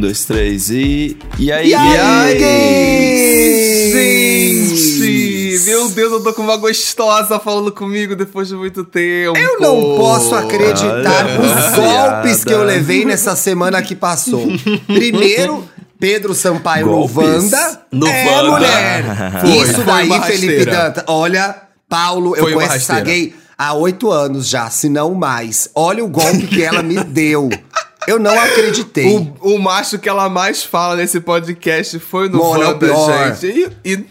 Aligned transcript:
Um, 0.00 0.08
dois, 0.08 0.24
três 0.24 0.70
e. 0.70 1.18
E 1.38 1.52
aí, 1.52 1.68
E 1.68 1.74
aí? 1.74 2.38
Gente, 3.92 5.64
meu 5.66 5.90
Deus, 5.90 6.12
eu 6.12 6.22
tô 6.22 6.32
com 6.32 6.40
uma 6.40 6.56
gostosa 6.56 7.38
falando 7.38 7.70
comigo 7.70 8.16
depois 8.16 8.48
de 8.48 8.54
muito 8.54 8.82
tempo. 8.82 9.36
Eu 9.36 9.60
não 9.60 9.98
posso 9.98 10.34
acreditar 10.34 11.26
Olha, 11.26 11.40
os 11.42 11.74
golpes 11.76 12.42
que 12.44 12.52
eu 12.52 12.64
levei 12.64 13.04
nessa 13.04 13.36
semana 13.36 13.82
que 13.82 13.94
passou. 13.94 14.46
Primeiro, 14.86 15.68
Pedro 15.98 16.34
Sampaio 16.34 16.86
Golpes? 16.86 17.14
no 17.14 17.22
Wanda. 17.22 17.82
No 17.92 18.06
é, 18.06 18.24
Wanda. 18.24 18.50
mulher. 18.52 19.04
Foi, 19.42 19.50
Isso 19.50 19.82
daí, 19.82 20.22
Felipe. 20.22 20.64
Danta. 20.64 21.04
Olha, 21.08 21.54
Paulo, 21.86 22.34
eu 22.34 22.44
Foi 22.44 22.54
conheço 22.54 22.76
essa 22.76 23.00
gay 23.00 23.34
há 23.60 23.74
oito 23.74 24.10
anos 24.10 24.48
já, 24.48 24.70
se 24.70 24.88
não 24.88 25.12
mais. 25.12 25.68
Olha 25.74 26.02
o 26.02 26.08
golpe 26.08 26.46
que 26.46 26.62
ela 26.62 26.82
me 26.82 27.04
deu. 27.04 27.50
Eu 28.06 28.18
não 28.18 28.38
acreditei. 28.38 29.06
O, 29.40 29.54
o 29.54 29.58
macho 29.58 29.98
que 29.98 30.08
ela 30.08 30.28
mais 30.28 30.62
fala 30.64 30.96
nesse 30.96 31.20
podcast 31.20 31.98
foi 31.98 32.28
no 32.28 32.38
Mona, 32.38 32.64
é 32.64 32.66
o 32.66 32.70
Wanda, 32.70 32.78
pior. 32.86 33.36
gente. 33.36 33.70
E, 33.84 33.92
e 33.92 34.06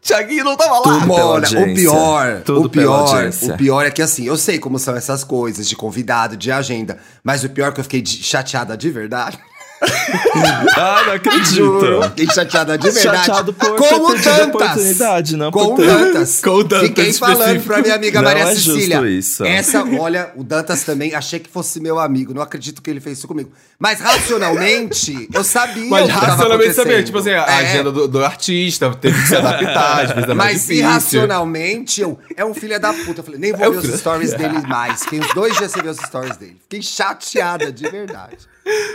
Thiaguinho 0.00 0.44
não 0.44 0.56
tava 0.56 0.78
lá. 0.80 1.06
Mona, 1.06 1.46
o 1.48 1.74
pior, 1.74 2.42
Tudo 2.44 2.66
o 2.66 2.68
pior, 2.68 3.30
o 3.42 3.56
pior 3.56 3.86
é 3.86 3.90
que 3.90 4.02
assim, 4.02 4.26
eu 4.26 4.36
sei 4.36 4.58
como 4.58 4.78
são 4.78 4.94
essas 4.94 5.24
coisas 5.24 5.66
de 5.68 5.74
convidado, 5.74 6.36
de 6.36 6.52
agenda, 6.52 6.98
mas 7.22 7.42
o 7.42 7.48
pior 7.48 7.68
é 7.68 7.72
que 7.72 7.80
eu 7.80 7.84
fiquei 7.84 8.02
de- 8.02 8.22
chateada 8.22 8.76
de 8.76 8.90
verdade. 8.90 9.38
Ah, 10.76 11.02
não 11.06 11.12
acredito. 11.14 11.54
Juro, 11.54 12.02
fiquei 12.04 12.26
chateada 12.26 12.76
de 12.76 12.90
verdade. 12.90 13.16
Chateado 13.26 13.52
por 13.54 13.76
como 13.76 14.08
tantas. 14.14 14.42
oportunidade, 14.46 15.36
não 15.36 15.50
com 15.52 15.66
por 15.68 15.76
ter- 15.76 15.86
tantas. 15.86 16.40
Com 16.44 16.64
tantas 16.64 16.88
Fiquei 16.88 17.12
falando 17.12 17.62
pra 17.62 17.80
minha 17.80 17.94
amiga 17.94 18.20
Não 18.20 18.28
Maria 18.28 18.42
é 18.44 18.54
justo 18.54 18.72
Cecília. 18.74 19.00
isso. 19.08 19.44
Essa, 19.44 19.84
olha, 19.84 20.32
o 20.36 20.42
Dantas 20.42 20.82
também, 20.82 21.14
achei 21.14 21.38
que 21.38 21.48
fosse 21.48 21.80
meu 21.80 21.98
amigo. 21.98 22.34
Não 22.34 22.42
acredito 22.42 22.82
que 22.82 22.90
ele 22.90 23.00
fez 23.00 23.18
isso 23.18 23.28
comigo. 23.28 23.52
Mas 23.78 24.00
racionalmente, 24.00 25.28
eu 25.32 25.44
sabia 25.44 25.88
Mas 25.88 26.06
o 26.06 26.08
racionalmente 26.08 26.74
sabia, 26.74 27.02
tipo 27.02 27.18
assim, 27.18 27.30
a 27.30 27.44
É. 27.46 27.54
agenda 27.58 27.92
do, 27.92 28.08
do 28.08 28.24
artista 28.24 28.92
teve 28.94 29.20
que 29.20 29.28
se 29.28 29.36
adaptar, 29.36 30.04
às 30.04 30.10
vezes 30.12 30.30
é 30.30 30.34
Mas 30.34 30.52
difícil. 30.62 30.76
irracionalmente, 30.76 32.00
eu, 32.00 32.18
é 32.36 32.44
um 32.44 32.54
filho 32.54 32.78
da 32.80 32.92
puta. 32.92 33.20
Eu 33.20 33.24
falei, 33.24 33.40
nem 33.40 33.52
vou 33.52 33.66
É 33.66 33.70
ver 33.70 33.78
os 33.90 34.00
stories 34.00 34.32
dele 34.34 34.60
mais. 34.66 35.02
Fiquei 35.04 35.20
uns 35.20 35.32
dois 35.34 35.56
dias 35.56 35.70
sem 35.70 35.82
ver 35.82 35.90
os 35.90 35.98
stories 35.98 36.36
dele. 36.36 36.56
Fiquei 36.62 36.82
chateada, 36.82 37.70
de 37.72 37.88
verdade. 37.88 38.36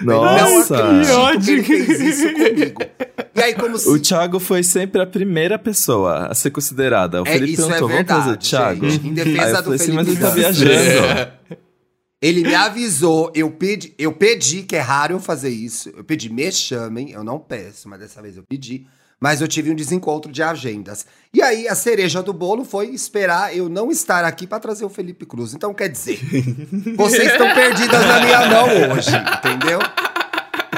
Nossa. 0.01 0.91
Não 0.93 1.39
que 1.39 1.51
ele 1.51 1.63
fez 1.63 2.01
isso 2.01 2.33
comigo. 2.33 2.81
E 3.35 3.41
aí, 3.41 3.53
como 3.53 3.77
se... 3.77 3.87
O 3.89 3.99
Thiago 3.99 4.39
foi 4.39 4.63
sempre 4.63 5.01
a 5.01 5.05
primeira 5.05 5.57
pessoa 5.59 6.27
a 6.27 6.33
ser 6.33 6.51
considerada. 6.51 7.21
O 7.21 7.27
É, 7.27 7.33
Felipe 7.33 7.53
isso 7.53 7.63
é 7.63 7.67
perguntou, 7.67 7.87
vamos 7.89 7.95
verdade, 7.97 8.23
trazer 8.23 8.35
o 8.35 8.37
Thiago? 8.37 8.89
gente. 8.89 9.07
Em 9.07 9.13
defesa 9.13 9.41
Aí 9.41 9.51
eu 9.51 9.57
do 9.57 9.63
falei 9.63 9.75
assim, 9.79 9.91
mas 9.91 10.05
Felipe 10.07 10.23
ele 10.23 10.29
tá 10.29 10.35
viajando. 10.35 11.31
Ele 12.21 12.41
me 12.41 12.53
avisou, 12.53 13.31
eu 13.33 13.49
pedi, 13.49 13.93
eu 13.97 14.11
pedi, 14.11 14.63
que 14.63 14.75
é 14.75 14.81
raro 14.81 15.13
eu 15.13 15.19
fazer 15.21 15.49
isso. 15.49 15.89
Eu 15.95 16.03
pedi, 16.03 16.29
me 16.29 16.51
chamem, 16.51 17.11
eu 17.11 17.23
não 17.23 17.39
peço, 17.39 17.87
mas 17.87 17.99
dessa 17.99 18.21
vez 18.21 18.35
eu 18.35 18.43
pedi. 18.43 18.85
Mas 19.19 19.41
eu 19.41 19.47
tive 19.47 19.69
um 19.69 19.75
desencontro 19.75 20.31
de 20.31 20.41
agendas. 20.41 21.05
E 21.33 21.41
aí, 21.41 21.67
a 21.67 21.75
cereja 21.75 22.23
do 22.23 22.31
bolo 22.31 22.63
foi 22.63 22.87
esperar 22.87 23.55
eu 23.55 23.67
não 23.67 23.91
estar 23.91 24.23
aqui 24.23 24.47
pra 24.47 24.59
trazer 24.59 24.85
o 24.85 24.89
Felipe 24.89 25.25
Cruz. 25.25 25.53
Então, 25.53 25.73
quer 25.73 25.89
dizer, 25.89 26.19
vocês 26.95 27.31
estão 27.31 27.53
perdidas 27.53 28.05
na 28.05 28.19
minha 28.21 28.45
mão 28.47 28.67
hoje, 28.91 29.11
entendeu? 29.37 29.79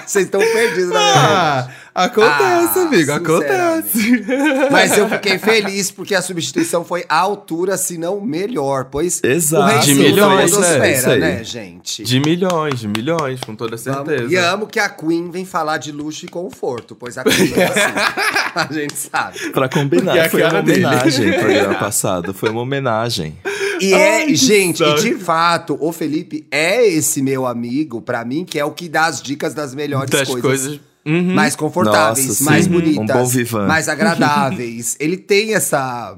Vocês 0.06 0.26
estão 0.26 0.42
perdidas 0.42 0.90
na 0.90 1.00
minha 1.00 1.62
mão. 1.64 1.72
Acontece, 1.94 2.80
Ah, 2.80 2.84
amigo, 2.88 3.12
acontece. 3.12 4.24
Mas 4.72 4.98
eu 4.98 5.10
fiquei 5.10 5.38
feliz 5.38 5.92
porque 5.92 6.16
a 6.16 6.22
substituição 6.22 6.86
foi 6.86 7.04
à 7.10 7.18
altura, 7.20 7.78
se 7.78 7.98
não 7.98 8.22
melhor. 8.22 8.86
Pois 8.86 9.22
Exato. 9.24 9.64
o 9.64 9.68
rei 9.68 9.80
De 9.82 9.96
milhões, 9.96 10.58
né? 10.58 10.80
aí. 10.82 11.20
né, 11.20 11.44
gente? 11.44 12.04
De 12.04 12.20
milhões, 12.22 12.80
de 12.80 12.88
milhões, 12.88 13.42
com 13.42 13.56
toda 13.56 13.76
Vamos- 13.76 14.08
certeza. 14.08 14.32
E 14.34 14.38
amo 14.38 14.68
que 14.68 14.80
a 14.80 14.88
Queen 14.88 15.30
vem 15.30 15.44
falar 15.46 15.78
de 15.78 15.92
luxo 15.92 16.26
e 16.26 16.30
conforto, 16.30 16.96
pois 16.96 17.18
a 17.18 17.24
Queen 17.26 17.54
é 17.58 17.66
assim. 17.66 17.82
a 18.56 18.68
gente 18.72 18.96
sabe. 18.96 19.50
Pra 19.52 19.68
combinar, 19.68 20.16
é 20.18 20.30
foi 20.30 20.44
uma 20.44 20.62
dele. 20.62 20.86
homenagem 20.86 21.32
pro 21.34 21.40
programa 21.42 21.76
passado. 21.76 22.34
Foi 22.34 22.50
uma 22.50 22.62
homenagem. 22.62 23.38
E 23.82 23.94
Ai, 23.94 24.32
é, 24.32 24.36
gente, 24.36 24.82
e 24.84 24.96
de 24.96 25.16
fato, 25.16 25.76
o 25.82 25.92
Felipe 25.92 26.46
é 26.52 26.86
esse 26.88 27.22
meu 27.22 27.46
amigo, 27.48 28.00
pra 28.02 28.24
mim, 28.24 28.46
que 28.46 28.58
é 28.60 28.64
o 28.64 28.72
que 28.72 28.88
dá 28.88 29.08
as 29.08 29.22
dicas 29.22 29.54
das 29.54 29.74
melhores 29.76 30.10
das 30.10 30.28
coisas. 30.30 30.42
coisas. 30.42 30.80
Uhum. 31.06 31.34
Mais 31.34 31.56
confortáveis, 31.56 32.28
Nossa, 32.28 32.44
mais 32.44 32.66
sim. 32.66 32.72
bonitas, 32.72 33.36
Um 33.36 33.68
mais 33.68 33.90
agradáveis. 33.90 34.96
Ele 35.00 35.18
tem 35.18 35.54
essa 35.56 36.18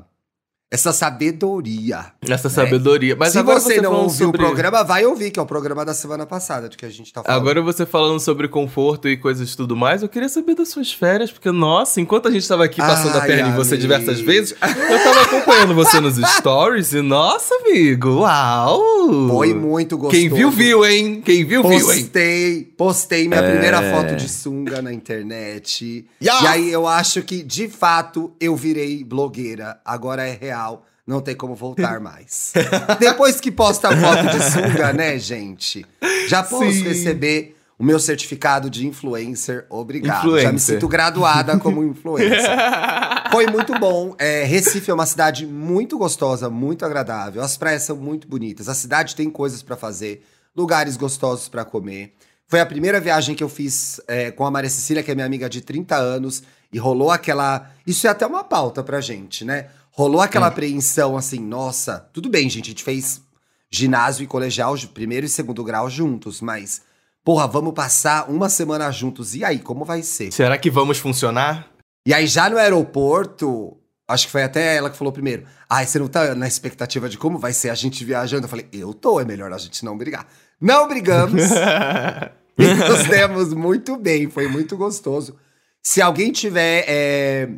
essa 0.73 0.91
sabedoria. 0.91 2.07
Essa 2.27 2.49
sabedoria. 2.49 3.15
Mas 3.15 3.33
Se 3.33 3.37
agora 3.37 3.59
você, 3.59 3.79
não 3.79 3.93
ouviu 3.93 4.25
sobre... 4.25 4.41
o 4.41 4.45
programa, 4.45 4.83
vai 4.83 5.05
ouvir, 5.05 5.29
que 5.29 5.39
é 5.39 5.41
o 5.41 5.45
programa 5.45 5.85
da 5.85 5.93
semana 5.93 6.25
passada, 6.25 6.67
de 6.67 6.75
que 6.75 6.83
a 6.83 6.89
gente 6.89 7.13
tá 7.13 7.21
falando. 7.21 7.39
Agora 7.39 7.61
você 7.61 7.85
falando 7.85 8.19
sobre 8.19 8.47
conforto 8.47 9.07
e 9.07 9.15
coisas 9.15 9.53
e 9.53 9.55
tudo 9.55 9.75
mais, 9.75 10.01
eu 10.01 10.09
queria 10.09 10.27
saber 10.27 10.55
das 10.55 10.69
suas 10.69 10.91
férias, 10.91 11.31
porque, 11.31 11.51
nossa, 11.51 12.01
enquanto 12.01 12.27
a 12.27 12.31
gente 12.31 12.47
tava 12.47 12.63
aqui 12.65 12.77
passando 12.77 13.15
a 13.15 13.21
Ai, 13.21 13.27
perna 13.27 13.49
em 13.49 13.55
você 13.55 13.77
diversas 13.77 14.19
vezes, 14.19 14.55
eu 14.61 15.03
tava 15.03 15.21
acompanhando 15.21 15.75
você 15.75 15.99
nos 15.99 16.15
stories 16.37 16.91
e, 16.93 17.01
nossa, 17.03 17.53
amigo, 17.53 18.21
uau! 18.21 18.81
Foi 19.29 19.53
muito 19.53 19.95
gostoso. 19.95 20.19
Quem 20.19 20.27
viu, 20.27 20.49
viu, 20.49 20.83
hein? 20.83 21.21
Quem 21.23 21.45
viu, 21.45 21.61
viu, 21.61 21.71
hein? 21.91 22.01
Postei, 22.01 22.63
postei 22.75 23.27
minha 23.27 23.41
É. 23.41 23.51
primeira 23.51 23.79
foto 23.91 24.15
de 24.15 24.27
sunga 24.27 24.81
na 24.81 24.91
internet. 24.91 26.07
Yes! 26.19 26.41
E 26.41 26.47
aí 26.47 26.71
eu 26.71 26.87
acho 26.87 27.21
que, 27.21 27.43
de 27.43 27.67
fato, 27.67 28.33
eu 28.39 28.55
virei 28.55 29.03
blogueira. 29.03 29.79
Agora 29.85 30.25
é 30.27 30.35
real. 30.35 30.62
Não 31.05 31.19
tem 31.19 31.35
como 31.35 31.53
voltar 31.53 31.99
mais. 31.99 32.53
Depois 32.99 33.41
que 33.41 33.51
posta 33.51 33.89
a 33.89 33.97
foto 33.97 34.29
de 34.29 34.41
sunga, 34.41 34.93
né, 34.93 35.19
gente? 35.19 35.85
Já 36.29 36.41
posso 36.41 36.71
Sim. 36.71 36.83
receber 36.83 37.57
o 37.77 37.83
meu 37.83 37.99
certificado 37.99 38.69
de 38.69 38.87
influencer. 38.87 39.65
Obrigado. 39.69 40.13
Já 40.13 40.19
Influencer. 40.19 40.53
me 40.53 40.59
sinto 40.59 40.87
graduada 40.87 41.57
como 41.59 41.83
influencer. 41.85 42.57
Foi 43.31 43.47
muito 43.47 43.77
bom. 43.77 44.15
É, 44.17 44.43
Recife 44.45 44.89
é 44.89 44.93
uma 44.93 45.05
cidade 45.05 45.45
muito 45.45 45.97
gostosa, 45.97 46.49
muito 46.49 46.85
agradável. 46.85 47.41
As 47.41 47.57
praias 47.57 47.83
são 47.83 47.97
muito 47.97 48.27
bonitas. 48.27 48.69
A 48.69 48.73
cidade 48.73 49.15
tem 49.15 49.29
coisas 49.29 49.61
pra 49.61 49.75
fazer, 49.75 50.23
lugares 50.55 50.95
gostosos 50.95 51.49
pra 51.49 51.65
comer. 51.65 52.13
Foi 52.47 52.59
a 52.59 52.65
primeira 52.65 52.99
viagem 53.01 53.35
que 53.35 53.43
eu 53.43 53.49
fiz 53.49 53.99
é, 54.07 54.29
com 54.31 54.45
a 54.45 54.51
Maria 54.51 54.69
Cecília, 54.69 55.01
que 55.01 55.11
é 55.11 55.15
minha 55.15 55.25
amiga 55.25 55.49
de 55.49 55.59
30 55.59 55.95
anos, 55.95 56.43
e 56.71 56.77
rolou 56.77 57.09
aquela. 57.11 57.69
Isso 57.85 58.05
é 58.05 58.09
até 58.09 58.25
uma 58.25 58.43
pauta 58.43 58.83
pra 58.83 59.01
gente, 59.01 59.43
né? 59.43 59.67
Rolou 59.95 60.21
aquela 60.21 60.47
apreensão 60.47 61.15
assim, 61.15 61.39
nossa, 61.39 62.09
tudo 62.11 62.27
bem, 62.27 62.49
gente, 62.49 62.65
a 62.65 62.69
gente 62.69 62.83
fez 62.83 63.21
ginásio 63.69 64.23
e 64.23 64.27
colegial, 64.27 64.75
de 64.75 64.87
primeiro 64.87 65.27
e 65.27 65.29
segundo 65.29 65.63
grau 65.63 65.87
juntos, 65.87 66.41
mas, 66.41 66.81
porra, 67.23 67.47
vamos 67.47 67.75
passar 67.75 68.27
uma 68.27 68.49
semana 68.49 68.89
juntos. 68.89 69.35
E 69.35 69.45
aí, 69.45 69.59
como 69.59 69.85
vai 69.85 70.01
ser? 70.01 70.31
Será 70.31 70.57
que 70.57 70.71
vamos 70.71 70.97
funcionar? 70.97 71.67
E 72.07 72.11
aí, 72.11 72.25
já 72.25 72.49
no 72.49 72.57
aeroporto, 72.57 73.77
acho 74.07 74.25
que 74.25 74.31
foi 74.31 74.41
até 74.41 74.75
ela 74.75 74.89
que 74.89 74.97
falou 74.97 75.13
primeiro. 75.13 75.45
Ai, 75.69 75.85
você 75.85 75.99
não 75.99 76.07
tá 76.07 76.33
na 76.33 76.47
expectativa 76.47 77.07
de 77.07 77.19
como 77.19 77.37
vai 77.37 77.53
ser 77.53 77.69
a 77.69 77.75
gente 77.75 78.03
viajando? 78.03 78.45
Eu 78.45 78.49
falei, 78.49 78.67
eu 78.73 78.95
tô, 78.95 79.19
é 79.19 79.25
melhor 79.25 79.53
a 79.53 79.59
gente 79.59 79.85
não 79.85 79.95
brigar. 79.95 80.27
Não 80.59 80.87
brigamos. 80.87 81.43
e 82.57 82.65
nos 82.73 83.07
demos 83.07 83.53
muito 83.53 83.95
bem, 83.95 84.27
foi 84.27 84.47
muito 84.47 84.75
gostoso. 84.75 85.35
Se 85.83 86.01
alguém 86.01 86.31
tiver, 86.31 86.83
é, 86.87 87.49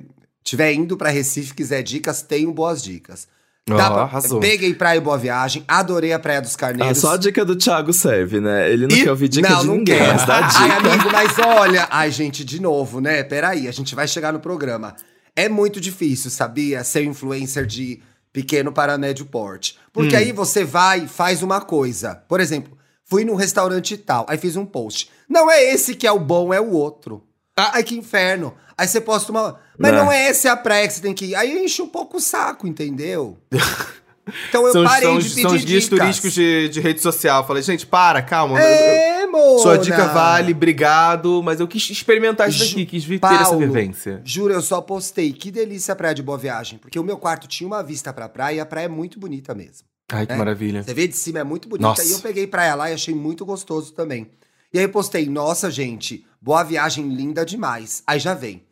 tiver 0.45 0.71
indo 0.71 0.95
pra 0.95 1.09
Recife, 1.09 1.53
quiser 1.53 1.83
dicas, 1.83 2.21
tenho 2.21 2.53
boas 2.53 2.81
dicas. 2.81 3.27
Ó, 3.69 3.75
Dá 3.75 3.89
pra- 3.89 4.03
arrasou. 4.03 4.39
Peguei 4.39 4.75
Praia 4.75 4.97
e 4.97 5.01
Boa 5.01 5.17
Viagem, 5.17 5.65
adorei 5.67 6.13
a 6.13 6.19
Praia 6.19 6.39
dos 6.39 6.53
Ah, 6.53 6.57
Carneiros. 6.59 6.99
só 6.99 7.15
a 7.15 7.17
dica 7.17 7.43
do 7.43 7.55
Thiago 7.55 7.91
serve, 7.91 8.39
né? 8.39 8.71
Ele 8.71 8.85
não 8.87 8.95
E- 8.95 9.03
quer 9.03 9.09
ouvir 9.09 9.27
dica 9.27 9.49
não, 9.49 9.61
de 9.61 9.65
não 9.67 9.75
ninguém, 9.77 9.97
quer. 9.97 10.07
mas 10.13 10.25
dá 10.25 10.41
dica. 10.41 10.59
Ai, 10.59 10.71
amigo, 10.71 11.11
mas 11.11 11.39
olha. 11.39 11.87
Ai, 11.89 12.11
gente, 12.11 12.45
de 12.45 12.61
novo, 12.61 13.01
né? 13.01 13.23
Peraí, 13.23 13.67
a 13.67 13.71
gente 13.71 13.95
vai 13.95 14.07
chegar 14.07 14.31
no 14.31 14.39
programa. 14.39 14.95
É 15.35 15.49
muito 15.49 15.81
difícil, 15.81 16.29
sabia? 16.29 16.83
Ser 16.83 17.03
influencer 17.05 17.65
de 17.65 17.99
pequeno 18.31 18.71
para 18.71 18.97
médio 18.99 19.25
porte. 19.25 19.79
Porque 19.91 20.15
Hum. 20.15 20.19
aí 20.19 20.31
você 20.31 20.63
vai 20.63 21.05
e 21.05 21.07
faz 21.07 21.41
uma 21.41 21.59
coisa. 21.59 22.15
Por 22.29 22.39
exemplo, 22.39 22.77
fui 23.03 23.25
num 23.25 23.33
restaurante 23.35 23.97
tal, 23.97 24.25
aí 24.29 24.37
fiz 24.37 24.55
um 24.55 24.65
post. 24.65 25.09
Não 25.27 25.49
é 25.49 25.63
esse 25.73 25.95
que 25.95 26.05
é 26.05 26.11
o 26.11 26.19
bom, 26.19 26.53
é 26.53 26.61
o 26.61 26.69
outro. 26.69 27.23
Ah. 27.57 27.71
Ai, 27.75 27.83
que 27.83 27.97
inferno. 27.97 28.53
Aí 28.77 28.87
você 28.87 29.01
posta 29.01 29.31
uma. 29.31 29.59
Mas 29.77 29.91
Né? 29.91 29.97
não 29.97 30.11
é 30.11 30.27
essa 30.27 30.51
a 30.51 30.57
praia 30.57 30.87
que 30.87 30.93
você 30.93 31.01
tem 31.01 31.13
que 31.13 31.25
ir. 31.25 31.35
Aí 31.35 31.63
enche 31.63 31.81
um 31.81 31.87
pouco 31.87 32.17
o 32.17 32.21
saco, 32.21 32.67
entendeu? 32.67 33.37
Então 34.49 34.65
eu 34.65 34.73
são, 34.73 34.83
parei 34.83 35.07
são, 35.07 35.19
de 35.19 35.29
pedir 35.29 35.41
são 35.43 35.55
os 35.55 35.63
guias 35.63 35.83
dicas. 35.83 35.99
turísticos 35.99 36.33
de, 36.33 36.69
de 36.69 36.79
rede 36.79 36.99
social. 36.99 37.41
Eu 37.43 37.47
Falei, 37.47 37.61
gente, 37.61 37.85
para, 37.85 38.23
calma. 38.23 38.59
eu- 38.59 38.65
eu- 38.67 38.73
É, 38.73 39.27
Mona. 39.27 39.59
Sua 39.59 39.77
dica 39.77 40.07
vale, 40.07 40.51
obrigado, 40.51 41.43
mas 41.43 41.59
eu 41.59 41.67
quis 41.67 41.87
experimentar 41.91 42.49
isso 42.49 42.57
daqui, 42.57 42.87
quis 42.87 43.03
vir 43.03 43.19
ter 43.19 43.27
essa 43.27 43.43
Paulo, 43.51 43.59
vivência. 43.59 44.21
Juro, 44.25 44.51
eu 44.51 44.63
só 44.63 44.81
postei. 44.81 45.31
Que 45.31 45.51
delícia 45.51 45.91
a 45.91 45.95
praia 45.95 46.15
de 46.15 46.23
Boa 46.23 46.39
Viagem. 46.39 46.79
Porque 46.79 46.97
o 46.97 47.03
meu 47.03 47.17
quarto 47.19 47.47
tinha 47.47 47.67
uma 47.67 47.83
vista 47.83 48.11
pra 48.11 48.27
praia 48.27 48.55
e 48.55 48.59
a 48.59 48.65
praia 48.65 48.85
é 48.85 48.89
muito 48.89 49.19
bonita 49.19 49.53
mesmo. 49.53 49.85
Ai, 50.11 50.25
que 50.25 50.33
É. 50.33 50.35
maravilha. 50.35 50.81
Você 50.81 50.93
vê 50.95 51.07
de 51.07 51.15
cima, 51.15 51.37
é 51.37 51.43
muito 51.43 51.69
bonita. 51.69 51.87
Nossa. 51.89 52.03
E 52.03 52.11
eu 52.11 52.17
peguei 52.19 52.47
praia 52.47 52.73
lá 52.73 52.89
e 52.89 52.95
achei 52.95 53.13
muito 53.13 53.45
gostoso 53.45 53.93
também. 53.93 54.31
E 54.73 54.79
aí 54.79 54.85
eu 54.85 54.89
postei, 54.89 55.29
nossa, 55.29 55.69
gente, 55.69 56.25
Boa 56.41 56.63
Viagem 56.63 57.07
linda 57.09 57.45
demais. 57.45 58.01
Aí 58.07 58.17
já 58.17 58.33
vem. 58.33 58.63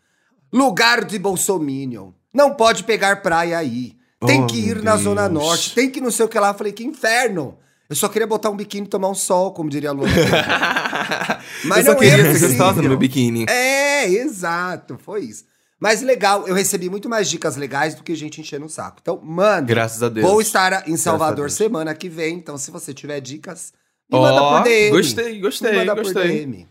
Lugar 0.54 1.04
de 1.04 1.18
Bolsominion. 1.18 2.12
Não 2.34 2.54
pode 2.54 2.84
pegar 2.84 3.22
praia 3.22 3.58
aí. 3.58 3.94
Tem 4.26 4.44
Oh, 4.44 4.48
que 4.48 4.58
ir 4.58 4.82
na 4.82 4.96
Zona 4.96 5.28
Deus. 5.28 5.44
Norte. 5.44 5.76
Tem 5.76 5.90
que 5.90 6.00
não 6.00 6.12
sei 6.12 6.26
o 6.26 6.30
que 6.30 6.40
lá. 6.40 6.50
Eu 6.50 6.54
falei, 6.54 6.72
que 6.72 6.84
inferno. 6.86 7.58
Eu 7.90 7.96
só 7.96 8.08
queria 8.08 8.26
botar 8.26 8.50
um 8.50 8.56
biquíni 8.56 8.86
e 8.88 8.90
tomar 8.90 9.10
um 9.10 9.14
sol, 9.16 9.52
como 9.52 9.70
diria 9.70 9.90
a 9.90 9.94
Luana. 9.94 10.14
Mas 11.66 11.80
eu 11.80 11.86
só 11.86 11.92
não 11.94 12.00
queria 12.00 12.26
é 12.28 12.34
ser 12.34 12.48
gostosa 12.48 12.82
no 12.82 12.90
meu 12.90 12.98
biquíni. 12.98 13.46
É, 13.50 14.08
exato, 14.08 14.98
foi 15.04 15.22
isso. 15.26 15.44
Mas 15.80 16.02
legal, 16.02 16.48
eu 16.48 16.56
recebi 16.56 16.90
muito 16.90 17.10
mais 17.10 17.30
dicas 17.30 17.58
legais 17.58 17.94
do 17.94 18.04
que 18.04 18.16
gente 18.16 18.40
enchendo 18.40 18.66
o 18.66 18.70
saco. 18.70 19.00
Então, 19.02 19.20
manda. 19.22 19.62
Graças 19.68 20.02
a 20.02 20.08
Deus. 20.08 20.26
Vou 20.26 20.40
estar 20.40 20.88
em 20.88 20.96
Salvador 20.96 21.52
semana 21.52 21.94
que 21.94 22.08
vem, 22.08 22.36
então 22.38 22.58
se 22.58 22.72
você 22.72 22.94
tiver 22.94 23.20
dicas, 23.20 23.74
me 24.10 24.18
Ó, 24.18 24.22
manda 24.22 24.40
por 24.42 24.64
DM. 24.64 24.92
gostei, 24.92 25.34
Me 25.34 25.40
gostei, 25.42 25.76
manda 25.76 25.94
por 25.96 26.04
gostei. 26.06 26.46
DM. 26.46 26.68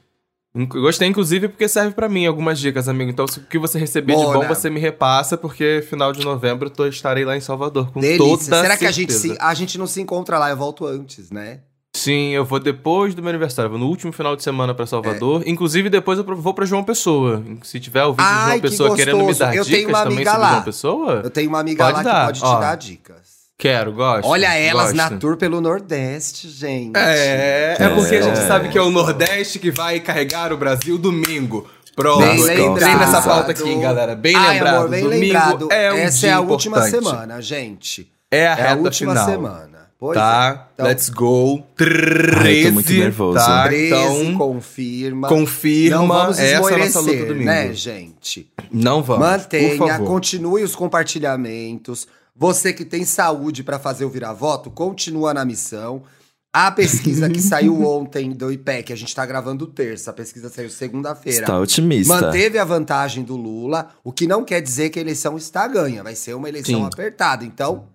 Gostei, 0.54 1.08
inclusive, 1.08 1.48
porque 1.48 1.66
serve 1.66 1.92
pra 1.94 2.10
mim 2.10 2.26
algumas 2.26 2.58
dicas, 2.58 2.86
amigo. 2.86 3.10
Então, 3.10 3.26
se 3.26 3.38
o 3.38 3.42
que 3.42 3.58
você 3.58 3.78
receber 3.78 4.14
de 4.14 4.22
bom, 4.22 4.46
você 4.46 4.68
me 4.68 4.78
repassa, 4.78 5.36
porque 5.38 5.82
final 5.88 6.12
de 6.12 6.22
novembro 6.22 6.70
eu 6.78 6.88
estarei 6.88 7.24
lá 7.24 7.34
em 7.34 7.40
Salvador 7.40 7.90
com 7.90 8.00
Delícia. 8.00 8.18
toda 8.50 8.60
Será 8.62 8.76
que 8.76 8.84
a 8.84 8.90
gente, 8.90 9.12
certeza. 9.14 9.34
se, 9.34 9.40
a 9.42 9.54
gente 9.54 9.78
não 9.78 9.86
se 9.86 10.00
encontra 10.02 10.38
lá? 10.38 10.50
Eu 10.50 10.56
volto 10.56 10.86
antes, 10.86 11.30
né? 11.30 11.60
Sim, 11.94 12.30
eu 12.30 12.44
vou 12.44 12.58
depois 12.58 13.14
do 13.14 13.22
meu 13.22 13.30
aniversário, 13.30 13.70
vou 13.70 13.78
no 13.78 13.86
último 13.86 14.12
final 14.12 14.34
de 14.36 14.42
semana 14.42 14.74
pra 14.74 14.84
É. 14.84 14.86
Salvador. 14.86 15.42
Inclusive, 15.46 15.88
depois 15.88 16.18
eu 16.18 16.24
vou 16.24 16.52
pra 16.52 16.66
João 16.66 16.84
Pessoa. 16.84 17.42
Se 17.62 17.80
tiver 17.80 18.04
ouvido 18.04 18.22
de 18.24 18.30
Ai, 18.30 18.44
João 18.48 18.60
que 18.60 18.68
Pessoa 18.68 18.96
querendo 18.96 19.24
me 19.24 19.34
dar 19.34 19.54
Eu 19.56 19.64
dicas 19.64 19.76
tenho 19.78 19.88
uma 19.88 19.98
também 20.02 20.16
amiga 20.16 20.30
sobre 20.32 20.42
lá. 20.42 20.50
João 20.52 20.62
Pessoa, 20.62 21.20
Eu 21.24 21.30
tenho 21.30 21.48
uma 21.48 21.60
amiga 21.60 21.84
Pode 21.84 21.96
lá 21.98 22.02
dar, 22.02 22.20
que 22.20 22.26
pode 22.26 22.40
te 22.40 22.46
ó. 22.46 22.60
dar 22.60 22.74
dicas. 22.76 23.31
Quero, 23.62 23.92
gosto. 23.92 24.26
Olha 24.28 24.52
elas 24.54 24.92
gosto. 24.92 24.96
na 24.96 25.10
tour 25.18 25.36
pelo 25.36 25.60
Nordeste, 25.60 26.48
gente. 26.48 26.96
É, 26.96 27.76
é 27.78 27.84
É. 27.84 27.88
porque 27.90 28.16
a 28.16 28.20
gente 28.22 28.38
sabe 28.38 28.68
que 28.68 28.76
é 28.76 28.82
o 28.82 28.90
Nordeste 28.90 29.58
que 29.58 29.70
vai 29.70 30.00
carregar 30.00 30.52
o 30.52 30.56
Brasil 30.56 30.98
domingo. 30.98 31.68
Pronto. 31.94 32.20
Bem 32.24 32.42
lembrado. 32.42 32.78
Tem 32.90 32.96
nessa 32.98 33.22
pauta 33.22 33.50
aqui, 33.52 33.74
galera. 33.76 34.16
Bem 34.16 34.34
Ai, 34.34 34.54
lembrado. 34.54 34.76
amor, 34.76 34.88
bem 34.88 35.02
domingo 35.02 35.22
lembrado. 35.24 35.68
é 35.70 35.92
um 35.92 35.96
Essa 35.98 36.18
dia 36.18 36.30
é 36.30 36.32
a 36.32 36.40
última 36.40 36.78
importante. 36.78 37.04
semana, 37.04 37.40
gente. 37.42 38.10
É 38.30 38.46
a 38.48 38.56
É 38.58 38.68
a 38.70 38.74
última 38.74 39.12
final. 39.12 39.26
semana. 39.28 39.72
Pois 39.98 40.18
Tá, 40.18 40.66
é. 40.68 40.72
Então, 40.74 40.86
let's 40.86 41.08
go. 41.10 41.58
Ai, 41.78 41.86
13, 41.86 42.66
tô 42.66 42.72
muito 42.72 42.92
nervoso. 42.92 43.38
tá? 43.38 43.64
13, 43.68 43.86
Então, 43.86 44.34
confirma. 44.38 45.28
confirma 45.28 45.96
Não 45.98 46.08
vamos 46.08 46.38
essa 46.40 46.72
é 46.72 46.76
nossa 46.78 47.00
luta 47.00 47.24
domingo. 47.26 47.44
né, 47.44 47.72
gente? 47.72 48.50
Não 48.72 49.00
vamos, 49.02 49.24
Mantenha, 49.24 49.76
por 49.76 49.86
favor. 49.88 50.06
continue 50.08 50.64
os 50.64 50.74
compartilhamentos. 50.74 52.08
Você 52.34 52.72
que 52.72 52.84
tem 52.84 53.04
saúde 53.04 53.62
para 53.62 53.78
fazer 53.78 54.04
o 54.04 54.10
virar-voto, 54.10 54.70
continua 54.70 55.34
na 55.34 55.44
missão. 55.44 56.02
A 56.54 56.70
pesquisa 56.70 57.30
que 57.30 57.40
saiu 57.40 57.80
ontem 57.86 58.30
do 58.32 58.52
IPEC, 58.52 58.92
a 58.92 58.96
gente 58.96 59.14
tá 59.14 59.24
gravando 59.24 59.66
terça, 59.66 60.10
a 60.10 60.14
pesquisa 60.14 60.48
saiu 60.50 60.68
segunda-feira. 60.70 61.40
Está 61.40 61.58
otimista. 61.58 62.12
Manteve 62.12 62.58
a 62.58 62.64
vantagem 62.64 63.24
do 63.24 63.36
Lula, 63.36 63.90
o 64.04 64.12
que 64.12 64.26
não 64.26 64.44
quer 64.44 64.60
dizer 64.60 64.90
que 64.90 64.98
a 64.98 65.02
eleição 65.02 65.36
está 65.36 65.66
ganha, 65.66 66.02
vai 66.02 66.14
ser 66.14 66.34
uma 66.34 66.48
eleição 66.48 66.80
Sim. 66.80 66.86
apertada. 66.86 67.44
Então, 67.44 67.88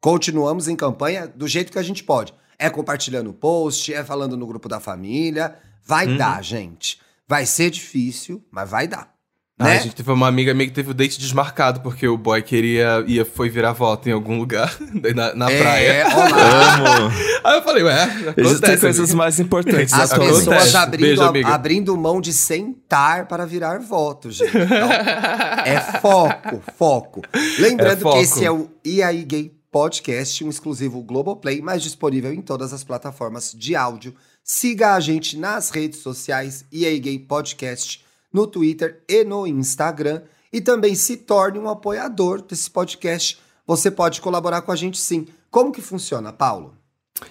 continuamos 0.00 0.66
em 0.66 0.74
campanha 0.74 1.28
do 1.28 1.46
jeito 1.46 1.70
que 1.70 1.78
a 1.78 1.82
gente 1.82 2.02
pode. 2.02 2.34
É 2.58 2.68
compartilhando 2.68 3.30
o 3.30 3.34
post, 3.34 3.92
é 3.94 4.02
falando 4.04 4.36
no 4.36 4.46
grupo 4.46 4.68
da 4.68 4.80
família. 4.80 5.56
Vai 5.84 6.06
Uhum. 6.06 6.16
dar, 6.16 6.42
gente. 6.42 7.00
Vai 7.28 7.46
ser 7.46 7.70
difícil, 7.70 8.44
mas 8.50 8.68
vai 8.68 8.88
dar. 8.88 9.14
Ah, 9.60 9.64
Né? 9.64 9.76
a 9.76 9.80
gente 9.82 9.94
teve 9.94 10.10
uma 10.10 10.26
amiga 10.26 10.54
minha 10.54 10.66
que 10.66 10.72
teve 10.74 10.90
o 10.90 10.94
date 10.94 11.20
desmarcado, 11.20 11.80
porque 11.80 12.08
o 12.08 12.16
boy 12.16 12.40
queria, 12.42 13.04
ia, 13.06 13.24
foi 13.24 13.48
virar 13.50 13.72
voto 13.72 14.08
em 14.08 14.12
algum 14.12 14.38
lugar, 14.38 14.74
na, 15.14 15.34
na 15.34 15.46
praia. 15.46 15.88
É, 15.92 16.06
olá. 16.14 16.76
Amo. 16.76 17.12
Aí 17.44 17.56
eu 17.58 17.62
falei, 17.62 17.82
ué, 17.84 18.04
Existem 18.04 18.32
acontece, 18.34 18.80
coisas 18.80 19.00
amigo. 19.10 19.18
mais 19.18 19.38
importantes 19.40 19.92
As 19.94 20.12
Acontece. 20.12 20.38
pessoas 20.46 20.74
abrindo, 20.74 21.32
Beijo, 21.32 21.48
a- 21.48 21.54
abrindo 21.54 21.96
mão 21.96 22.20
de 22.20 22.32
sentar 22.32 23.26
para 23.26 23.44
virar 23.46 23.78
voto, 23.80 24.30
gente. 24.30 24.48
Então, 24.56 24.90
é 25.64 25.80
foco, 26.00 26.62
foco. 26.76 27.22
Lembrando 27.58 27.92
É 27.92 27.96
foco. 27.96 28.16
que 28.16 28.22
esse 28.22 28.44
é 28.44 28.50
o 28.50 28.68
E 28.84 29.02
aí 29.02 29.22
Gay 29.24 29.52
Podcast, 29.70 30.42
um 30.44 30.48
exclusivo 30.50 31.00
Globoplay, 31.02 31.60
mas 31.62 31.82
disponível 31.82 32.32
em 32.32 32.40
todas 32.42 32.72
as 32.72 32.82
plataformas 32.82 33.54
de 33.56 33.76
áudio. 33.76 34.14
Siga 34.42 34.94
a 34.94 35.00
gente 35.00 35.36
nas 35.38 35.70
redes 35.70 36.00
sociais 36.00 36.64
E 36.72 36.84
aí 36.86 36.98
Gay 36.98 37.18
Podcast, 37.18 38.04
no 38.32 38.46
Twitter 38.46 39.02
e 39.08 39.24
no 39.24 39.46
Instagram. 39.46 40.22
E 40.52 40.60
também 40.60 40.94
se 40.94 41.16
torne 41.16 41.58
um 41.58 41.68
apoiador 41.68 42.42
desse 42.42 42.70
podcast. 42.70 43.38
Você 43.66 43.90
pode 43.90 44.20
colaborar 44.20 44.62
com 44.62 44.72
a 44.72 44.76
gente 44.76 44.98
sim. 44.98 45.28
Como 45.50 45.72
que 45.72 45.80
funciona, 45.80 46.32
Paulo? 46.32 46.79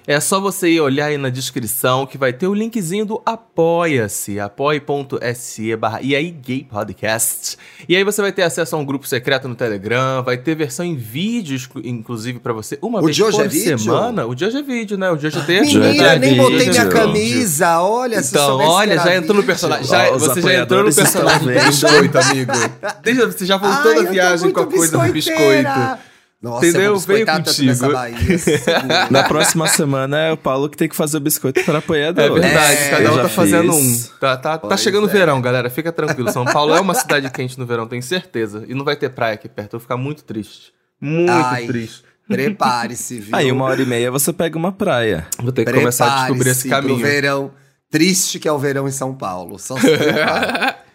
É 0.06 0.20
só 0.20 0.40
você 0.40 0.70
ir 0.70 0.82
olhar 0.82 1.06
aí 1.08 1.18
na 1.18 1.30
descrição 1.30 2.06
que 2.06 2.18
vai 2.18 2.34
ter 2.34 2.48
o 2.48 2.54
linkzinho 2.54 3.06
do 3.06 3.22
Apoia-se, 3.26 4.40
apoia.se 4.40 5.76
barra 5.76 6.00
e 6.02 6.16
aí 6.16 6.32
gay 6.32 6.64
podcast. 6.64 7.58
E 7.88 7.96
aí 7.96 8.04
você 8.04 8.22
vai 8.22 8.32
ter 8.32 8.44
acesso 8.44 8.76
a 8.76 8.80
um 8.80 8.86
grupo 8.86 9.08
secreto 9.08 9.48
no 9.48 9.56
Telegram, 9.56 10.24
vai 10.24 10.38
ter 10.38 10.56
versão 10.56 10.86
em 10.86 10.96
vídeo, 10.96 11.60
inclusive 11.84 12.40
pra 12.40 12.54
você, 12.54 12.78
uma 12.82 13.00
O 13.00 13.04
vez 13.06 13.16
de 13.16 13.24
hoje 13.24 13.38
por 13.38 13.46
é 13.46 13.48
vídeo? 13.48 13.80
semana. 13.80 14.26
O 14.26 14.36
de 14.36 14.46
hoje 14.46 14.58
é 14.58 14.62
vídeo, 14.64 14.98
né? 14.98 15.10
O 15.12 15.16
de 15.16 15.28
hoje 15.28 15.40
é 15.40 15.42
texto. 15.44 15.74
Menina, 15.74 15.92
Verdade, 15.94 16.20
nem 16.20 16.38
botei 16.38 16.70
minha 16.70 16.88
camisa. 16.88 17.80
Olha, 17.82 18.22
se 18.22 18.30
Então, 18.30 18.46
soubesse 18.48 18.70
que 18.70 18.76
olha, 18.76 18.96
já 19.00 19.16
entrou 19.16 19.38
no 19.38 19.44
personagem. 19.44 19.86
Já, 19.86 20.12
os 20.12 20.22
você 20.24 20.42
já 20.42 20.54
entrou 20.56 20.84
no 20.84 20.94
personagem 20.94 21.48
do 21.48 21.66
biscoito, 21.66 22.18
amigo. 22.18 22.52
Deixa, 23.04 23.26
você 23.28 23.46
já 23.46 23.58
voltou 23.58 23.92
Ai, 23.92 24.06
tô 24.06 24.12
viagem 24.12 24.52
com 24.52 24.60
a 24.60 24.66
coisa 24.68 24.98
do 24.98 25.12
biscoito. 25.14 26.09
Nossa, 26.42 26.66
Entendeu? 26.68 26.82
eu 26.94 26.96
vou 26.96 27.00
biscoitar 27.00 27.36
Veio 27.36 27.46
contigo. 27.46 27.68
nessa 27.68 27.90
Bahia. 27.90 28.18
Na 29.12 29.24
próxima 29.24 29.68
semana 29.68 30.18
é 30.18 30.32
o 30.32 30.38
Paulo 30.38 30.70
que 30.70 30.78
tem 30.78 30.88
que 30.88 30.96
fazer 30.96 31.18
o 31.18 31.20
biscoito 31.20 31.62
para 31.66 31.80
apoiador. 31.80 32.24
É 32.24 32.30
verdade, 32.30 32.78
É, 32.78 32.90
cada 32.92 33.12
um 33.14 33.18
tá 33.18 33.30
fazendo 33.30 33.74
fiz. 33.74 34.06
um. 34.10 34.18
Tá, 34.20 34.38
tá, 34.38 34.58
tá 34.58 34.78
chegando 34.78 35.04
o 35.06 35.10
é. 35.10 35.12
verão, 35.12 35.42
galera. 35.42 35.70
Fica 35.70 35.92
tranquilo. 35.92 36.32
São 36.32 36.46
Paulo 36.46 36.74
é 36.74 36.80
uma 36.80 36.94
cidade 36.94 37.30
quente 37.30 37.60
no 37.60 37.66
verão, 37.66 37.88
tenho 37.88 38.02
certeza. 38.02 38.64
E 38.70 38.74
não 38.74 38.86
vai 38.86 38.96
ter 38.96 39.10
praia 39.10 39.34
aqui 39.34 39.50
perto. 39.50 39.74
Eu 39.74 39.80
vou 39.80 39.82
ficar 39.82 39.98
muito 39.98 40.24
triste. 40.24 40.72
Muito 41.02 41.30
Ai, 41.30 41.66
triste. 41.66 42.04
Prepare-se, 42.26 43.20
viu? 43.20 43.36
Aí, 43.36 43.52
uma 43.52 43.66
hora 43.66 43.82
e 43.82 43.86
meia 43.86 44.10
você 44.10 44.32
pega 44.32 44.58
uma 44.58 44.72
praia. 44.72 45.28
Vou 45.42 45.52
ter 45.52 45.66
que 45.66 45.74
começar 45.74 46.06
a 46.06 46.20
descobrir 46.20 46.52
esse 46.52 46.70
caminho. 46.70 46.96
Pro 47.00 47.06
verão. 47.06 47.52
Triste 47.92 48.40
que 48.40 48.48
é 48.48 48.52
o 48.52 48.58
verão 48.60 48.88
em 48.88 48.92
São 48.92 49.14
Paulo. 49.14 49.60
Só 49.60 49.76
se. 49.78 49.88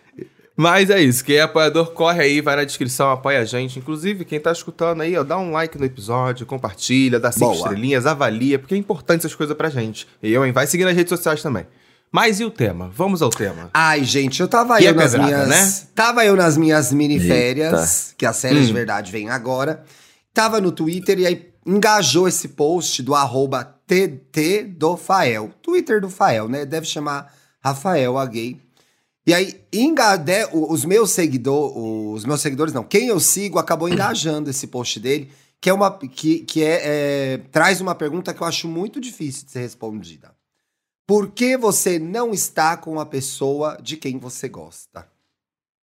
Mas 0.56 0.88
é 0.88 1.00
isso. 1.02 1.24
Quem 1.24 1.36
é 1.36 1.42
apoiador, 1.42 1.90
corre 1.92 2.22
aí, 2.22 2.40
vai 2.40 2.54
na 2.54 2.64
descrição, 2.64 3.10
apoia 3.10 3.40
a 3.40 3.44
gente. 3.44 3.78
Inclusive, 3.78 4.24
quem 4.24 4.38
tá 4.38 4.52
escutando 4.52 5.00
aí, 5.00 5.16
ó, 5.16 5.24
dá 5.24 5.36
um 5.36 5.50
like 5.50 5.76
no 5.76 5.84
episódio, 5.84 6.46
compartilha, 6.46 7.18
dá 7.18 7.32
cinco 7.32 7.46
Boa. 7.46 7.56
estrelinhas, 7.56 8.06
avalia, 8.06 8.58
porque 8.58 8.74
é 8.74 8.78
importante 8.78 9.20
essas 9.20 9.34
coisas 9.34 9.56
pra 9.56 9.68
gente. 9.68 10.06
E 10.22 10.32
eu, 10.32 10.46
hein? 10.46 10.52
Vai 10.52 10.66
seguir 10.68 10.84
nas 10.84 10.94
redes 10.94 11.10
sociais 11.10 11.42
também. 11.42 11.66
Mas 12.12 12.38
e 12.38 12.44
o 12.44 12.50
tema? 12.50 12.88
Vamos 12.94 13.20
ao 13.22 13.30
tema. 13.30 13.68
Ai, 13.74 14.04
gente, 14.04 14.40
eu 14.40 14.46
tava 14.46 14.80
eu 14.80 14.90
é 14.90 14.92
nas 14.92 15.10
pedrada, 15.10 15.26
minhas. 15.46 15.48
né? 15.48 15.88
Tava 15.92 16.24
eu 16.24 16.36
nas 16.36 16.56
minhas 16.56 16.92
mini 16.92 17.18
férias, 17.18 18.14
que 18.16 18.24
as 18.24 18.36
séries 18.36 18.62
Hum. 18.62 18.66
de 18.66 18.72
verdade 18.72 19.10
vêm 19.10 19.30
agora. 19.30 19.82
Tava 20.32 20.60
no 20.60 20.70
Twitter 20.70 21.18
e 21.18 21.26
aí 21.26 21.48
engajou 21.66 22.28
esse 22.28 22.48
post 22.50 23.02
do 23.02 23.16
arroba 23.16 23.64
TT 23.88 24.62
do 24.62 24.96
Fael. 24.96 25.50
Twitter 25.60 26.00
do 26.00 26.08
Fael, 26.08 26.48
né? 26.48 26.64
Deve 26.64 26.86
chamar 26.86 27.32
Rafael 27.60 28.16
a 28.16 28.26
gay. 28.26 28.60
E 29.26 29.32
aí, 29.32 29.60
engade, 29.72 30.32
o- 30.52 30.70
os 30.72 30.84
meus 30.84 31.10
seguidores, 31.10 31.74
os 31.76 32.24
meus 32.24 32.40
seguidores 32.42 32.74
não, 32.74 32.84
quem 32.84 33.08
eu 33.08 33.18
sigo 33.18 33.58
acabou 33.58 33.88
engajando 33.88 34.50
esse 34.50 34.66
post 34.66 35.00
dele, 35.00 35.30
que 35.60 35.70
é 35.70 35.72
uma 35.72 35.90
que, 35.98 36.40
que 36.40 36.62
é, 36.62 36.80
é- 37.34 37.38
traz 37.50 37.80
uma 37.80 37.94
pergunta 37.94 38.34
que 38.34 38.42
eu 38.42 38.46
acho 38.46 38.68
muito 38.68 39.00
difícil 39.00 39.46
de 39.46 39.52
ser 39.52 39.60
respondida. 39.60 40.34
Por 41.06 41.30
que 41.30 41.56
você 41.56 41.98
não 41.98 42.32
está 42.32 42.76
com 42.76 42.98
a 43.00 43.06
pessoa 43.06 43.78
de 43.82 43.96
quem 43.96 44.18
você 44.18 44.48
gosta? 44.48 45.06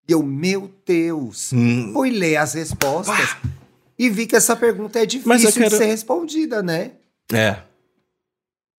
E 0.07 0.11
eu, 0.11 0.21
meu 0.23 0.71
Deus, 0.85 1.51
Hum. 1.53 1.91
fui 1.93 2.09
ler 2.11 2.37
as 2.37 2.53
respostas 2.53 3.35
e 3.97 4.09
vi 4.09 4.25
que 4.27 4.35
essa 4.35 4.55
pergunta 4.55 4.99
é 4.99 5.05
difícil 5.05 5.51
quero- 5.51 5.69
de 5.71 5.77
ser 5.77 5.85
respondida, 5.85 6.61
né? 6.61 6.91
É. 7.31 7.57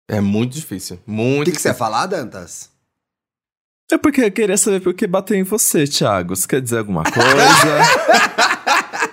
É 0.09 0.21
muito 0.21 0.53
difícil. 0.55 0.99
O 1.07 1.11
Muito 1.11 1.51
que, 1.51 1.57
que 1.57 1.63
você 1.63 1.69
ia 1.69 1.75
falar, 1.75 2.07
Dantas? 2.07 2.71
É 3.93 3.99
porque 3.99 4.23
eu 4.23 4.33
queria 4.33 4.57
saber 4.57 4.81
por 4.81 4.95
que 4.95 5.07
bateu 5.07 5.37
em 5.37 5.43
você, 5.43 5.87
Thiago. 5.87 6.35
Você 6.35 6.49
quer 6.49 6.63
dizer 6.63 6.79
alguma 6.79 7.05
coisa? 7.05 7.23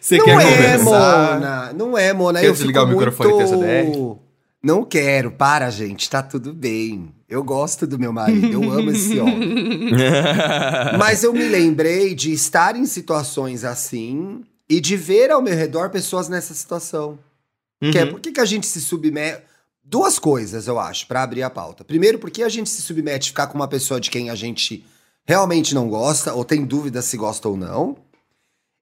Você 0.00 0.18
não 0.18 0.24
quer 0.24 0.32
é, 0.32 0.76
conversar? 0.76 1.34
Mona. 1.34 1.72
Não 1.72 1.96
é, 1.96 2.12
Mona. 2.12 2.40
Quer 2.40 2.48
eu 2.48 2.52
desligar 2.52 2.84
o 2.84 2.88
microfone 2.88 3.32
muito... 3.32 3.48
com 3.48 3.54
essa 3.54 3.56
DR? 3.56 4.18
Não 4.62 4.84
quero. 4.84 5.30
Para, 5.30 5.70
gente. 5.70 6.10
Tá 6.10 6.22
tudo 6.22 6.52
bem. 6.52 7.14
Eu 7.28 7.44
gosto 7.44 7.86
do 7.86 7.98
meu 7.98 8.12
marido. 8.12 8.52
Eu 8.52 8.70
amo 8.70 8.90
esse 8.90 9.18
homem. 9.18 9.92
Mas 10.98 11.22
eu 11.22 11.32
me 11.32 11.48
lembrei 11.48 12.14
de 12.14 12.32
estar 12.32 12.76
em 12.76 12.84
situações 12.86 13.64
assim 13.64 14.42
e 14.68 14.80
de 14.80 14.96
ver 14.96 15.30
ao 15.30 15.40
meu 15.40 15.54
redor 15.54 15.88
pessoas 15.88 16.28
nessa 16.28 16.52
situação. 16.52 17.18
Que 17.80 17.96
é 17.98 18.04
Uhum. 18.04 18.10
por 18.10 18.20
que, 18.20 18.32
que 18.32 18.40
a 18.40 18.44
gente 18.44 18.66
se 18.66 18.80
submete. 18.80 19.42
Duas 19.84 20.18
coisas, 20.18 20.66
eu 20.66 20.78
acho, 20.78 21.06
pra 21.06 21.22
abrir 21.22 21.42
a 21.42 21.50
pauta. 21.50 21.84
Primeiro, 21.84 22.18
porque 22.18 22.42
a 22.42 22.48
gente 22.48 22.70
se 22.70 22.82
submete 22.82 23.28
a 23.28 23.30
ficar 23.30 23.46
com 23.48 23.54
uma 23.54 23.68
pessoa 23.68 24.00
de 24.00 24.10
quem 24.10 24.30
a 24.30 24.34
gente 24.34 24.84
realmente 25.26 25.74
não 25.74 25.88
gosta, 25.88 26.32
ou 26.34 26.44
tem 26.44 26.64
dúvida 26.64 27.02
se 27.02 27.16
gosta 27.16 27.48
ou 27.48 27.56
não. 27.56 27.96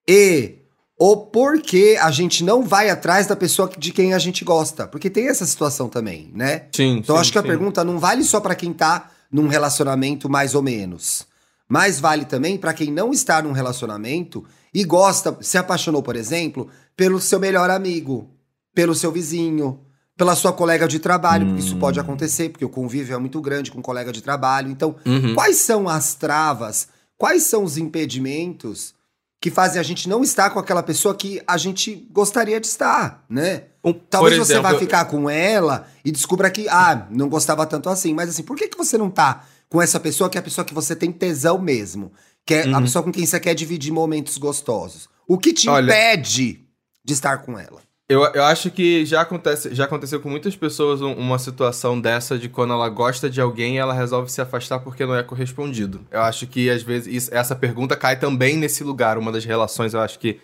E 0.08 0.58
ou 0.98 1.26
porque 1.26 1.98
a 2.00 2.12
gente 2.12 2.44
não 2.44 2.62
vai 2.62 2.88
atrás 2.88 3.26
da 3.26 3.34
pessoa 3.34 3.68
de 3.76 3.92
quem 3.92 4.14
a 4.14 4.18
gente 4.20 4.44
gosta. 4.44 4.86
Porque 4.86 5.10
tem 5.10 5.26
essa 5.28 5.44
situação 5.44 5.88
também, 5.88 6.30
né? 6.32 6.66
Sim, 6.72 6.98
Então 6.98 7.16
sim, 7.16 7.20
acho 7.20 7.32
que 7.32 7.38
a 7.38 7.42
sim. 7.42 7.48
pergunta 7.48 7.82
não 7.82 7.98
vale 7.98 8.22
só 8.22 8.40
pra 8.40 8.54
quem 8.54 8.72
tá 8.72 9.10
num 9.30 9.48
relacionamento 9.48 10.28
mais 10.28 10.54
ou 10.54 10.62
menos. 10.62 11.26
Mas 11.68 11.98
vale 11.98 12.24
também 12.24 12.56
pra 12.56 12.72
quem 12.72 12.92
não 12.92 13.12
está 13.12 13.42
num 13.42 13.50
relacionamento 13.52 14.44
e 14.72 14.84
gosta, 14.84 15.36
se 15.40 15.58
apaixonou, 15.58 16.02
por 16.02 16.14
exemplo, 16.14 16.68
pelo 16.94 17.20
seu 17.20 17.40
melhor 17.40 17.68
amigo, 17.70 18.30
pelo 18.74 18.94
seu 18.94 19.10
vizinho, 19.10 19.80
pela 20.16 20.34
sua 20.36 20.52
colega 20.52 20.86
de 20.86 20.98
trabalho, 20.98 21.46
porque 21.46 21.60
isso 21.60 21.74
Hum. 21.76 21.78
pode 21.80 21.98
acontecer, 21.98 22.50
porque 22.50 22.64
o 22.64 22.68
convívio 22.68 23.14
é 23.14 23.18
muito 23.18 23.40
grande 23.40 23.70
com 23.70 23.78
o 23.80 23.82
colega 23.82 24.12
de 24.12 24.22
trabalho. 24.22 24.70
Então, 24.70 24.94
Uhum. 25.06 25.34
quais 25.34 25.56
são 25.56 25.88
as 25.88 26.14
travas, 26.14 26.88
quais 27.16 27.44
são 27.44 27.64
os 27.64 27.76
impedimentos 27.78 28.94
que 29.40 29.50
fazem 29.50 29.80
a 29.80 29.82
gente 29.82 30.08
não 30.08 30.22
estar 30.22 30.50
com 30.50 30.58
aquela 30.60 30.82
pessoa 30.84 31.14
que 31.16 31.42
a 31.46 31.56
gente 31.56 32.06
gostaria 32.12 32.60
de 32.60 32.66
estar, 32.68 33.24
né? 33.28 33.64
Um- 33.82 33.92
Talvez 33.92 34.36
por 34.36 34.44
você 34.46 34.52
exemplo, 34.52 34.70
vá 34.70 34.78
ficar 34.78 35.04
com 35.06 35.28
ela 35.28 35.88
e 36.04 36.12
descubra 36.12 36.48
que, 36.50 36.68
ah, 36.68 37.08
não 37.10 37.28
gostava 37.28 37.66
tanto 37.66 37.88
assim. 37.88 38.14
Mas 38.14 38.28
assim, 38.28 38.44
por 38.44 38.56
que, 38.56 38.68
que 38.68 38.78
você 38.78 38.96
não 38.96 39.10
tá 39.10 39.44
com 39.68 39.82
essa 39.82 39.98
pessoa 39.98 40.30
que 40.30 40.38
é 40.38 40.40
a 40.40 40.42
pessoa 40.44 40.64
que 40.64 40.72
você 40.74 40.94
tem 40.94 41.10
tesão 41.10 41.58
mesmo? 41.58 42.12
Que 42.46 42.54
é 42.54 42.62
a 42.68 42.76
Uhum. 42.76 42.82
pessoa 42.82 43.02
com 43.02 43.10
quem 43.10 43.26
você 43.26 43.40
quer 43.40 43.54
dividir 43.54 43.92
momentos 43.92 44.38
gostosos. 44.38 45.08
O 45.26 45.36
que 45.36 45.52
te 45.52 45.68
Olha- 45.68 45.86
impede 45.92 46.60
de 47.04 47.12
estar 47.12 47.38
com 47.38 47.58
ela? 47.58 47.80
Eu, 48.12 48.24
eu 48.34 48.44
acho 48.44 48.70
que 48.70 49.04
já, 49.06 49.20
acontece, 49.22 49.74
já 49.74 49.84
aconteceu 49.84 50.20
com 50.20 50.28
muitas 50.28 50.54
pessoas 50.56 51.00
um- 51.00 51.14
uma 51.14 51.38
situação 51.38 52.00
dessa 52.00 52.38
de 52.38 52.48
quando 52.48 52.72
ela 52.72 52.88
gosta 52.88 53.30
de 53.30 53.40
alguém 53.40 53.78
ela 53.78 53.94
resolve 53.94 54.30
se 54.30 54.40
afastar 54.40 54.80
porque 54.80 55.06
não 55.06 55.14
é 55.14 55.22
correspondido. 55.22 56.00
Eu 56.10 56.20
acho 56.22 56.46
que 56.46 56.68
às 56.68 56.82
vezes 56.82 57.12
isso- 57.12 57.30
essa 57.34 57.54
pergunta 57.54 57.96
cai 57.96 58.18
também 58.18 58.56
nesse 58.56 58.82
lugar. 58.84 59.16
Uma 59.18 59.32
das 59.32 59.44
relações, 59.44 59.94
eu 59.94 60.00
acho 60.00 60.18
que 60.18 60.38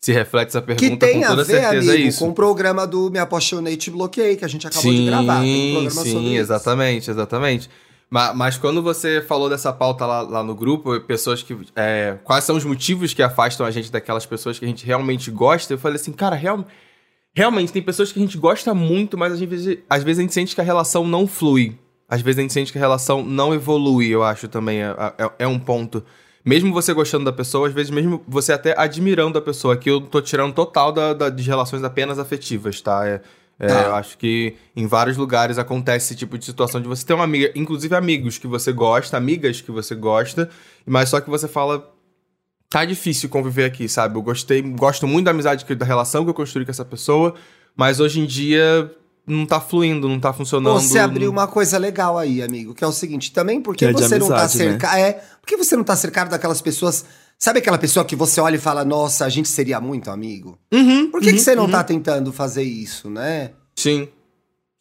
se 0.00 0.12
reflete 0.12 0.48
essa 0.48 0.62
Que 0.62 0.74
pergunta 0.74 1.06
tem 1.06 1.18
com 1.20 1.24
a 1.26 1.28
toda 1.28 1.44
ver, 1.44 1.60
certeza 1.60 1.90
amigo, 1.90 2.04
é 2.04 2.06
isso. 2.08 2.18
com 2.24 2.30
o 2.30 2.32
programa 2.34 2.86
do 2.86 3.10
Me 3.10 3.18
Apaixonei 3.18 3.76
Te 3.76 3.90
Bloqueei, 3.90 4.36
que 4.36 4.44
a 4.44 4.48
gente 4.48 4.66
acabou 4.66 4.90
de 4.92 5.04
gravar. 5.06 5.40
Tem 5.42 5.68
um 5.70 5.72
programa 5.82 6.02
sim, 6.04 6.12
sobre 6.12 6.28
isso. 6.28 6.38
exatamente, 6.40 7.10
exatamente. 7.10 7.70
Mas, 8.08 8.34
mas 8.36 8.56
quando 8.56 8.82
você 8.82 9.20
falou 9.20 9.48
dessa 9.48 9.72
pauta 9.72 10.04
lá, 10.06 10.22
lá 10.22 10.42
no 10.42 10.54
grupo, 10.54 10.98
pessoas 11.00 11.42
que. 11.42 11.56
é, 11.76 12.16
quais 12.24 12.44
são 12.44 12.56
os 12.56 12.64
motivos 12.64 13.12
que 13.12 13.22
afastam 13.22 13.64
a 13.66 13.70
gente 13.70 13.92
daquelas 13.92 14.24
pessoas 14.26 14.58
que 14.58 14.64
a 14.64 14.68
gente 14.68 14.84
realmente 14.86 15.30
gosta? 15.30 15.74
Eu 15.74 15.78
falei 15.78 15.96
assim, 15.96 16.12
cara, 16.12 16.34
real, 16.34 16.64
realmente 17.34 17.72
tem 17.72 17.82
pessoas 17.82 18.12
que 18.12 18.18
a 18.18 18.22
gente 18.22 18.36
gosta 18.38 18.74
muito, 18.74 19.16
mas 19.16 19.32
às 19.32 19.40
vezes, 19.40 19.78
às 19.88 20.02
vezes 20.02 20.18
a 20.18 20.22
gente 20.22 20.34
sente 20.34 20.54
que 20.54 20.60
a 20.60 20.64
relação 20.64 21.06
não 21.06 21.26
flui. 21.26 21.78
Às 22.08 22.20
vezes 22.22 22.38
a 22.38 22.42
gente 22.42 22.52
sente 22.52 22.72
que 22.72 22.78
a 22.78 22.80
relação 22.80 23.24
não 23.24 23.54
evolui, 23.54 24.08
eu 24.08 24.22
acho 24.24 24.48
também. 24.48 24.82
É, 24.82 24.90
é- 25.18 25.30
é 25.40 25.46
um 25.46 25.58
ponto. 25.58 26.04
Mesmo 26.44 26.72
você 26.72 26.92
gostando 26.92 27.24
da 27.24 27.32
pessoa, 27.32 27.68
às 27.68 27.74
vezes 27.74 27.90
mesmo 27.90 28.22
você 28.26 28.52
até 28.52 28.74
admirando 28.76 29.38
a 29.38 29.42
pessoa, 29.42 29.76
que 29.76 29.88
eu 29.90 30.00
tô 30.00 30.20
tirando 30.20 30.52
total 30.54 30.90
da, 30.90 31.12
da- 31.12 31.28
de 31.30 31.42
relações 31.42 31.84
apenas 31.84 32.18
afetivas, 32.18 32.80
tá? 32.80 33.06
É, 33.06 33.20
é, 33.60 33.66
Tá. 33.68 33.82
Eu 33.82 33.94
acho 33.94 34.16
que 34.18 34.54
em 34.74 34.86
vários 34.86 35.16
lugares 35.18 35.58
acontece 35.58 36.06
esse 36.06 36.16
tipo 36.18 36.36
de 36.38 36.44
situação 36.46 36.80
de 36.80 36.88
você 36.88 37.04
ter 37.06 37.12
uma 37.14 37.24
amiga, 37.24 37.52
inclusive 37.54 37.94
amigos 37.94 38.38
que 38.38 38.46
você 38.46 38.72
gosta, 38.72 39.16
amigas 39.18 39.60
que 39.60 39.70
você 39.70 39.94
gosta, 39.94 40.48
mas 40.86 41.10
só 41.10 41.20
que 41.20 41.28
você 41.30 41.46
fala. 41.46 41.88
Tá 42.70 42.84
difícil 42.84 43.28
conviver 43.28 43.64
aqui, 43.64 43.88
sabe? 43.88 44.16
Eu 44.16 44.22
gostei, 44.22 44.62
gosto 44.62 45.06
muito 45.06 45.24
da 45.24 45.32
amizade, 45.32 45.64
que- 45.64 45.74
da 45.74 45.84
relação 45.84 46.22
que 46.24 46.30
eu 46.30 46.34
construí 46.34 46.64
com 46.64 46.70
essa 46.70 46.84
pessoa, 46.84 47.34
mas 47.76 47.98
hoje 47.98 48.20
em 48.20 48.26
dia 48.26 48.90
não 49.26 49.44
tá 49.44 49.60
fluindo, 49.60 50.08
não 50.08 50.20
tá 50.20 50.32
funcionando. 50.32 50.80
Você 50.80 50.98
abriu 50.98 51.30
uma 51.30 51.48
coisa 51.48 51.76
legal 51.78 52.16
aí, 52.16 52.40
amigo, 52.42 52.72
que 52.72 52.84
é 52.84 52.86
o 52.86 52.92
seguinte, 52.92 53.32
também 53.32 53.60
porque 53.60 53.84
Que 53.84 53.90
é 53.90 53.92
você 53.92 54.18
não 54.18 54.28
tá 54.28 54.42
amizade, 54.42 54.58
né? 54.64 54.70
cercado. 54.70 54.96
É, 54.98 55.12
porque 55.40 55.56
você 55.56 55.76
não 55.76 55.82
tá 55.84 55.96
cercado 55.96 56.30
daquelas 56.30 56.62
pessoas. 56.62 57.04
Sabe 57.36 57.58
aquela 57.58 57.78
pessoa 57.78 58.04
que 58.04 58.14
você 58.14 58.40
olha 58.40 58.54
e 58.56 58.58
fala, 58.58 58.84
nossa, 58.84 59.24
a 59.24 59.28
gente 59.28 59.48
seria 59.48 59.80
muito 59.80 60.08
amigo? 60.10 60.56
Uhum, 60.72 61.10
Por 61.10 61.20
que, 61.20 61.30
uhum, 61.30 61.34
que 61.36 61.40
você 61.40 61.54
não 61.56 61.64
uhum. 61.64 61.70
tá 61.70 61.82
tentando 61.82 62.32
fazer 62.32 62.62
isso, 62.62 63.10
né? 63.10 63.50
Sim. 63.76 64.08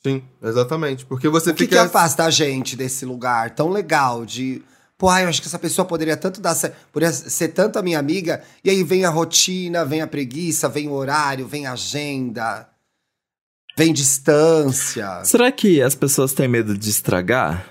Sim, 0.05 0.21
exatamente. 0.43 1.05
Porque 1.05 1.27
você 1.27 1.49
O 1.51 1.53
que, 1.53 1.65
que 1.67 1.73
fica. 1.75 1.83
afasta 1.87 2.23
a 2.23 2.29
gente 2.29 2.75
desse 2.75 3.03
lugar 3.05 3.49
tão 3.51 3.69
legal 3.69 4.25
de. 4.25 4.61
Pô, 4.99 5.07
eu 5.17 5.29
acho 5.29 5.41
que 5.41 5.47
essa 5.47 5.57
pessoa 5.57 5.85
poderia 5.85 6.17
tanto 6.17 6.41
dar. 6.41 6.53
Poderia 6.91 7.13
ser 7.13 7.47
tanto 7.47 7.79
a 7.79 7.81
minha 7.81 7.97
amiga. 7.97 8.43
E 8.61 8.69
aí 8.69 8.83
vem 8.83 9.05
a 9.05 9.09
rotina, 9.09 9.85
vem 9.85 10.01
a 10.01 10.07
preguiça, 10.07 10.67
vem 10.67 10.89
o 10.89 10.91
horário, 10.91 11.47
vem 11.47 11.65
a 11.65 11.71
agenda, 11.71 12.67
vem 13.77 13.93
distância. 13.93 15.23
Será 15.23 15.53
que 15.53 15.81
as 15.81 15.95
pessoas 15.95 16.33
têm 16.33 16.49
medo 16.49 16.77
de 16.77 16.89
estragar? 16.89 17.65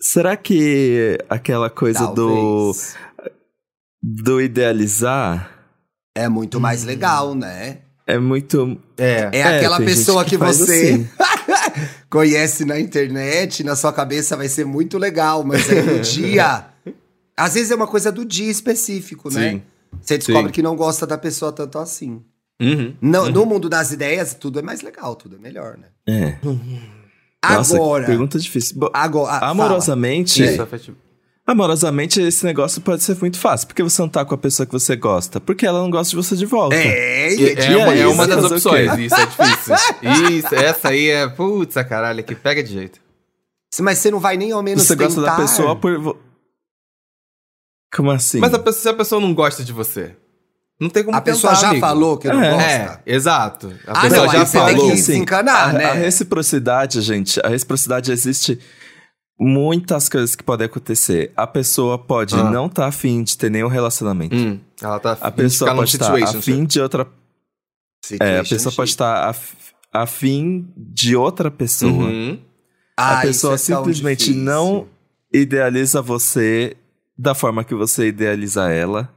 Será 0.00 0.36
que 0.36 1.18
aquela 1.28 1.68
coisa 1.68 2.06
do, 2.06 2.72
Talvez. 2.72 2.96
do 4.00 4.40
idealizar 4.40 5.50
É 6.14 6.28
muito 6.28 6.60
mais 6.60 6.84
legal, 6.84 7.34
né? 7.34 7.78
é 8.06 8.18
muito. 8.18 8.80
É. 8.96 9.30
É, 9.32 9.38
É, 9.38 9.56
aquela 9.56 9.78
pessoa 9.78 10.24
que 10.24 10.30
que, 10.30 10.36
você 10.36 10.92
assim. 10.92 11.08
conhece 12.10 12.64
na 12.64 12.78
internet, 12.78 13.62
na 13.64 13.74
sua 13.76 13.92
cabeça 13.92 14.36
vai 14.36 14.48
ser 14.48 14.64
muito 14.64 14.98
legal, 14.98 15.42
mas 15.44 15.68
aí 15.70 15.82
no 15.82 16.00
dia. 16.02 16.66
Às 17.36 17.54
vezes 17.54 17.70
é 17.70 17.74
uma 17.74 17.86
coisa 17.86 18.12
do 18.12 18.24
dia 18.24 18.50
específico, 18.50 19.32
né? 19.32 19.50
Sim. 19.52 19.62
Você 20.00 20.18
descobre 20.18 20.46
Sim. 20.46 20.52
que 20.52 20.62
não 20.62 20.76
gosta 20.76 21.06
da 21.06 21.16
pessoa 21.18 21.52
tanto 21.52 21.78
assim. 21.78 22.22
Uhum. 22.60 22.94
No, 23.00 23.28
no 23.30 23.46
mundo 23.46 23.68
das 23.68 23.90
ideias, 23.92 24.34
tudo 24.34 24.58
é 24.58 24.62
mais 24.62 24.80
legal, 24.82 25.16
tudo 25.16 25.36
é 25.36 25.38
melhor, 25.38 25.76
né? 25.76 25.88
É. 26.06 26.36
Nossa, 27.42 27.76
Agora. 27.76 28.06
pergunta 28.06 28.38
difícil. 28.38 28.78
Bo- 28.78 28.90
Agora. 28.94 29.32
ah, 29.36 29.40
fala. 29.40 29.50
amorosamente, 29.50 30.42
Isso, 30.42 30.62
afetivo. 30.62 30.96
Amorosamente, 31.46 32.20
esse 32.20 32.44
negócio 32.44 32.80
pode 32.80 33.02
ser 33.02 33.16
muito 33.20 33.38
fácil. 33.38 33.66
Porque 33.66 33.82
você 33.82 34.00
não 34.00 34.08
tá 34.08 34.24
com 34.24 34.34
a 34.34 34.38
pessoa 34.38 34.66
que 34.66 34.72
você 34.72 34.96
gosta. 34.96 35.40
Porque 35.40 35.66
ela 35.66 35.80
não 35.80 35.90
gosta 35.90 36.10
de 36.10 36.16
você 36.16 36.36
de 36.36 36.46
volta. 36.46 36.74
É, 36.76 36.86
É, 37.28 37.34
e- 37.34 37.52
é 37.54 37.76
uma, 37.76 37.92
aí, 37.92 38.00
é 38.00 38.06
uma 38.06 38.26
das 38.26 38.44
opções, 38.50 38.98
isso 38.98 39.14
é 39.14 39.26
difícil. 39.26 39.74
Isso, 40.38 40.54
essa 40.54 40.88
aí 40.88 41.08
é. 41.10 41.28
Putz, 41.28 41.76
a 41.76 41.84
caralho, 41.84 42.22
que 42.24 42.34
pega 42.34 42.62
de 42.62 42.72
jeito. 42.72 43.00
Mas 43.80 43.98
você 43.98 44.10
não 44.10 44.20
vai 44.20 44.36
nem 44.36 44.52
ao 44.52 44.62
menos 44.62 44.84
Você 44.84 44.94
gosta 44.94 45.20
da 45.20 45.30
tentar. 45.32 45.42
pessoa 45.42 45.74
por. 45.76 46.16
Como 47.94 48.10
assim? 48.10 48.38
Mas 48.38 48.52
a 48.54 48.58
pessoa- 48.58 48.82
se 48.82 48.88
a 48.88 48.94
pessoa 48.94 49.20
não 49.20 49.32
gosta 49.34 49.62
de 49.64 49.72
você, 49.72 50.16
não 50.80 50.88
tem 50.90 51.04
como 51.04 51.16
A 51.16 51.20
pessoa 51.20 51.52
tentar, 51.52 51.60
já 51.62 51.68
amigo. 51.70 51.86
falou 51.86 52.16
que 52.18 52.28
não 52.28 52.42
É. 52.42 52.50
gosta. 52.50 53.02
É, 53.06 53.14
exato. 53.14 53.72
A 53.86 53.98
Ah, 53.98 54.00
pessoa 54.02 54.26
não, 54.26 54.32
já 54.32 54.40
aí 54.40 54.46
você 54.46 54.58
tem 54.58 54.76
falou. 54.76 54.90
que 54.90 54.96
se 54.96 55.16
encanar, 55.16 55.70
a, 55.70 55.72
né? 55.72 55.84
a 55.86 55.92
reciprocidade, 55.92 57.00
gente, 57.00 57.40
a 57.44 57.48
reciprocidade 57.48 58.10
existe 58.12 58.58
muitas 59.38 60.08
coisas 60.08 60.34
que 60.36 60.42
podem 60.42 60.66
acontecer. 60.66 61.32
A 61.36 61.46
pessoa 61.46 61.98
pode 61.98 62.34
Ah. 62.34 62.50
não 62.50 62.66
estar 62.66 62.86
afim 62.86 63.22
de 63.22 63.36
ter 63.36 63.50
nenhum 63.50 63.68
relacionamento. 63.68 64.34
Hum, 64.34 64.58
ela 64.80 64.98
tá 65.00 65.18
A 65.20 65.30
pessoa 65.30 65.74
pode 65.74 65.90
estar 65.90 66.04
situationship. 66.06 66.52
afim 66.52 66.64
de 66.64 66.80
outra. 66.80 67.06
É, 68.20 68.38
a 68.40 68.44
pessoa 68.44 68.72
pode 68.74 68.90
estar 68.90 69.28
af- 69.28 69.54
afim 69.92 70.68
de 70.76 71.16
outra 71.16 71.50
pessoa. 71.50 71.90
Uhum. 71.90 72.38
Ah, 72.96 73.18
a 73.18 73.22
pessoa 73.22 73.54
é 73.54 73.58
simplesmente 73.58 74.32
não 74.34 74.86
idealiza 75.32 76.00
você 76.00 76.76
da 77.18 77.34
forma 77.34 77.64
que 77.64 77.74
você 77.74 78.08
idealiza 78.08 78.70
ela. 78.70 79.12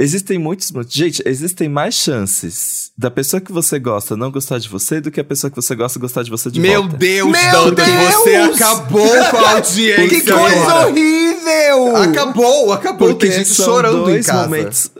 Existem 0.00 0.38
muitos. 0.38 0.72
Gente, 0.88 1.20
existem 1.26 1.68
mais 1.68 1.92
chances 1.96 2.92
da 2.96 3.10
pessoa 3.10 3.40
que 3.40 3.50
você 3.50 3.80
gosta 3.80 4.16
não 4.16 4.30
gostar 4.30 4.58
de 4.58 4.68
você 4.68 5.00
do 5.00 5.10
que 5.10 5.18
a 5.18 5.24
pessoa 5.24 5.50
que 5.50 5.56
você 5.56 5.74
gosta 5.74 5.98
gostar 5.98 6.22
de 6.22 6.30
você 6.30 6.48
de 6.52 6.60
Meu 6.60 6.82
volta. 6.82 6.96
Deus, 6.98 7.30
Meu 7.32 7.52
Dantas, 7.52 7.84
Deus! 7.86 8.14
você 8.14 8.34
acabou 8.36 9.08
com 9.30 9.36
a 9.38 9.50
audiência. 9.58 10.08
Que 10.08 10.20
coisa 10.20 10.62
agora. 10.62 10.88
horrível! 10.88 11.96
Acabou, 11.96 12.72
acabou. 12.72 13.08
Porque 13.08 13.26
Tem 13.26 13.38
gente 13.38 13.48
são 13.48 13.64
chorando 13.66 14.04
dois 14.04 14.24
em 14.24 14.30
casa. 14.30 14.44
momentos. 14.44 14.90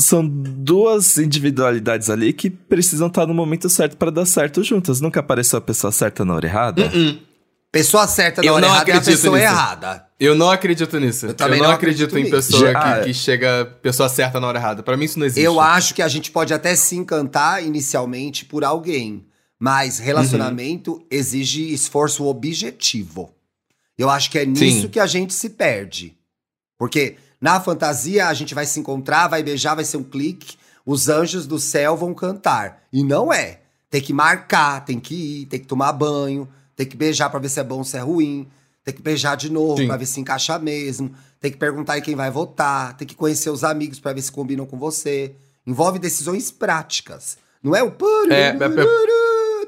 São 0.00 0.26
duas 0.26 1.16
individualidades 1.18 2.10
ali 2.10 2.32
que 2.32 2.50
precisam 2.50 3.06
estar 3.06 3.24
no 3.24 3.34
momento 3.34 3.68
certo 3.68 3.96
pra 3.96 4.10
dar 4.10 4.26
certo 4.26 4.64
juntas. 4.64 5.00
Nunca 5.00 5.20
apareceu 5.20 5.58
a 5.58 5.62
pessoa 5.62 5.92
certa 5.92 6.24
na 6.24 6.34
hora 6.34 6.46
errada? 6.46 6.90
Hum, 6.92 7.18
Pessoa 7.70 8.06
certa 8.08 8.42
na 8.42 8.48
Eu 8.48 8.54
hora 8.54 8.66
não 8.66 8.74
errada 8.74 8.90
é 8.90 8.94
a 8.96 9.00
pessoa 9.00 9.38
nisso. 9.38 9.48
errada. 9.50 10.06
Eu 10.24 10.34
não 10.36 10.50
acredito 10.50 10.98
nisso. 11.00 11.26
Eu 11.26 11.34
também 11.34 11.58
não, 11.58 11.66
não 11.68 11.74
acredito, 11.74 12.06
acredito 12.06 12.18
em 12.34 12.36
nisso. 12.36 12.52
pessoa 12.52 12.72
Já- 12.72 12.98
que, 13.00 13.04
que 13.06 13.14
chega 13.14 13.64
pessoa 13.82 14.08
certa 14.08 14.38
na 14.38 14.46
hora 14.46 14.58
errada. 14.58 14.82
Pra 14.82 14.96
mim 14.96 15.04
isso 15.06 15.18
não 15.18 15.26
existe. 15.26 15.44
Eu 15.44 15.60
acho 15.60 15.94
que 15.94 16.02
a 16.02 16.08
gente 16.08 16.30
pode 16.30 16.54
até 16.54 16.74
se 16.76 16.94
encantar 16.96 17.64
inicialmente 17.64 18.44
por 18.44 18.62
alguém, 18.64 19.24
mas 19.58 19.98
relacionamento 19.98 20.92
Uhum. 20.92 21.06
exige 21.10 21.72
esforço 21.72 22.24
objetivo. 22.26 23.34
Eu 23.98 24.08
acho 24.08 24.30
que 24.30 24.38
é 24.38 24.46
nisso 24.46 24.82
Sim. 24.82 24.88
que 24.88 25.00
a 25.00 25.06
gente 25.06 25.34
se 25.34 25.50
perde. 25.50 26.16
Porque 26.78 27.16
na 27.40 27.60
fantasia 27.60 28.28
a 28.28 28.34
gente 28.34 28.54
vai 28.54 28.64
se 28.66 28.78
encontrar, 28.80 29.28
vai 29.28 29.42
beijar, 29.42 29.74
vai 29.74 29.84
ser 29.84 29.96
um 29.96 30.04
clique, 30.04 30.56
os 30.86 31.08
anjos 31.08 31.46
do 31.46 31.58
céu 31.58 31.96
vão 31.96 32.14
cantar. 32.14 32.82
E 32.92 33.02
não 33.04 33.32
é. 33.32 33.60
Tem 33.90 34.00
que 34.00 34.12
marcar, 34.12 34.84
tem 34.84 34.98
que 34.98 35.14
ir, 35.42 35.46
tem 35.46 35.60
que 35.60 35.66
tomar 35.66 35.92
banho, 35.92 36.48
tem 36.74 36.86
que 36.86 36.96
beijar 36.96 37.28
pra 37.28 37.38
ver 37.40 37.48
se 37.48 37.60
é 37.60 37.64
bom 37.64 37.78
ou 37.78 37.84
se 37.84 37.96
é 37.96 38.00
ruim, 38.00 38.48
tem 38.84 38.94
que 38.94 39.02
beijar 39.02 39.36
de 39.36 39.50
novo 39.50 39.76
Sim. 39.78 39.86
pra 39.86 39.96
ver 39.96 40.06
se 40.06 40.20
encaixa 40.20 40.58
mesmo, 40.58 41.12
tem 41.40 41.50
que 41.50 41.56
perguntar 41.56 41.98
em 41.98 42.02
quem 42.02 42.14
vai 42.16 42.30
votar, 42.30 42.96
tem 42.96 43.06
que 43.06 43.14
conhecer 43.14 43.50
os 43.50 43.62
amigos 43.64 43.98
pra 44.00 44.12
ver 44.12 44.22
se 44.22 44.32
combinam 44.32 44.66
com 44.66 44.78
você. 44.78 45.34
Envolve 45.66 45.98
decisões 45.98 46.50
práticas. 46.50 47.36
Não 47.62 47.76
é 47.76 47.82
o 47.82 47.92
É, 48.28 48.56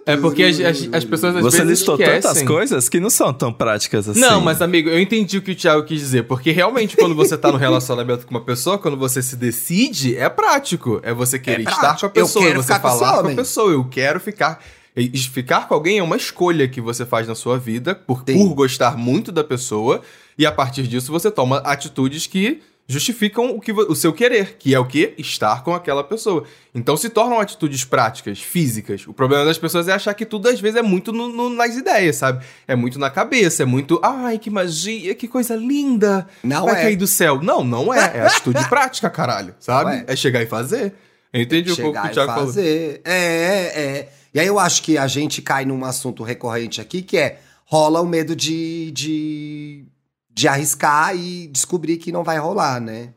É 0.07 0.17
porque 0.19 0.43
as, 0.43 0.61
as- 0.61 0.89
as 0.93 1.05
pessoas 1.05 1.37
às 1.37 1.43
Você 1.43 1.59
vezes 1.59 1.79
listou 1.79 1.95
esquecem. 1.95 2.21
tantas 2.21 2.43
coisas 2.43 2.89
que 2.91 3.01
não 3.01 3.09
são 3.09 3.33
tão 3.33 3.51
práticas 3.53 4.07
assim. 4.09 4.21
Não, 4.21 4.41
mas 4.41 4.61
amigo, 4.61 4.91
eu 4.91 5.01
entendi 5.01 5.39
o 5.39 5.43
que 5.43 5.53
o 5.53 5.55
Thiago 5.57 5.83
quis 5.85 5.99
dizer. 6.01 6.25
Porque 6.25 6.51
realmente, 6.51 6.95
quando 6.97 7.15
você 7.15 7.39
tá 7.39 7.51
no 7.51 7.57
relacionamento 7.57 8.27
com 8.27 8.31
uma 8.35 8.45
pessoa, 8.45 8.77
quando 8.79 8.97
você 8.99 9.23
se 9.23 9.35
decide, 9.37 10.15
é 10.17 10.29
prático. 10.29 11.01
É 11.03 11.15
você 11.15 11.39
querer 11.39 11.61
estar 11.61 11.79
prático. 11.79 12.01
com 12.01 12.07
a 12.07 12.21
Eu 12.21 12.27
pessoa, 12.27 12.45
quero 12.47 12.63
você 12.63 12.75
ficar 12.75 12.81
com 12.81 12.89
esse 12.89 12.99
falar 12.99 13.23
com 13.23 13.29
a 13.29 13.35
pessoa. 13.35 13.73
Eu 13.73 13.85
quero 13.85 14.21
ficar. 14.21 14.63
E 14.97 15.19
Ficar 15.19 15.67
com 15.67 15.75
alguém 15.75 15.99
é 15.99 16.03
uma 16.03 16.17
escolha 16.17 16.69
que 16.69 16.81
você 16.81 17.05
faz 17.05 17.27
na 17.27 17.35
sua 17.35 17.59
vida 17.59 17.95
por, 17.95 18.23
Sim. 18.27 18.39
por 18.39 18.55
gostar 18.55 18.97
muito 18.97 19.33
da 19.33 19.43
pessoa. 19.43 20.03
E 20.39 20.47
a 20.47 20.53
partir 20.53 20.87
disso 20.87 21.11
você 21.11 21.31
toma 21.31 21.59
atitudes 21.59 22.27
que 22.27 22.63
justificam 22.87 23.57
o, 23.57 23.61
que, 23.61 23.73
o 23.73 23.95
seu 23.95 24.13
querer, 24.13 24.57
que 24.59 24.75
é 24.75 24.79
o 24.79 24.85
que? 24.85 25.15
Estar 25.17 25.63
com 25.63 25.75
aquela 25.75 26.05
pessoa. 26.05 26.45
Então 26.75 26.97
se 26.97 27.09
tornam 27.09 27.41
atitudes 27.41 27.85
práticas, 27.85 28.41
físicas. 28.41 29.07
O 29.07 29.15
problema 29.15 29.45
das 29.45 29.59
pessoas 29.59 29.89
é 29.89 29.93
achar 29.93 30.13
que 30.15 30.27
tudo 30.27 30.49
às 30.49 30.61
vezes 30.61 30.79
é 30.79 30.83
muito 30.83 31.13
no, 31.13 31.29
no, 31.29 31.51
nas 31.51 31.77
ideias, 31.77 32.17
sabe? 32.17 32.45
É 32.69 32.77
muito 32.77 32.99
na 32.99 33.11
cabeça, 33.11 33.63
é 33.63 33.67
muito, 33.67 33.99
ai, 34.03 34.39
que 34.39 34.51
magia, 34.51 35.15
que 35.15 35.27
coisa 35.27 35.57
linda. 35.57 36.27
Não 36.43 36.67
vai 36.67 36.81
é. 36.81 36.83
cair 36.83 36.97
do 36.97 37.07
céu. 37.07 37.41
Não, 37.43 37.65
não 37.65 37.93
é. 37.93 38.19
É 38.19 38.21
atitude 38.27 38.63
prática, 38.69 39.09
caralho, 39.09 39.55
sabe? 39.59 40.05
É. 40.07 40.13
É 40.13 40.17
chegar 40.17 40.43
e 40.43 40.47
fazer. 40.47 40.93
Eu 41.33 41.43
entendi 41.43 41.73
um 41.73 41.77
pouco 41.77 41.99
o 41.99 42.03
que 42.03 42.09
o 42.09 42.13
Thiago 42.13 42.33
falou. 42.33 42.47
fazer. 42.47 43.01
É, 43.05 43.13
é, 43.13 43.81
é. 43.81 44.09
E 44.35 44.41
aí 44.41 44.47
eu 44.47 44.59
acho 44.59 44.83
que 44.83 44.99
a 44.99 45.07
gente 45.07 45.41
cai 45.41 45.65
num 45.65 45.85
assunto 45.85 46.23
recorrente 46.25 46.81
aqui, 46.81 47.03
que 47.03 47.17
é 47.17 47.41
rola 47.65 48.01
o 48.01 48.07
medo 48.07 48.35
de, 48.35 48.91
de, 48.91 49.85
de 50.29 50.49
arriscar 50.49 51.17
e 51.17 51.47
descobrir 51.47 51.97
que 51.99 52.11
não 52.11 52.25
vai 52.25 52.39
rolar, 52.39 52.81
né? 52.81 53.15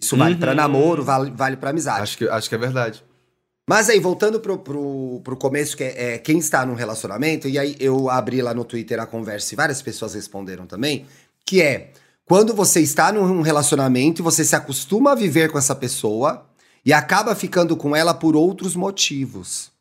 Isso 0.00 0.16
vale 0.16 0.34
Uhum. 0.34 0.40
pra 0.40 0.54
namoro, 0.54 1.04
vale, 1.04 1.30
vale 1.30 1.56
pra 1.56 1.70
amizade. 1.70 2.02
Acho 2.02 2.18
que, 2.18 2.28
acho 2.28 2.48
que 2.48 2.54
é 2.54 2.58
verdade. 2.58 3.04
Mas 3.66 3.88
aí, 3.88 3.98
voltando 3.98 4.40
pro, 4.40 4.58
pro, 4.58 5.20
pro 5.22 5.36
começo, 5.36 5.76
que 5.76 5.84
é, 5.84 6.14
é 6.14 6.18
quem 6.18 6.38
está 6.38 6.66
num 6.66 6.74
relacionamento, 6.74 7.48
e 7.48 7.58
aí 7.58 7.76
eu 7.80 8.10
abri 8.10 8.42
lá 8.42 8.52
no 8.52 8.64
Twitter 8.64 9.00
a 9.00 9.06
conversa 9.06 9.54
e 9.54 9.56
várias 9.56 9.80
pessoas 9.80 10.14
responderam 10.14 10.66
também, 10.66 11.06
que 11.46 11.62
é 11.62 11.92
quando 12.26 12.54
você 12.54 12.80
está 12.80 13.12
num 13.12 13.40
relacionamento 13.42 14.20
e 14.20 14.22
você 14.22 14.44
se 14.44 14.56
acostuma 14.56 15.12
a 15.12 15.14
viver 15.14 15.50
com 15.50 15.56
essa 15.58 15.74
pessoa 15.74 16.46
e 16.84 16.92
acaba 16.92 17.34
ficando 17.34 17.76
com 17.76 17.94
ela 17.96 18.12
por 18.12 18.34
outros 18.36 18.74
motivos. 18.76 19.72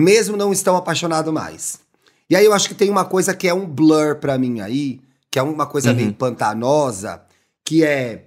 Mesmo 0.00 0.36
não 0.36 0.52
estão 0.52 0.76
apaixonados 0.76 1.32
mais. 1.32 1.80
E 2.28 2.36
aí 2.36 2.44
eu 2.44 2.52
acho 2.52 2.68
que 2.68 2.74
tem 2.74 2.90
uma 2.90 3.04
coisa 3.04 3.34
que 3.34 3.48
é 3.48 3.54
um 3.54 3.66
blur 3.66 4.16
pra 4.16 4.38
mim 4.38 4.60
aí, 4.60 5.00
que 5.30 5.38
é 5.38 5.42
uma 5.42 5.66
coisa 5.66 5.90
Uhum. 5.90 5.96
meio 5.96 6.12
pantanosa, 6.14 7.22
que 7.64 7.84
é 7.84 8.24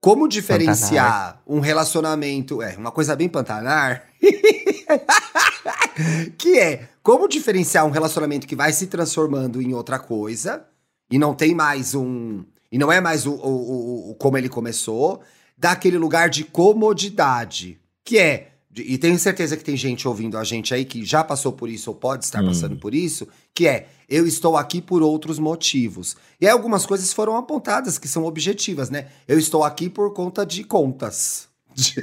como 0.00 0.28
diferenciar 0.28 1.40
um 1.46 1.60
relacionamento, 1.60 2.62
é, 2.62 2.76
uma 2.76 2.90
coisa 2.90 3.16
bem 3.16 3.28
pantanar, 3.28 4.04
que 6.38 6.58
é 6.58 6.88
como 7.02 7.28
diferenciar 7.28 7.86
um 7.86 7.90
relacionamento 7.90 8.46
que 8.46 8.56
vai 8.56 8.72
se 8.72 8.86
transformando 8.86 9.60
em 9.62 9.74
outra 9.74 9.98
coisa 9.98 10.64
e 11.10 11.18
não 11.18 11.34
tem 11.34 11.54
mais 11.54 11.94
um 11.94 12.44
e 12.72 12.78
não 12.78 12.90
é 12.90 13.00
mais 13.00 13.24
o, 13.24 13.32
o, 13.32 13.36
o- 13.36 14.10
o- 14.10 14.14
como 14.16 14.36
ele 14.36 14.48
começou, 14.48 15.20
daquele 15.56 15.96
lugar 15.96 16.28
de 16.28 16.42
comodidade, 16.44 17.78
que 18.04 18.18
é 18.18 18.48
e 18.76 18.98
tenho 18.98 19.18
certeza 19.18 19.56
que 19.56 19.62
tem 19.64 19.76
gente 19.76 20.06
ouvindo 20.08 20.36
a 20.36 20.44
gente 20.44 20.72
aí 20.74 20.84
que 20.84 21.04
já 21.04 21.22
passou 21.22 21.52
por 21.52 21.68
isso 21.68 21.90
ou 21.90 21.96
pode 21.96 22.24
estar 22.24 22.42
Hum. 22.42 22.46
passando 22.46 22.76
por 22.76 22.94
isso, 22.94 23.28
que 23.54 23.66
é 23.68 23.86
eu 24.08 24.26
estou 24.26 24.56
aqui 24.56 24.80
por 24.80 25.02
outros 25.02 25.38
motivos. 25.38 26.16
E 26.40 26.46
aí 26.46 26.52
algumas 26.52 26.84
coisas 26.84 27.12
foram 27.12 27.36
apontadas 27.36 27.98
que 27.98 28.08
são 28.08 28.24
objetivas, 28.24 28.90
né? 28.90 29.06
Eu 29.28 29.38
estou 29.38 29.62
aqui 29.64 29.88
por 29.88 30.12
conta 30.12 30.44
de 30.44 30.64
contas, 30.64 31.48
de, 31.74 31.94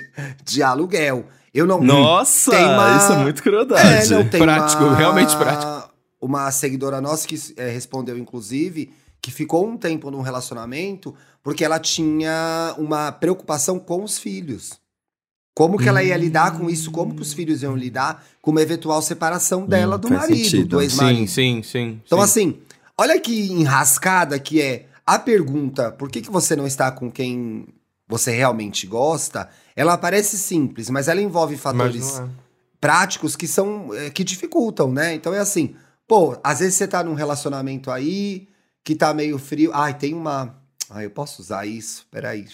de 0.44 0.64
aluguel. 0.64 1.26
Eu 1.54 1.68
não 1.68 1.82
Nossa, 1.84 2.52
uma- 2.52 2.98
isso 2.98 3.12
é 3.12 3.18
muito 3.18 3.40
é, 3.40 3.44
crueldade. 3.44 4.10
não 4.10 4.28
tem 4.28 4.42
Prático, 4.42 4.84
uma- 4.84 4.96
realmente 4.96 5.36
prático. 5.36 5.92
Uma 6.22 6.50
seguidora 6.52 7.02
nossa 7.02 7.28
que 7.28 7.36
é, 7.58 7.70
respondeu, 7.70 8.18
inclusive, 8.18 8.94
que 9.22 9.30
ficou 9.32 9.68
um 9.68 9.76
tempo 9.76 10.10
num 10.10 10.22
relacionamento 10.22 11.14
porque 11.44 11.66
ela 11.66 11.80
tinha 11.80 12.74
uma 12.78 13.12
preocupação 13.12 13.78
com 13.80 14.04
os 14.04 14.18
filhos. 14.18 14.80
Como 15.54 15.78
que 15.78 15.88
ela 15.88 16.02
ia 16.02 16.16
lidar 16.16 16.58
com 16.58 16.70
isso? 16.70 16.92
Como 16.92 17.14
que 17.14 17.22
os 17.22 17.34
filhos 17.34 17.62
iam 17.62 17.76
lidar 17.76 18.24
com 18.42 18.52
uma 18.52 18.62
eventual 18.62 19.02
separação 19.02 19.66
dela 19.66 19.98
Hum, 19.98 20.00
do 20.00 20.10
marido, 20.10 20.44
sentido. 20.44 20.68
do 20.70 20.78
Sim, 20.80 20.84
ex-marido? 20.86 21.28
sim, 21.30 21.64
sim. 21.64 22.02
Então, 22.06 22.18
sim. 22.20 22.24
assim, 22.24 22.60
olha 22.98 23.20
que 23.20 23.52
enrascada 23.52 24.40
que 24.40 24.62
é 24.62 24.86
a 25.06 25.20
pergunta: 25.20 25.92
por 25.92 26.10
que, 26.10 26.22
que 26.22 26.32
você 26.32 26.56
não 26.56 26.66
está 26.66 26.90
com 26.92 27.12
quem 27.12 27.68
você 28.08 28.32
realmente 28.32 28.88
gosta? 28.88 29.50
Ela 29.76 29.98
parece 29.98 30.38
simples, 30.38 30.90
mas 30.90 31.08
ela 31.08 31.22
envolve 31.22 31.58
fatores 31.58 32.20
é. 32.20 32.28
práticos 32.80 33.36
que 33.36 33.48
são 33.48 33.94
é, 33.94 34.10
que 34.10 34.24
dificultam, 34.24 34.92
né? 34.92 35.14
Então 35.14 35.34
é 35.34 35.40
assim, 35.40 35.76
pô, 36.08 36.38
às 36.44 36.60
vezes 36.60 36.76
você 36.76 36.88
tá 36.88 37.04
num 37.04 37.14
relacionamento 37.14 37.92
aí 37.92 38.48
que 38.84 38.96
tá 38.96 39.14
meio 39.14 39.38
frio. 39.38 39.72
Ai, 39.74 39.94
tem 39.98 40.14
uma. 40.14 40.56
Ai, 40.90 41.06
eu 41.06 41.12
posso 41.12 41.42
usar 41.42 41.66
isso? 41.66 42.06
Peraí. 42.10 42.46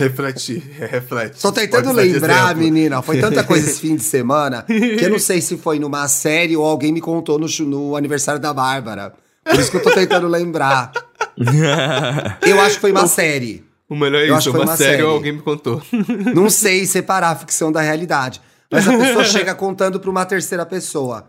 Reflete, 0.00 0.62
reflete. 0.78 1.42
Tô 1.42 1.50
tentando 1.50 1.90
lembrar, 1.90 2.54
menina. 2.54 3.02
Foi 3.02 3.20
tanta 3.20 3.42
coisa 3.42 3.68
esse 3.68 3.80
fim 3.80 3.96
de 3.96 4.04
semana 4.04 4.62
que 4.62 5.04
eu 5.04 5.10
não 5.10 5.18
sei 5.18 5.40
se 5.40 5.56
foi 5.56 5.80
numa 5.80 6.06
série 6.06 6.56
ou 6.56 6.64
alguém 6.64 6.92
me 6.92 7.00
contou 7.00 7.36
no, 7.36 7.46
no 7.66 7.96
aniversário 7.96 8.40
da 8.40 8.54
Bárbara. 8.54 9.12
Por 9.44 9.58
isso 9.58 9.70
que 9.70 9.78
eu 9.78 9.82
tô 9.82 9.90
tentando 9.90 10.28
lembrar. 10.28 10.92
Eu 12.46 12.60
acho 12.60 12.76
que 12.76 12.80
foi 12.80 12.92
uma 12.92 13.06
série. 13.06 13.64
O 13.88 13.96
melhor 13.96 14.20
é 14.20 14.28
Eu 14.28 14.34
acho 14.36 14.48
isso, 14.48 14.50
que 14.50 14.56
foi 14.56 14.60
uma 14.66 14.72
uma 14.72 14.76
série 14.76 14.90
série. 14.90 15.02
ou 15.02 15.14
alguém 15.14 15.32
me 15.32 15.40
contou. 15.40 15.82
Não 16.34 16.50
sei 16.50 16.84
separar 16.84 17.30
a 17.30 17.36
ficção 17.36 17.72
da 17.72 17.80
realidade. 17.80 18.40
Mas 18.70 18.86
a 18.86 18.96
pessoa 18.96 19.24
chega 19.24 19.54
contando 19.54 19.98
pra 19.98 20.10
uma 20.10 20.26
terceira 20.26 20.66
pessoa. 20.66 21.28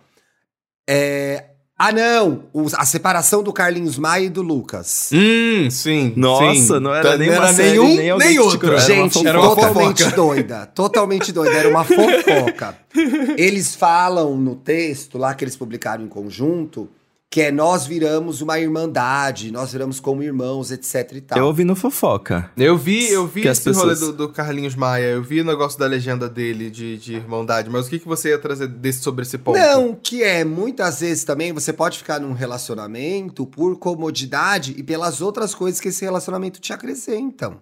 É, 0.88 1.49
Ah, 1.82 1.94
não! 1.94 2.44
Os- 2.54 2.74
A 2.74 2.84
separação 2.84 3.42
do 3.42 3.54
Carlinhos 3.54 3.98
Maia 3.98 4.26
e 4.26 4.30
do 4.30 4.42
Lucas. 4.42 5.10
Hum, 5.14 5.70
sim. 5.72 6.12
Nossa, 6.16 6.54
sim. 6.76 6.80
não 6.82 6.94
era 6.94 7.18
nem 7.18 7.30
uma 7.30 7.54
série, 7.54 7.70
nenhum, 7.70 7.96
nem 7.96 8.18
nem 8.18 8.40
outro. 8.40 8.60
contou. 8.60 8.70
Era 8.78 8.78
uma 8.78 8.86
Gente, 9.10 9.26
era 9.28 9.40
uma 9.40 9.50
totalmente 9.56 10.04
fofoca. 10.04 10.16
doida. 10.18 10.66
Totalmente 10.76 11.32
doida. 11.32 11.56
Era 11.56 11.70
uma 11.70 11.86
fofoca. 11.86 12.76
Eles 13.38 13.76
falam 13.76 14.36
no 14.36 14.56
texto 14.56 15.18
lá 15.18 15.34
que 15.34 15.44
eles 15.46 15.56
publicaram 15.56 16.04
em 16.04 16.08
conjunto 16.08 16.90
que 17.32 17.42
é 17.42 17.52
nós 17.52 17.86
viramos 17.86 18.42
uma 18.42 18.58
irmandade, 18.60 19.52
nós 19.52 19.72
viramos 19.72 20.00
como 20.00 20.24
irmãos, 20.24 20.72
etc 20.72 21.12
e 21.14 21.22
tal. 21.22 21.38
Eu 21.38 21.46
ouvi 21.46 21.64
no 21.64 21.76
fofoca. 21.76 22.50
Eu 22.58 22.76
vi, 22.76 23.08
eu 23.12 23.28
vi 23.28 23.44
Que 23.44 23.50
as 23.50 23.60
esse 23.60 23.70
rolê 23.70 23.92
pessoas- 23.94 24.00
do, 24.00 24.28
do 24.28 24.30
Carlinhos 24.34 24.74
Maia, 24.74 25.06
eu 25.06 25.22
vi 25.22 25.42
o 25.42 25.46
negócio 25.46 25.78
da 25.78 25.86
legenda 25.86 26.28
dele 26.28 26.72
de, 26.72 26.98
de 26.98 27.14
Irmandade, 27.14 27.70
mas 27.70 27.86
o 27.86 27.90
que, 27.92 28.00
que 28.00 28.08
você 28.08 28.30
ia 28.30 28.40
trazer 28.40 28.68
desse, 28.68 29.02
sobre 29.02 29.22
esse 29.22 29.38
ponto? 29.38 29.60
Não, 29.60 29.94
que 29.94 30.24
é, 30.24 30.44
muitas 30.44 31.02
vezes 31.02 31.24
também 31.24 31.54
você 31.54 31.72
pode 31.72 32.00
ficar 32.00 32.20
num 32.20 32.34
relacionamento 32.34 33.46
por 33.46 33.78
comodidade 33.78 34.74
e 34.76 34.82
pelas 34.82 35.22
outras 35.22 35.54
coisas 35.54 35.80
que 35.80 35.90
esse 35.90 36.04
relacionamento 36.04 36.60
te 36.60 36.74
acrescentam. 36.74 37.60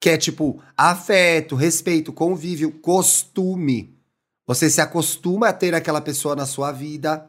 Que 0.00 0.10
é 0.10 0.16
tipo 0.16 0.58
afeto, 0.74 1.54
respeito, 1.54 2.14
convívio, 2.14 2.70
costume. 2.72 3.94
Você 4.46 4.70
se 4.70 4.80
acostuma 4.80 5.48
a 5.48 5.52
ter 5.52 5.74
aquela 5.74 6.00
pessoa 6.00 6.34
na 6.34 6.46
sua 6.46 6.72
vida, 6.72 7.28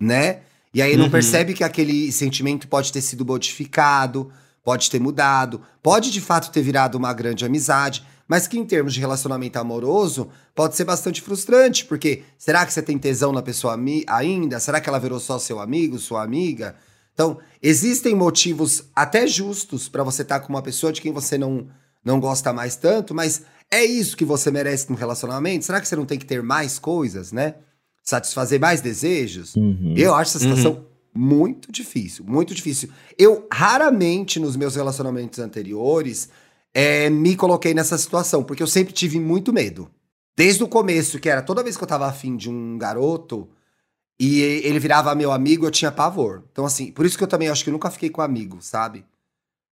né? 0.00 0.40
E 0.74 0.80
aí 0.80 0.96
não 0.96 1.04
Uhum. 1.06 1.10
percebe 1.10 1.54
que 1.54 1.64
aquele 1.64 2.10
sentimento 2.10 2.66
pode 2.66 2.92
ter 2.92 3.00
sido 3.02 3.24
modificado, 3.26 4.30
pode 4.64 4.90
ter 4.90 5.00
mudado, 5.00 5.60
pode 5.82 6.10
de 6.10 6.20
fato 6.20 6.50
ter 6.50 6.62
virado 6.62 6.96
uma 6.96 7.12
grande 7.12 7.44
amizade, 7.44 8.06
mas 8.26 8.46
que 8.46 8.58
em 8.58 8.64
termos 8.64 8.94
de 8.94 9.00
relacionamento 9.00 9.58
amoroso 9.58 10.30
pode 10.54 10.76
ser 10.76 10.84
bastante 10.84 11.20
frustrante, 11.20 11.84
porque 11.84 12.22
será 12.38 12.64
que 12.64 12.72
você 12.72 12.80
tem 12.80 12.96
tesão 12.98 13.32
na 13.32 13.42
pessoa 13.42 13.78
ainda? 14.06 14.60
Será 14.60 14.80
que 14.80 14.88
ela 14.88 14.98
virou 15.00 15.20
só 15.20 15.38
seu 15.38 15.60
amigo, 15.60 15.98
sua 15.98 16.22
amiga? 16.22 16.74
Então, 17.12 17.38
existem 17.62 18.14
motivos 18.14 18.84
até 18.96 19.26
justos 19.26 19.88
pra 19.88 20.02
você 20.02 20.22
estar 20.22 20.40
com 20.40 20.48
uma 20.48 20.62
pessoa 20.62 20.92
de 20.92 21.02
quem 21.02 21.12
você 21.12 21.36
não, 21.36 21.66
não 22.02 22.18
gosta 22.18 22.52
mais 22.54 22.74
tanto, 22.76 23.14
mas 23.14 23.42
é 23.70 23.84
isso 23.84 24.16
que 24.16 24.24
você 24.24 24.50
merece 24.50 24.88
num 24.88 24.96
relacionamento? 24.96 25.66
Será 25.66 25.80
que 25.80 25.86
você 25.88 25.96
não 25.96 26.06
tem 26.06 26.18
que 26.18 26.24
ter 26.24 26.42
mais 26.42 26.78
coisas, 26.78 27.32
né? 27.32 27.56
Satisfazer 28.02 28.60
mais 28.60 28.80
desejos? 28.80 29.54
Uhum. 29.54 29.94
Eu 29.96 30.14
acho 30.14 30.30
essa 30.30 30.40
situação 30.40 30.86
muito 31.14 31.70
difícil, 31.70 32.24
muito 32.24 32.54
difícil. 32.54 32.88
Eu 33.18 33.46
raramente 33.52 34.40
nos 34.40 34.56
meus 34.56 34.74
relacionamentos 34.74 35.38
anteriores 35.38 36.28
é, 36.74 37.10
me 37.10 37.36
coloquei 37.36 37.74
nessa 37.74 37.98
situação, 37.98 38.42
porque 38.42 38.62
eu 38.62 38.66
sempre 38.66 38.92
tive 38.92 39.20
muito 39.20 39.52
medo. 39.52 39.90
Desde 40.36 40.64
o 40.64 40.68
começo, 40.68 41.20
que 41.20 41.28
era 41.28 41.42
toda 41.42 41.62
vez 41.62 41.76
que 41.76 41.84
eu 41.84 41.88
tava 41.88 42.06
afim 42.06 42.36
de 42.36 42.48
um 42.48 42.78
garoto 42.78 43.48
e 44.18 44.40
ele 44.40 44.78
virava 44.78 45.14
meu 45.14 45.30
amigo, 45.30 45.66
eu 45.66 45.70
tinha 45.70 45.92
pavor. 45.92 46.44
Então, 46.50 46.64
assim, 46.64 46.90
por 46.90 47.04
isso 47.04 47.18
que 47.18 47.24
eu 47.24 47.28
também 47.28 47.48
acho 47.48 47.62
que 47.62 47.70
eu 47.70 47.72
nunca 47.72 47.90
fiquei 47.90 48.08
com 48.08 48.22
amigo, 48.22 48.58
sabe? 48.60 49.04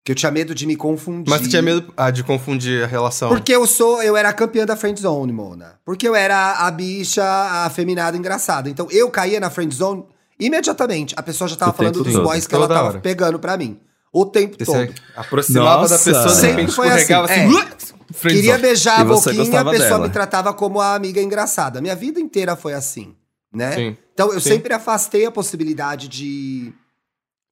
Porque 0.07 0.13
eu 0.13 0.15
tinha 0.15 0.31
medo 0.31 0.55
de 0.55 0.65
me 0.65 0.77
confundir. 0.77 1.29
Mas 1.29 1.41
você 1.41 1.49
tinha 1.49 1.61
medo 1.61 1.93
ah, 1.97 2.09
de 2.09 2.23
confundir 2.23 2.81
a 2.81 2.87
relação. 2.87 3.27
Porque 3.27 3.51
eu 3.53 3.67
sou, 3.67 4.01
eu 4.01 4.15
era 4.15 4.31
campeã 4.31 4.65
da 4.65 4.77
friend 4.77 4.97
zone, 5.01 5.33
Mona. 5.33 5.81
Porque 5.83 6.07
eu 6.07 6.15
era 6.15 6.65
a 6.65 6.71
bicha 6.71 7.25
afeminada 7.65 8.15
engraçada. 8.15 8.69
Então 8.69 8.87
eu 8.89 9.11
caía 9.11 9.37
na 9.37 9.49
friend 9.49 9.75
zone 9.75 10.05
imediatamente. 10.39 11.13
A 11.17 11.21
pessoa 11.21 11.45
já 11.49 11.57
tava 11.57 11.71
O 11.71 11.73
falando 11.73 12.01
dos 12.05 12.13
todo. 12.13 12.23
boys 12.23 12.47
que 12.47 12.55
ela 12.55 12.69
tava 12.69 12.87
hora. 12.87 12.99
pegando 13.01 13.37
pra 13.37 13.57
mim. 13.57 13.81
O 14.13 14.25
tempo 14.25 14.55
Você 14.57 14.87
todo. 14.87 15.01
aproximava 15.13 15.81
Nossa. 15.81 15.97
da 15.97 16.03
pessoa, 16.05 16.33
de 16.33 16.39
Sempre 16.39 16.49
repente 16.61 16.71
foi 16.71 16.89
assim, 16.89 17.13
assim. 17.13 17.57
é. 17.57 17.77
Queria 18.29 18.57
beijar 18.57 18.99
a 18.99 19.01
E 19.01 19.05
boquinha, 19.07 19.59
a 19.59 19.65
pessoa 19.65 19.89
dela. 19.89 20.07
me 20.07 20.09
tratava 20.09 20.53
como 20.53 20.79
a 20.79 20.95
amiga 20.95 21.21
engraçada. 21.21 21.81
Minha 21.81 21.97
vida 21.97 22.17
inteira 22.17 22.55
foi 22.55 22.73
assim, 22.73 23.13
né? 23.53 23.73
Sim. 23.73 23.97
Então 24.13 24.31
eu 24.31 24.39
Sim. 24.39 24.51
sempre 24.51 24.73
afastei 24.73 25.25
a 25.25 25.31
possibilidade 25.31 26.07
de, 26.07 26.71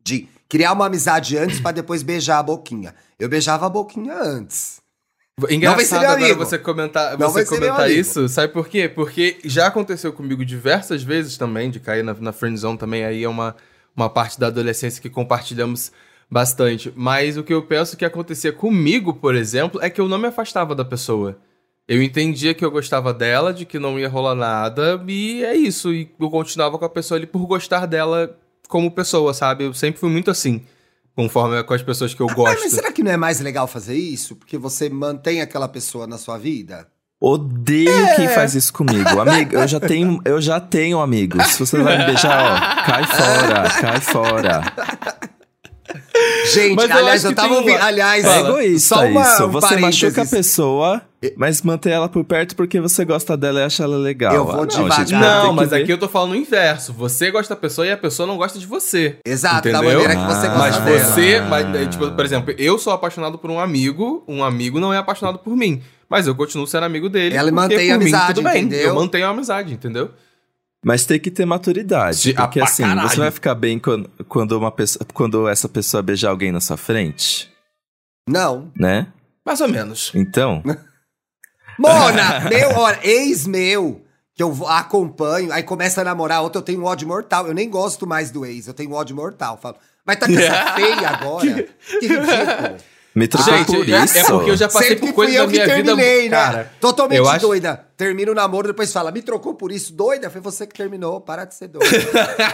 de 0.01 0.29
criar 0.55 0.71
uma 0.71 0.85
amizade 0.85 1.37
antes 1.37 1.59
pra 1.59 1.73
depois 1.73 2.01
beijar 2.01 2.39
a 2.39 2.43
boquinha. 2.43 2.95
Eu 3.19 3.27
beijava 3.27 3.65
a 3.65 3.69
boquinha 3.69 4.15
antes. 4.17 4.77
Engraçado 5.49 6.05
agora 6.05 6.33
você 6.33 6.57
comentar, 6.57 7.19
Não 7.19 7.29
você 7.29 7.43
comentar 7.43 7.91
isso, 7.91 8.29
sabe 8.29 8.53
por 8.53 8.69
quê? 8.69 8.87
Porque 8.87 9.37
já 9.43 9.67
aconteceu 9.67 10.13
comigo 10.13 10.45
diversas 10.45 11.03
vezes 11.03 11.37
também, 11.37 11.69
de 11.69 11.81
cair 11.81 12.05
na, 12.05 12.13
na 12.13 12.31
friendzone 12.31 12.77
também, 12.77 13.03
aí 13.03 13.21
é 13.21 13.27
uma, 13.27 13.53
uma 13.93 14.09
parte 14.09 14.39
da 14.39 14.47
adolescência 14.47 15.01
que 15.01 15.09
compartilhamos 15.09 15.91
bastante. 16.31 16.89
Mas 16.95 17.35
o 17.35 17.43
que 17.43 17.53
eu 17.53 17.63
penso 17.63 17.97
que 17.97 18.05
acontecia 18.05 18.53
comigo, 18.53 19.13
por 19.13 19.35
exemplo, 19.35 19.81
é 19.83 19.89
que 19.89 19.99
eu 19.99 20.07
não 20.07 20.17
me 20.17 20.27
afastava 20.27 20.73
da 20.73 20.85
pessoa. 20.85 21.37
Eu 21.85 22.01
entendia 22.01 22.53
que 22.53 22.63
eu 22.63 22.71
gostava 22.71 23.13
dela, 23.13 23.53
de 23.53 23.65
que 23.65 23.77
não 23.77 23.99
ia 23.99 24.07
rolar 24.07 24.35
nada, 24.35 25.03
e 25.05 25.43
é 25.43 25.53
isso. 25.53 25.93
E 25.93 26.09
eu 26.17 26.29
continuava 26.29 26.79
com 26.79 26.85
a 26.85 26.89
pessoa 26.89 27.17
ali 27.17 27.27
por 27.27 27.45
gostar 27.45 27.85
dela 27.85 28.39
como 28.67 28.91
pessoa, 28.91 29.33
sabe? 29.33 29.63
Eu 29.65 29.73
sempre 29.73 29.99
fui 29.99 30.09
muito 30.09 30.29
assim, 30.31 30.61
conforme 31.15 31.63
com 31.63 31.73
as 31.73 31.81
pessoas 31.83 32.13
que 32.13 32.21
eu 32.21 32.27
gosto. 32.27 32.59
mas 32.61 32.73
será 32.73 32.91
que 32.91 33.03
não 33.03 33.11
é 33.11 33.17
mais 33.17 33.39
legal 33.39 33.67
fazer 33.67 33.95
isso? 33.95 34.35
Porque 34.35 34.57
você 34.57 34.89
mantém 34.89 35.41
aquela 35.41 35.67
pessoa 35.67 36.05
na 36.07 36.17
sua 36.17 36.37
vida? 36.37 36.87
Odeio 37.19 37.89
É. 37.89 38.15
quem 38.17 38.27
faz 38.27 38.53
isso 38.55 38.73
comigo. 38.73 39.19
Amigo, 39.21 39.55
eu 39.55 39.67
já 39.67 39.79
tenho, 39.79 40.21
eu 40.25 40.41
já 40.41 40.59
tenho 40.59 40.99
amigos. 40.99 41.45
Se 41.47 41.59
você 41.59 41.81
vai 41.81 41.97
me 41.97 42.05
beijar, 42.05 42.43
ó, 42.43 42.85
cai 42.85 43.05
fora, 43.05 43.69
cai 43.81 44.01
fora. 44.01 44.61
Gente, 46.53 46.75
Mas 46.75 46.89
eu 46.89 46.97
aliás, 46.97 47.23
eu, 47.23 47.29
que 47.31 47.35
tava 47.35 47.53
ouvindo. 47.55 47.75
uma- 47.77 47.85
Aliás, 47.85 48.23
É 48.23 48.39
egoísta 48.39 48.95
só 48.95 49.05
uma, 49.05 49.21
isso. 49.21 49.45
um 49.45 49.49
Você 49.51 49.67
parênteses. 49.67 50.01
machuca 50.03 50.21
a 50.21 50.25
pessoa, 50.25 51.01
mas 51.35 51.61
mantém 51.63 51.91
ela 51.91 52.07
por 52.07 52.23
perto 52.23 52.55
porque 52.55 52.79
você 52.79 53.03
gosta 53.03 53.35
dela 53.35 53.61
e 53.61 53.63
acha 53.63 53.83
ela 53.83 53.97
legal. 53.97 54.33
Eu 54.35 54.45
vou 54.45 54.53
Ah, 54.53 54.57
não, 54.57 54.65
devagar. 54.67 54.97
gente, 54.99 55.11
Não, 55.19 55.53
mas 55.53 55.69
ver. 55.71 55.81
aqui 55.83 55.91
eu 55.91 55.97
tô 55.97 56.07
falando 56.07 56.33
o 56.33 56.35
inverso. 56.35 56.93
Você 56.93 57.31
gosta 57.31 57.55
da 57.55 57.59
pessoa 57.59 57.87
e 57.87 57.91
a 57.91 57.97
pessoa 57.97 58.27
não 58.27 58.37
gosta 58.37 58.59
de 58.59 58.65
você. 58.67 59.17
Exato, 59.25 59.63
da 59.71 59.79
Entendeu? 59.79 59.99
maneira 60.01 60.15
que 60.15 60.21
você 60.33 60.47
Ah, 60.47 60.49
gosta 60.55 60.79
Mas 60.81 60.85
dela. 60.85 60.99
você, 60.99 61.35
Ah. 61.35 61.47
mas, 61.49 61.75
é, 61.75 61.85
tipo, 61.87 62.11
por 62.11 62.25
exemplo, 62.25 62.53
eu 62.57 62.77
sou 62.77 62.93
apaixonado 62.93 63.37
por 63.39 63.49
um 63.49 63.59
amigo, 63.59 64.23
um 64.27 64.43
amigo 64.43 64.79
não 64.79 64.93
é 64.93 64.97
apaixonado 64.97 65.39
por 65.39 65.55
mim. 65.55 65.81
Mas 66.07 66.27
eu 66.27 66.35
continuo 66.35 66.67
sendo 66.67 66.83
amigo 66.83 67.09
dele. 67.09 67.35
Ela 67.35 67.51
mantém 67.51 67.77
a 67.91 67.95
por 67.95 68.03
mim, 68.03 68.11
amizade, 68.11 68.33
tudo 68.35 68.43
bem. 68.43 68.63
entendeu? 68.65 68.89
Eu 68.89 68.95
mantenho 68.95 69.25
a 69.25 69.29
amizade, 69.29 69.73
entendeu? 69.73 70.11
Mas 70.85 71.03
tem 71.05 71.19
que 71.19 71.31
ter 71.31 71.45
maturidade. 71.45 72.35
Ah, 72.37 72.43
porque 72.43 72.59
pra 72.59 72.67
assim, 72.69 72.83
caralho. 72.83 73.09
você 73.09 73.17
vai 73.17 73.31
ficar 73.31 73.55
bem 73.55 73.79
quando, 73.79 74.07
quando, 74.29 74.51
uma 74.57 74.71
pessoa, 74.71 75.03
quando 75.13 75.47
essa 75.49 75.67
pessoa 75.67 76.03
beijar 76.03 76.29
alguém 76.29 76.51
na 76.51 76.61
sua 76.61 76.77
frente, 76.77 77.51
Não. 78.29 78.71
né? 78.77 79.07
Mais 79.43 79.59
ou 79.61 79.67
menos. 79.67 80.11
Então, 80.13 80.61
Mona, 81.79 82.41
meu, 82.49 82.69
olha, 82.77 82.99
ex 83.03 83.45
meu, 83.47 84.05
que 84.33 84.41
eu 84.43 84.51
vou- 84.51 84.67
acompanho, 84.67 85.51
aí 85.51 85.63
começa 85.63 86.01
a 86.01 86.03
namorar 86.03 86.41
outro, 86.41 86.59
eu 86.59 86.63
tenho 86.63 86.81
um 86.81 86.85
ódio 86.85 87.07
mortal. 87.07 87.47
Eu 87.47 87.53
nem 87.53 87.69
gosto 87.69 88.05
mais 88.07 88.31
do 88.31 88.45
ex, 88.45 88.67
eu 88.67 88.73
tenho 88.73 88.91
um 88.91 88.93
ódio 88.93 89.15
mortal. 89.15 89.57
Falo, 89.61 89.75
mas 90.05 90.17
tá 90.17 90.27
com 90.27 90.33
essa 90.33 90.73
feia 90.75 91.09
agora? 91.09 91.63
que 91.99 92.07
ridículo. 92.07 92.77
Me 93.15 93.27
trocou 93.27 93.53
Gente, 93.53 93.65
por 93.67 93.89
é- 93.89 94.03
isso. 94.03 94.17
é 94.17 94.23
porque 94.25 94.51
eu 94.51 94.57
já 94.57 94.67
passei 94.67 94.89
Sempre 94.89 95.13
por 95.13 95.23
eu 95.29 95.45
da 95.45 95.47
que 95.47 95.51
minha 95.53 95.65
vida, 95.65 95.75
terminei, 95.95 96.23
né? 96.29 96.35
cara. 96.37 96.71
Totalmente 96.81 97.17
eu 97.17 97.27
acho- 97.27 97.47
doida. 97.47 97.85
Termina 97.95 98.29
o 98.29 98.35
namoro, 98.35 98.67
depois 98.67 98.91
fala, 98.91 99.09
me 99.09 99.21
trocou 99.21 99.53
por 99.55 99.71
isso. 99.71 99.93
Doida? 99.93 100.29
Foi 100.29 100.41
você 100.41 100.67
que 100.67 100.73
terminou, 100.75 101.21
para 101.21 101.45
de 101.45 101.55
ser 101.55 101.69
doida. 101.69 101.87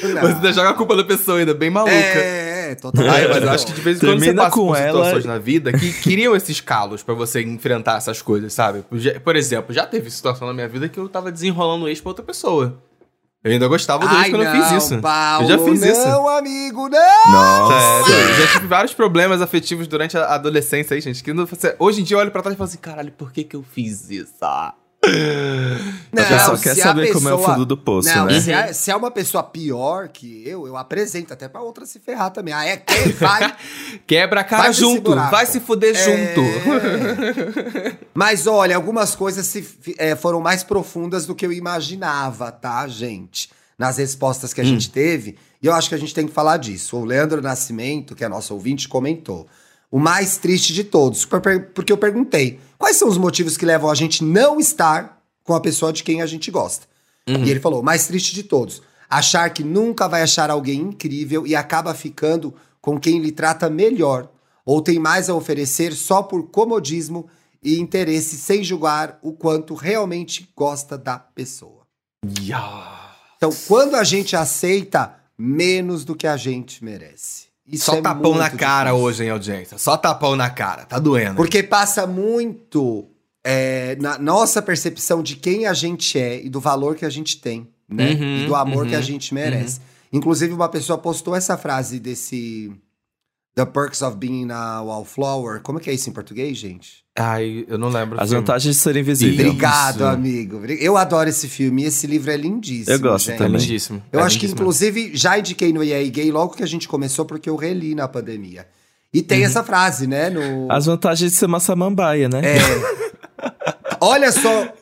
Você 0.00 0.16
ainda 0.16 0.52
joga 0.52 0.70
a 0.70 0.74
culpa 0.74 0.94
da 0.96 1.04
pessoa 1.04 1.38
ainda, 1.38 1.54
bem 1.54 1.70
maluca. 1.70 1.92
É, 1.92 2.72
é, 2.72 2.74
totalmente. 2.74 3.14
Ai, 3.14 3.28
mas 3.28 3.42
eu 3.42 3.50
acho 3.50 3.66
que 3.66 3.72
de 3.72 3.80
vez 3.80 3.96
em 3.96 4.00
quando 4.00 4.18
você 4.18 4.24
Termina 4.26 4.42
passa 4.42 4.54
com 4.56 4.66
por 4.66 4.76
ela 4.76 4.92
situações 5.04 5.24
na 5.24 5.38
vida 5.38 5.72
que 5.72 5.92
criam 6.02 6.36
esses 6.36 6.60
calos 6.60 7.02
pra 7.02 7.14
você 7.14 7.40
enfrentar 7.40 7.96
essas 7.96 8.20
coisas, 8.20 8.52
sabe? 8.52 8.84
Por 9.24 9.36
exemplo, 9.36 9.72
já 9.74 9.86
teve 9.86 10.10
situação 10.10 10.46
na 10.46 10.52
minha 10.52 10.68
vida 10.68 10.88
que 10.88 10.98
eu 10.98 11.08
tava 11.08 11.32
desenrolando 11.32 11.86
o 11.86 11.88
ex 11.88 12.00
pra 12.00 12.10
outra 12.10 12.24
pessoa. 12.24 12.78
Eu 13.44 13.52
ainda 13.52 13.68
gostava 13.68 14.06
do 14.06 14.14
Ai, 14.14 14.30
quando 14.30 14.42
eu 14.42 14.52
não, 14.52 14.68
fiz 14.68 14.82
isso. 14.82 14.98
Paulo, 15.00 15.44
eu 15.44 15.48
já 15.48 15.64
fiz 15.64 15.80
não, 15.80 15.88
isso. 15.92 16.28
amigo, 16.28 16.88
não! 16.88 17.30
Nossa. 17.30 18.10
Sério, 18.10 18.30
eu 18.30 18.34
já 18.34 18.52
tive 18.52 18.66
vários 18.66 18.92
problemas 18.92 19.40
afetivos 19.40 19.86
durante 19.86 20.18
a 20.18 20.34
adolescência 20.34 20.94
aí, 20.94 21.00
gente. 21.00 21.22
Que 21.22 21.32
não- 21.32 21.46
hoje 21.78 22.00
em 22.00 22.04
dia 22.04 22.16
eu 22.16 22.20
olho 22.20 22.32
pra 22.32 22.42
trás 22.42 22.54
e 22.54 22.58
falo 22.58 22.68
assim, 22.68 22.78
caralho, 22.78 23.12
por 23.12 23.32
que 23.32 23.44
que 23.44 23.54
eu 23.54 23.62
fiz 23.62 24.10
isso? 24.10 24.34
Ah. 25.08 25.98
Não, 26.12 26.22
A 26.22 26.26
pessoa 26.26 26.58
quer 26.58 26.74
saber 26.74 27.12
como 27.12 27.28
é 27.28 27.32
o 27.34 27.36
pessoa- 27.36 27.54
fundo 27.54 27.66
do 27.66 27.76
poço, 27.76 28.08
não, 28.08 28.26
né? 28.26 28.40
Se 28.40 28.50
é, 28.52 28.72
se 28.72 28.90
é 28.90 28.96
uma 28.96 29.10
pessoa 29.10 29.42
pior 29.42 30.08
que 30.08 30.42
eu, 30.46 30.66
eu 30.66 30.76
apresento 30.76 31.32
até 31.34 31.48
pra 31.48 31.60
outra 31.60 31.84
se 31.84 31.98
ferrar 32.00 32.30
também. 32.30 32.54
Ah, 32.54 32.64
é 32.64 32.76
quem 32.78 33.12
vai. 33.12 33.54
Quebra 34.06 34.40
a 34.40 34.44
cara 34.44 34.62
Vai 34.64 34.72
junto, 34.72 35.14
vai 35.14 35.44
se 35.46 35.60
fuder 35.60 35.94
junto. 35.94 36.40
É. 36.40 37.96
Mas 38.14 38.46
olha, 38.46 38.74
algumas 38.76 39.14
coisas 39.14 39.46
se 39.46 39.66
é, 39.98 40.16
foram 40.16 40.40
mais 40.40 40.62
profundas 40.62 41.26
do 41.26 41.34
que 41.34 41.44
eu 41.46 41.52
imaginava, 41.52 42.50
tá, 42.50 42.86
gente? 42.88 43.50
Nas 43.78 43.98
respostas 43.98 44.50
Hum. 44.50 44.54
que 44.54 44.60
a 44.60 44.64
gente 44.64 44.90
teve. 44.90 45.36
E 45.62 45.66
eu 45.66 45.74
acho 45.74 45.88
que 45.88 45.94
a 45.94 45.98
gente 45.98 46.14
tem 46.14 46.26
que 46.26 46.32
falar 46.32 46.56
disso. 46.56 46.96
O 46.96 47.04
Leandro 47.04 47.42
Nascimento, 47.42 48.14
que 48.14 48.24
é 48.24 48.28
nosso 48.28 48.54
ouvinte, 48.54 48.88
comentou. 48.88 49.46
O 49.90 49.98
mais 49.98 50.36
triste 50.36 50.72
de 50.72 50.84
todos. 50.84 51.24
por- 51.24 51.40
Porque 51.74 51.92
eu 51.92 51.98
perguntei: 51.98 52.58
quais 52.76 52.96
são 52.96 53.08
os 53.08 53.16
motivos 53.18 53.56
que 53.56 53.64
levam 53.66 53.90
a 53.90 53.94
gente 53.94 54.22
não 54.22 54.60
estar 54.60 55.22
com 55.44 55.54
a 55.54 55.60
pessoa 55.60 55.92
de 55.92 56.02
quem 56.04 56.20
a 56.22 56.26
gente 56.26 56.50
gosta? 56.50 56.86
Uhum. 57.28 57.44
E 57.44 57.50
ele 57.50 57.60
falou: 57.60 57.80
o 57.80 57.84
mais 57.84 58.06
triste 58.06 58.34
de 58.34 58.42
todos. 58.42 58.82
Achar 59.10 59.48
que 59.50 59.64
nunca 59.64 60.06
vai 60.06 60.22
achar 60.22 60.50
alguém 60.50 60.80
incrível 60.80 61.46
e 61.46 61.56
acaba 61.56 61.94
ficando 61.94 62.54
com 62.80 63.00
quem 63.00 63.18
lhe 63.20 63.32
trata 63.32 63.70
melhor. 63.70 64.28
Ou 64.66 64.82
tem 64.82 64.98
mais 64.98 65.30
a 65.30 65.34
oferecer 65.34 65.94
só 65.94 66.22
por 66.22 66.48
comodismo 66.50 67.26
e 67.62 67.78
interesse, 67.80 68.36
sem 68.36 68.62
julgar 68.62 69.18
o 69.22 69.32
quanto 69.32 69.74
realmente 69.74 70.50
gosta 70.54 70.98
da 70.98 71.18
pessoa. 71.18 71.86
Yeah. 72.38 73.16
Então, 73.38 73.50
quando 73.66 73.94
a 73.96 74.04
gente 74.04 74.36
aceita 74.36 75.14
menos 75.38 76.04
do 76.04 76.14
que 76.14 76.26
a 76.26 76.36
gente 76.36 76.84
merece. 76.84 77.47
Isso 77.70 77.84
Só 77.84 77.96
é 77.96 78.00
tapão 78.00 78.34
na 78.34 78.48
cara 78.48 78.90
difícil. 78.90 79.06
hoje, 79.06 79.24
hein, 79.24 79.30
audiência? 79.30 79.76
Só 79.76 79.96
tapão 79.96 80.34
na 80.34 80.48
cara. 80.48 80.86
Tá 80.86 80.98
doendo. 80.98 81.36
Porque 81.36 81.62
passa 81.62 82.06
muito 82.06 83.06
é, 83.44 83.94
na 84.00 84.18
nossa 84.18 84.62
percepção 84.62 85.22
de 85.22 85.36
quem 85.36 85.66
a 85.66 85.74
gente 85.74 86.18
é 86.18 86.42
e 86.42 86.48
do 86.48 86.60
valor 86.60 86.96
que 86.96 87.04
a 87.04 87.10
gente 87.10 87.38
tem, 87.40 87.68
né? 87.88 88.12
Uhum, 88.12 88.44
e 88.44 88.46
do 88.46 88.54
amor 88.54 88.84
uhum, 88.84 88.90
que 88.90 88.96
a 88.96 89.00
gente 89.02 89.34
merece. 89.34 89.80
Inclusive, 90.10 90.54
uma 90.54 90.68
pessoa 90.68 90.98
postou 90.98 91.36
essa 91.36 91.58
frase 91.58 92.00
desse. 92.00 92.72
The 93.58 93.66
Perks 93.66 94.02
of 94.02 94.16
Being 94.16 94.52
a 94.52 94.80
Wallflower. 94.82 95.60
Como 95.62 95.80
é 95.80 95.82
que 95.82 95.90
é 95.90 95.92
isso 95.92 96.08
em 96.08 96.12
português, 96.12 96.56
gente? 96.56 97.02
Ai, 97.18 97.64
eu 97.66 97.76
não 97.76 97.88
lembro. 97.88 98.20
As 98.20 98.30
vantagens 98.30 98.76
de 98.76 98.80
ser 98.80 98.96
invisível. 98.96 99.34
Isso. 99.34 99.46
Obrigado, 99.48 100.04
amigo. 100.06 100.64
Eu 100.78 100.96
adoro 100.96 101.28
esse 101.28 101.48
filme 101.48 101.82
e 101.82 101.86
esse 101.86 102.06
livro 102.06 102.30
é 102.30 102.36
lindíssimo. 102.36 102.94
Eu 102.94 103.00
gosto 103.00 103.26
gente. 103.26 103.34
É 103.34 103.38
também. 103.38 103.60
lindíssimo. 103.60 104.00
Eu 104.12 104.20
É 104.20 104.22
acho 104.22 104.36
que, 104.38 104.46
lindíssimo. 104.46 104.60
inclusive, 104.62 105.10
já 105.16 105.36
indiquei 105.36 105.72
no 105.72 105.82
EA 105.82 106.08
Gay 106.08 106.30
logo 106.30 106.54
que 106.54 106.62
a 106.62 106.66
gente 106.66 106.86
começou, 106.86 107.24
porque 107.24 107.50
eu 107.50 107.56
reli 107.56 107.96
na 107.96 108.06
pandemia. 108.06 108.64
E 109.12 109.18
Uhum. 109.18 109.24
tem 109.24 109.42
essa 109.44 109.64
frase, 109.64 110.06
né? 110.06 110.30
No... 110.30 110.70
As 110.70 110.86
vantagens 110.86 111.32
de 111.32 111.36
ser 111.36 111.46
uma 111.46 111.58
samambaia, 111.58 112.28
né? 112.28 112.40
É. 112.44 112.58
Olha 114.00 114.30
só 114.30 114.72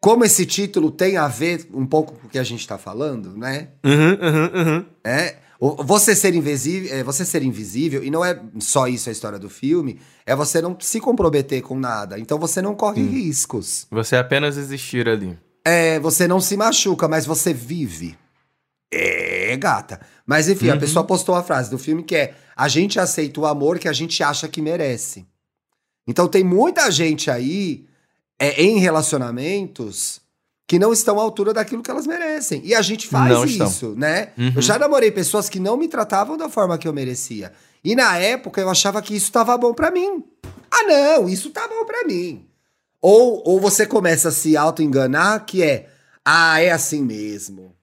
como 0.00 0.24
esse 0.24 0.46
título 0.46 0.90
tem 0.90 1.18
a 1.18 1.28
ver 1.28 1.68
um 1.74 1.84
pouco 1.84 2.14
com 2.14 2.26
o 2.26 2.30
que 2.30 2.38
a 2.38 2.42
gente 2.44 2.66
tá 2.66 2.78
falando, 2.78 3.36
né? 3.36 3.68
Uhum, 3.84 4.12
uhum, 4.12 4.50
uhum. 4.76 4.84
É. 5.04 5.34
Você 5.60 6.14
ser 6.14 6.34
invisível, 6.36 6.94
é, 6.94 7.02
você 7.02 7.24
ser 7.24 7.42
invisível, 7.42 8.04
e 8.04 8.10
não 8.10 8.24
é 8.24 8.40
só 8.60 8.86
isso 8.86 9.08
a 9.08 9.12
história 9.12 9.40
do 9.40 9.50
filme, 9.50 9.98
é 10.24 10.36
você 10.36 10.62
não 10.62 10.76
se 10.78 11.00
comprometer 11.00 11.62
com 11.62 11.76
nada. 11.76 12.16
Então 12.18 12.38
você 12.38 12.62
não 12.62 12.76
corre 12.76 13.02
riscos. 13.02 13.86
Você 13.90 14.14
apenas 14.16 14.56
existir 14.56 15.08
ali. 15.08 15.36
É, 15.64 15.98
você 15.98 16.28
não 16.28 16.40
se 16.40 16.56
machuca, 16.56 17.08
mas 17.08 17.26
você 17.26 17.52
vive. 17.52 18.16
É, 18.92 19.56
gata. 19.56 20.00
Mas 20.24 20.48
enfim, 20.48 20.70
a 20.70 20.74
Uhum. 20.74 20.80
pessoa 20.80 21.04
postou 21.04 21.34
a 21.34 21.42
frase 21.42 21.70
do 21.70 21.76
filme 21.78 22.02
que 22.04 22.14
é: 22.14 22.34
a 22.56 22.68
gente 22.68 23.00
aceita 23.00 23.40
o 23.40 23.46
amor 23.46 23.78
que 23.78 23.88
a 23.88 23.92
gente 23.92 24.22
acha 24.22 24.46
que 24.48 24.62
merece. 24.62 25.26
Então 26.06 26.28
tem 26.28 26.44
muita 26.44 26.90
gente 26.90 27.30
aí 27.30 27.84
é, 28.38 28.62
em 28.62 28.78
relacionamentos 28.78 30.20
que 30.68 30.78
não 30.78 30.92
estão 30.92 31.18
à 31.18 31.22
altura 31.22 31.52
daquilo 31.54 31.82
que 31.82 31.90
elas 31.90 32.06
merecem. 32.06 32.60
E 32.62 32.74
a 32.74 32.82
gente 32.82 33.08
faz 33.08 33.32
Não 33.32 33.44
estão. 33.44 33.66
isso, 33.66 33.94
né? 33.96 34.28
Uhum. 34.38 34.52
Eu 34.54 34.62
já 34.62 34.78
namorei 34.78 35.10
pessoas 35.10 35.48
que 35.48 35.58
não 35.58 35.76
me 35.78 35.88
tratavam 35.88 36.36
da 36.36 36.48
forma 36.50 36.76
que 36.78 36.86
eu 36.86 36.92
merecia. 36.92 37.52
E 37.82 37.96
na 37.96 38.18
época 38.18 38.60
eu 38.60 38.68
achava 38.68 39.00
que 39.00 39.16
isso 39.16 39.32
tava 39.32 39.56
bom 39.56 39.72
pra 39.72 39.90
mim. 39.90 40.22
Ah, 40.70 40.82
não, 40.86 41.26
isso 41.28 41.48
tá 41.50 41.66
bom 41.66 41.86
pra 41.86 42.04
mim. 42.04 42.44
Ou, 43.00 43.42
ou 43.46 43.58
você 43.60 43.86
começa 43.86 44.28
a 44.28 44.32
se 44.32 44.56
auto-enganar, 44.58 45.46
que 45.46 45.62
é, 45.62 45.88
ah, 46.24 46.60
é 46.60 46.70
assim 46.70 47.02
mesmo. 47.02 47.74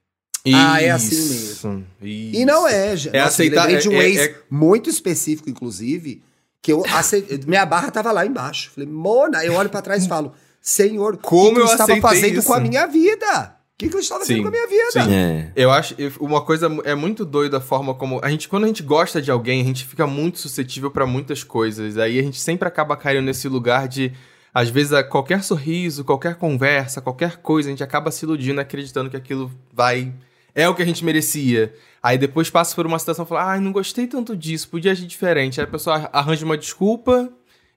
Ah, 0.54 0.80
é 0.80 0.90
assim 0.90 1.16
Isso, 1.16 1.82
E 2.00 2.44
não 2.44 2.68
é, 2.68 2.94
gente. 2.96 3.16
É 3.16 3.18
Nossa, 3.18 3.30
aceitar- 3.30 3.62
lembrei 3.64 3.78
de 3.82 3.88
um 3.88 4.00
é- 4.00 4.08
ex 4.08 4.18
é- 4.20 4.36
muito 4.48 4.88
específico, 4.88 5.50
inclusive, 5.50 6.22
que 6.62 6.72
eu 6.72 6.84
acei- 6.94 7.26
minha 7.48 7.66
barra 7.66 7.90
tava 7.90 8.12
lá 8.12 8.24
embaixo. 8.24 8.70
Falei, 8.72 8.88
Mona, 8.88 9.44
eu 9.44 9.54
olho 9.54 9.68
pra 9.70 9.82
trás 9.82 10.04
e 10.04 10.08
falo, 10.08 10.32
Senhor, 10.68 11.14
o 11.14 11.18
Como 11.18 11.50
que, 11.50 11.54
que 11.54 11.60
eu 11.60 11.64
eu 11.66 11.70
estava 11.70 11.96
fazendo 12.00 12.38
isso? 12.38 12.46
com 12.48 12.52
a 12.54 12.58
minha 12.58 12.88
vida? 12.88 13.56
O 13.74 13.78
que, 13.78 13.88
que 13.88 13.94
eu 13.94 14.00
estava 14.00 14.22
fazendo 14.22 14.36
Sim, 14.38 14.42
com 14.42 14.48
a 14.48 14.50
minha 14.50 14.66
vida? 14.66 14.90
sim. 14.90 15.14
É. 15.14 15.52
Eu 15.54 15.70
acho 15.70 15.94
uma 16.18 16.40
coisa 16.40 16.66
é 16.82 16.92
muito 16.96 17.24
doida 17.24 17.58
a 17.58 17.60
forma 17.60 17.94
como 17.94 18.18
a 18.20 18.28
gente 18.28 18.48
quando 18.48 18.64
a 18.64 18.66
gente 18.66 18.82
gosta 18.82 19.22
de 19.22 19.30
alguém, 19.30 19.60
a 19.60 19.64
gente 19.64 19.84
fica 19.86 20.08
muito 20.08 20.40
suscetível 20.40 20.90
pra 20.90 21.06
muitas 21.06 21.44
coisas. 21.44 21.96
Aí 21.96 22.18
a 22.18 22.22
gente 22.22 22.40
sempre 22.40 22.66
acaba 22.66 22.96
caindo 22.96 23.22
nesse 23.24 23.46
lugar 23.48 23.86
de 23.86 24.12
às 24.52 24.68
vezes 24.68 24.92
a 24.92 25.04
qualquer 25.04 25.44
sorriso, 25.44 26.02
qualquer 26.02 26.34
conversa, 26.34 27.00
qualquer 27.00 27.36
coisa, 27.36 27.68
a 27.68 27.70
gente 27.70 27.84
acaba 27.84 28.10
se 28.10 28.24
iludindo, 28.24 28.60
acreditando 28.60 29.08
que 29.08 29.16
aquilo 29.16 29.52
vai 29.72 30.12
é 30.52 30.68
o 30.68 30.74
que 30.74 30.82
a 30.82 30.86
gente 30.86 31.04
merecia. 31.04 31.72
Aí 32.02 32.18
depois 32.18 32.50
passa 32.50 32.74
por 32.74 32.86
uma 32.86 32.98
situação 32.98 33.24
e 33.24 33.28
fala: 33.28 33.52
"Ai, 33.52 33.60
não 33.60 33.70
gostei 33.70 34.08
tanto 34.08 34.36
disso, 34.36 34.68
podia 34.68 34.90
agir 34.90 35.06
diferente". 35.06 35.60
Aí 35.60 35.64
a 35.64 35.70
pessoa 35.70 36.10
arranja 36.12 36.44
uma 36.44 36.58
desculpa 36.58 37.30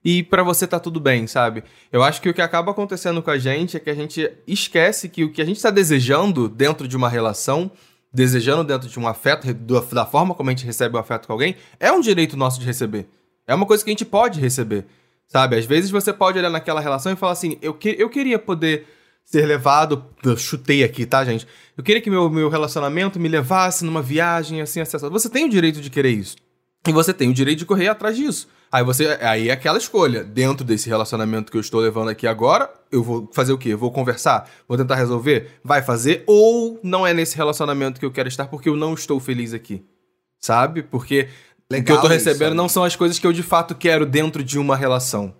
e 0.04 0.22
pra 0.22 0.42
você 0.42 0.66
tá 0.66 0.80
tudo 0.80 0.98
bem, 0.98 1.26
sabe? 1.26 1.62
Eu 1.92 2.02
acho 2.02 2.20
que 2.20 2.28
o 2.28 2.34
que 2.34 2.42
acaba 2.42 2.70
acontecendo 2.70 3.22
com 3.22 3.30
a 3.30 3.38
gente 3.38 3.76
é 3.76 3.80
que 3.80 3.90
a 3.90 3.94
gente 3.94 4.30
esquece 4.46 5.08
que 5.08 5.24
o 5.24 5.32
que 5.32 5.42
a 5.42 5.44
gente 5.44 5.60
tá 5.60 5.70
desejando 5.70 6.48
dentro 6.48 6.88
de 6.88 6.96
uma 6.96 7.08
relação 7.08 7.70
desejando 8.12 8.64
dentro 8.64 8.88
de 8.88 8.98
um 8.98 9.06
afeto, 9.06 9.52
da 9.54 10.04
forma 10.04 10.34
como 10.34 10.50
a 10.50 10.52
gente 10.52 10.66
recebe 10.66 10.96
o 10.96 10.98
afeto 10.98 11.26
com 11.26 11.32
alguém, 11.32 11.56
é 11.78 11.92
um 11.92 12.00
direito 12.00 12.36
nosso 12.36 12.58
de 12.58 12.66
receber. 12.66 13.08
É 13.46 13.54
uma 13.54 13.66
coisa 13.66 13.84
que 13.84 13.90
a 13.90 13.92
gente 13.92 14.04
pode 14.04 14.40
receber. 14.40 14.86
Sabe? 15.26 15.56
Às 15.56 15.64
vezes 15.64 15.90
você 15.90 16.12
pode 16.12 16.38
olhar 16.38 16.50
naquela 16.50 16.80
relação 16.80 17.12
e 17.12 17.16
falar 17.16 17.32
assim: 17.32 17.56
eu, 17.62 17.72
que, 17.72 17.94
eu 17.96 18.10
queria 18.10 18.38
poder 18.38 18.86
ser 19.24 19.46
levado. 19.46 20.04
Eu 20.24 20.36
chutei 20.36 20.82
aqui, 20.82 21.06
tá, 21.06 21.24
gente? 21.24 21.46
Eu 21.76 21.84
queria 21.84 22.02
que 22.02 22.10
meu, 22.10 22.28
meu 22.28 22.48
relacionamento 22.48 23.20
me 23.20 23.28
levasse 23.28 23.84
numa 23.84 24.02
viagem 24.02 24.60
assim, 24.60 24.80
assim, 24.80 24.96
assim. 24.96 25.08
Você 25.08 25.28
tem 25.28 25.44
o 25.44 25.48
direito 25.48 25.80
de 25.80 25.88
querer 25.88 26.10
isso. 26.10 26.36
E 26.86 26.92
você 26.92 27.14
tem 27.14 27.30
o 27.30 27.34
direito 27.34 27.60
de 27.60 27.66
correr 27.66 27.88
atrás 27.88 28.16
disso. 28.16 28.48
Aí 28.72 28.84
você. 28.84 29.18
Aí 29.20 29.48
é 29.48 29.52
aquela 29.52 29.78
escolha. 29.78 30.22
Dentro 30.22 30.64
desse 30.64 30.88
relacionamento 30.88 31.50
que 31.50 31.56
eu 31.56 31.60
estou 31.60 31.80
levando 31.80 32.08
aqui 32.08 32.26
agora, 32.26 32.72
eu 32.90 33.02
vou 33.02 33.28
fazer 33.32 33.52
o 33.52 33.58
quê? 33.58 33.74
Vou 33.74 33.90
conversar? 33.90 34.48
Vou 34.68 34.78
tentar 34.78 34.94
resolver? 34.94 35.58
Vai 35.64 35.82
fazer? 35.82 36.22
Ou 36.26 36.78
não 36.82 37.06
é 37.06 37.12
nesse 37.12 37.36
relacionamento 37.36 37.98
que 37.98 38.06
eu 38.06 38.12
quero 38.12 38.28
estar 38.28 38.46
porque 38.46 38.68
eu 38.68 38.76
não 38.76 38.94
estou 38.94 39.18
feliz 39.18 39.52
aqui? 39.52 39.84
Sabe? 40.38 40.82
Porque 40.82 41.22
o 41.22 41.74
que 41.74 41.74
Legal 41.74 41.96
eu 41.96 42.00
tô 42.00 42.06
isso, 42.08 42.24
recebendo 42.24 42.50
né? 42.50 42.56
não 42.56 42.68
são 42.68 42.84
as 42.84 42.96
coisas 42.96 43.18
que 43.18 43.26
eu 43.26 43.32
de 43.32 43.42
fato 43.42 43.74
quero 43.74 44.06
dentro 44.06 44.42
de 44.42 44.58
uma 44.58 44.76
relação. 44.76 45.34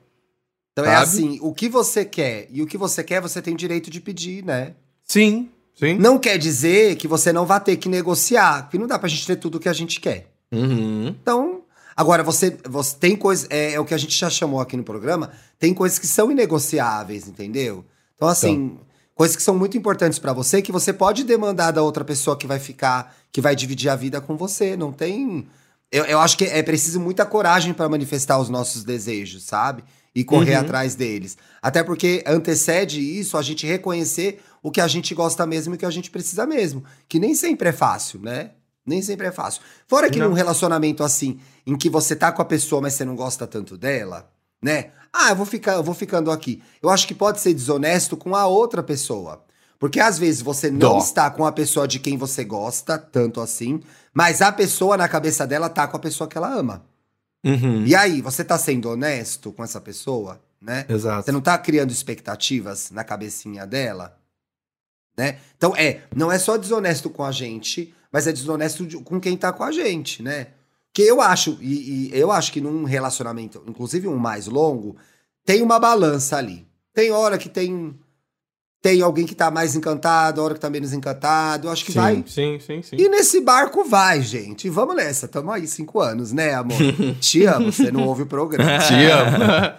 Então 0.73 0.85
é 0.85 0.95
Sabe? 0.95 1.03
assim, 1.03 1.39
o 1.43 1.53
que 1.53 1.69
você 1.69 2.05
quer 2.05 2.49
e 2.51 2.63
o 2.63 2.67
que 2.67 2.79
você 2.79 3.03
quer, 3.03 3.21
você 3.21 3.41
tem 3.43 3.55
direito 3.55 3.91
de 3.91 4.01
pedir, 4.01 4.45
né? 4.45 4.75
Sim, 5.05 5.51
sim. 5.75 5.95
Não 5.95 6.19
quer 6.19 6.39
dizer 6.39 6.97
que 6.97 7.09
você 7.09 7.33
não 7.33 7.47
vai 7.47 7.61
ter 7.61 7.77
que 7.77 7.89
negociar, 7.89 8.63
porque 8.63 8.79
não 8.79 8.87
dá 8.87 8.99
pra 8.99 9.09
gente 9.09 9.27
ter 9.27 9.37
tudo 9.37 9.57
o 9.57 9.61
que 9.61 9.69
a 9.69 9.73
gente 9.73 10.01
quer. 10.01 10.31
Uhum. 10.53 11.09
Então, 11.09 11.60
agora 12.01 12.23
você, 12.23 12.57
você 12.69 12.97
tem 12.97 13.15
coisas, 13.15 13.47
é, 13.51 13.75
é 13.75 13.81
o 13.81 13.85
que 13.85 13.93
a 13.95 13.99
gente 13.99 14.19
já 14.19 14.31
chamou 14.31 14.59
aqui 14.61 14.77
no 14.77 14.83
programa, 14.83 15.31
tem 15.59 15.75
coisas 15.75 15.99
que 15.99 16.07
são 16.07 16.31
inegociáveis, 16.31 17.29
entendeu? 17.29 17.85
Então, 18.17 18.27
assim, 18.29 18.79
coisas 19.15 19.37
que 19.37 19.43
são 19.43 19.57
muito 19.57 19.77
importantes 19.77 20.19
pra 20.19 20.33
você, 20.33 20.63
que 20.63 20.73
você 20.73 20.93
pode 20.93 21.25
demandar 21.25 21.71
da 21.73 21.83
outra 21.83 22.05
pessoa 22.05 22.37
que 22.37 22.47
vai 22.47 22.59
ficar, 22.59 23.15
que 23.31 23.41
vai 23.41 23.55
dividir 23.55 23.91
a 23.91 23.97
vida 23.97 24.21
com 24.21 24.37
você. 24.37 24.77
Não 24.77 24.93
tem. 24.93 25.47
Eu, 25.93 26.05
eu 26.05 26.19
acho 26.21 26.39
que 26.39 26.45
é 26.45 26.63
preciso 26.63 26.99
muita 27.01 27.27
coragem 27.27 27.75
pra 27.75 27.89
manifestar 27.89 28.39
os 28.39 28.49
nossos 28.49 28.83
desejos, 28.85 29.43
sabe? 29.45 29.85
E 30.15 30.25
correr 30.25 30.55
Uhum. 30.55 30.61
atrás 30.61 30.95
deles. 30.95 31.37
Até 31.63 31.83
porque 31.83 32.23
antecede 32.27 33.01
isso 33.01 33.37
a 33.37 33.43
gente 33.43 33.67
reconhecer 33.67 34.41
o 34.63 34.71
que 34.71 34.81
a 34.81 34.89
gente 34.89 35.15
gosta 35.15 35.47
mesmo 35.47 35.75
e 35.75 35.77
o 35.77 35.79
que 35.79 35.87
a 35.87 35.91
gente 35.91 36.11
precisa 36.11 36.47
mesmo. 36.47 36.83
Que 37.09 37.19
nem 37.19 37.35
sempre 37.35 37.69
é 37.69 37.73
fácil, 37.73 38.21
né? 38.21 38.51
Nem 38.87 39.03
sempre 39.03 39.27
é 39.27 39.33
fácil. 39.33 39.63
Fora 39.87 40.11
que 40.11 40.19
Não. 40.19 40.29
num 40.29 40.35
relacionamento 40.35 41.03
assim, 41.03 41.39
em 41.67 41.77
que 41.77 41.91
você 41.91 42.17
tá 42.17 42.33
com 42.33 42.43
a 42.43 42.45
pessoa, 42.45 42.81
mas 42.81 42.95
você 42.95 43.05
não 43.05 43.15
gosta 43.15 43.47
tanto 43.47 43.77
dela, 43.77 44.31
né? 44.63 44.91
Ah, 45.13 45.31
eu 45.31 45.37
vou, 45.37 45.47
ficar, 45.47 45.75
eu 45.75 45.83
vou 45.83 45.95
ficando 45.95 46.31
aqui. 46.31 46.63
Eu 46.83 46.89
acho 46.89 47.07
que 47.07 47.15
pode 47.15 47.41
ser 47.41 47.53
desonesto 47.53 48.17
com 48.17 48.35
a 48.35 48.47
outra 48.47 48.83
pessoa. 48.83 49.45
Porque 49.79 49.99
às 49.99 50.19
vezes 50.19 50.43
você 50.43 50.71
não 50.71 50.79
Dó. 50.79 50.99
está 50.99 51.31
com 51.31 51.45
a 51.45 51.53
pessoa 51.53 51.89
de 51.89 51.99
quem 51.99 52.17
você 52.17 52.45
gosta, 52.45 52.99
tanto 52.99 53.41
assim, 53.41 53.81
mas 54.13 54.43
a 54.43 54.53
pessoa 54.53 54.97
na 54.97 55.09
cabeça 55.09 55.47
dela 55.47 55.69
tá 55.69 55.89
com 55.89 55.97
a 55.97 56.01
pessoa 56.01 56.29
que 56.29 56.37
ela 56.37 56.53
ama. 56.53 56.85
Uhum. 57.45 57.87
E 57.87 57.95
aí, 57.95 58.21
você 58.21 58.45
tá 58.45 58.59
sendo 58.59 58.91
honesto 58.91 59.51
com 59.53 59.65
essa 59.65 59.81
pessoa, 59.81 60.39
né? 60.61 60.85
Exato. 60.89 61.25
Você 61.25 61.33
não 61.33 61.41
tá 61.41 61.57
criando 61.57 61.91
expectativas 61.91 62.91
na 62.91 63.03
cabecinha 63.03 63.67
dela, 63.67 64.20
né? 65.21 65.37
Então, 65.57 65.75
é, 65.77 66.01
não 66.17 66.33
é 66.33 66.39
só 66.39 66.57
desonesto 66.57 67.11
com 67.11 67.23
a 67.23 67.31
gente, 67.31 67.95
mas 68.11 68.27
é 68.27 68.33
desonesto 68.33 68.87
de- 68.87 68.97
com 68.99 69.21
quem 69.21 69.37
tá 69.37 69.53
com 69.53 69.63
a 69.63 69.71
gente, 69.71 70.23
né? 70.23 70.47
Que 70.95 71.03
eu 71.03 71.21
acho, 71.21 71.59
e, 71.61 72.09
e 72.09 72.19
eu 72.19 72.33
acho 72.33 72.51
que 72.51 72.61
num 72.61 72.85
relacionamento, 72.85 73.63
inclusive 73.69 74.09
um 74.09 74.17
mais 74.17 74.47
longo, 74.47 74.97
tem 75.45 75.63
uma 75.63 75.79
balança 75.79 76.37
ali. 76.39 76.67
Tem 76.95 77.11
hora 77.13 77.37
que 77.39 77.49
tem 77.49 77.95
tem 78.83 79.03
alguém 79.03 79.27
que 79.27 79.35
tá 79.35 79.51
mais 79.51 79.77
encantado, 79.77 80.43
hora 80.43 80.55
que 80.55 80.61
tá 80.61 80.71
menos 80.71 80.95
encantado. 80.95 81.69
Acho 81.69 81.85
que 81.85 81.93
sim, 81.93 81.99
vai. 81.99 82.25
sim, 82.27 82.59
sim, 82.59 82.81
sim. 82.83 82.97
E 82.99 83.11
nesse 83.11 83.39
barco 83.43 83.85
vai, 83.85 84.23
gente. 84.23 84.67
E 84.69 84.71
Vamos 84.71 84.97
nessa. 84.97 85.29
Tamo 85.29 85.53
aí 85.53 85.67
cinco 85.67 86.01
anos, 86.01 86.33
né, 86.33 86.55
amor? 86.55 86.79
Te 87.21 87.45
amo, 87.45 87.71
você 87.71 87.93
não 87.93 88.07
ouve 88.07 88.23
o 88.23 88.27
programa. 88.27 88.79
Te 88.89 88.95
amo. 89.05 89.37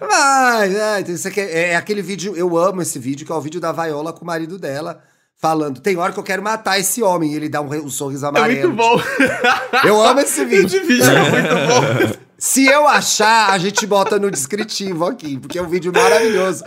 Vai, 0.08 0.70
vai. 0.70 1.04
É, 1.36 1.70
é 1.72 1.76
aquele 1.76 2.00
vídeo, 2.00 2.36
eu 2.36 2.56
amo 2.56 2.80
esse 2.80 2.96
vídeo, 3.00 3.26
que 3.26 3.32
é 3.32 3.34
o 3.34 3.40
vídeo 3.40 3.60
da 3.60 3.72
Viola 3.72 4.12
com 4.12 4.22
o 4.22 4.26
marido 4.26 4.56
dela, 4.56 5.02
falando: 5.42 5.80
tem 5.80 5.96
hora 5.96 6.12
que 6.12 6.18
eu 6.20 6.22
quero 6.22 6.42
matar 6.42 6.78
esse 6.78 7.02
homem. 7.02 7.32
E 7.32 7.36
ele 7.36 7.48
dá 7.48 7.60
um, 7.60 7.66
um 7.68 7.90
sorriso 7.90 8.24
É 8.24 8.28
amarelo. 8.28 8.72
muito 8.72 8.76
bom. 8.76 9.02
Eu 9.84 10.00
amo 10.00 10.20
esse 10.20 10.44
vídeo. 10.46 10.66
Esse 10.66 10.80
vídeo 10.80 11.04
é 11.10 11.30
muito 11.30 12.12
bom. 12.14 12.22
Se 12.38 12.66
eu 12.66 12.88
achar, 12.88 13.50
a 13.50 13.58
gente 13.58 13.86
bota 13.86 14.18
no 14.18 14.28
descritivo 14.28 15.04
aqui, 15.06 15.38
porque 15.38 15.56
é 15.58 15.62
um 15.62 15.68
vídeo 15.68 15.92
maravilhoso. 15.94 16.64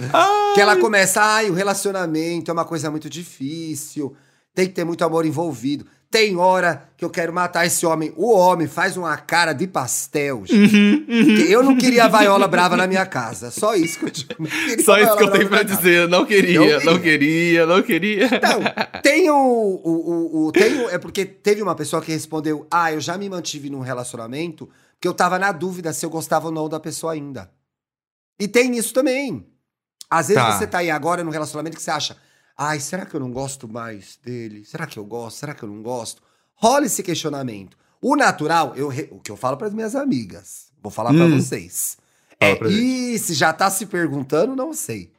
Que 0.53 0.61
ela 0.61 0.77
começa, 0.77 1.21
ai, 1.21 1.49
o 1.49 1.53
relacionamento 1.53 2.49
é 2.49 2.53
uma 2.53 2.63
coisa 2.63 2.89
muito 2.89 3.09
difícil, 3.09 4.15
tem 4.53 4.67
que 4.67 4.73
ter 4.73 4.85
muito 4.85 5.03
amor 5.03 5.25
envolvido. 5.25 5.85
Tem 6.11 6.37
hora 6.37 6.87
que 6.95 7.03
eu 7.03 7.09
quero 7.09 7.33
matar 7.33 7.65
esse 7.65 7.85
homem. 7.85 8.13
O 8.15 8.31
homem 8.33 8.67
faz 8.67 8.95
uma 8.95 9.17
cara 9.17 9.51
de 9.51 9.67
pastel, 9.67 10.43
gente. 10.45 10.75
Uhum, 10.75 11.05
Que 11.35 11.51
Eu 11.51 11.61
não 11.61 11.75
queria 11.77 12.05
a 12.05 12.07
vaiola 12.07 12.47
brava 12.47 12.77
na 12.77 12.87
minha 12.87 13.05
casa. 13.05 13.51
Só 13.51 13.75
isso 13.75 13.99
que 13.99 14.05
eu 14.05 14.11
queria 14.11 14.83
Só 14.85 14.97
isso 14.97 15.17
que 15.17 15.23
eu 15.23 15.31
tenho 15.31 15.49
pra 15.49 15.63
dizer. 15.63 16.07
Não 16.07 16.25
queria, 16.25 16.79
Não 16.79 16.93
não 16.93 16.99
queria, 17.01 17.65
não 17.65 17.81
queria. 17.83 18.25
Então, 18.27 18.59
tem 19.03 19.29
o, 19.29 19.35
o, 19.35 19.91
o, 20.43 20.45
o- 20.47 20.51
tem 20.53 20.85
É 20.85 20.97
porque 20.97 21.25
teve 21.25 21.61
uma 21.61 21.75
pessoa 21.75 22.01
que 22.01 22.11
respondeu: 22.13 22.65
Ah, 22.71 22.93
eu 22.93 23.01
já 23.01 23.17
me 23.17 23.27
mantive 23.29 23.69
num 23.69 23.81
relacionamento 23.81 24.69
porque 24.93 25.07
eu 25.09 25.13
tava 25.13 25.37
na 25.37 25.51
dúvida 25.51 25.91
se 25.91 26.05
eu 26.05 26.09
gostava 26.09 26.45
ou 26.47 26.53
não 26.53 26.69
da 26.69 26.79
pessoa 26.79 27.11
ainda. 27.13 27.51
E 28.39 28.47
tem 28.47 28.77
isso 28.77 28.93
também. 28.93 29.45
Às 30.09 30.27
vezes 30.29 30.41
Tá. 30.41 30.51
você 30.57 30.67
tá 30.67 30.77
aí 30.77 30.89
agora 30.91 31.23
num 31.23 31.31
relacionamento 31.31 31.75
que 31.75 31.83
você 31.83 31.91
acha: 31.91 32.15
Ai, 32.57 32.79
será 32.79 33.05
que 33.05 33.13
eu 33.15 33.19
não 33.19 33.31
gosto 33.31 33.67
mais 33.67 34.17
dele? 34.23 34.63
Será 34.65 34.85
que 34.85 34.97
eu 34.97 35.03
gosto? 35.05 35.37
Será 35.37 35.53
que 35.53 35.63
eu 35.63 35.69
não 35.69 35.81
gosto? 35.81 36.21
Rola 36.55 36.85
esse 36.85 37.03
questionamento. 37.03 37.77
O 38.01 38.15
natural, 38.15 38.73
eu, 38.75 38.87
re- 38.87 39.09
o 39.11 39.19
que 39.19 39.31
eu 39.31 39.35
falo 39.35 39.57
para 39.57 39.69
minhas 39.69 39.95
amigas, 39.95 40.67
vou 40.81 40.91
falar 40.91 41.13
pra 41.13 41.25
Hum. 41.25 41.39
vocês. 41.39 41.97
Fala 42.39 42.51
É, 42.51 42.55
pra 42.55 42.69
e 42.69 43.17
se 43.19 43.33
já 43.33 43.51
tá 43.51 43.69
se 43.69 43.85
perguntando, 43.85 44.55
não 44.55 44.71
sei. 44.73 45.11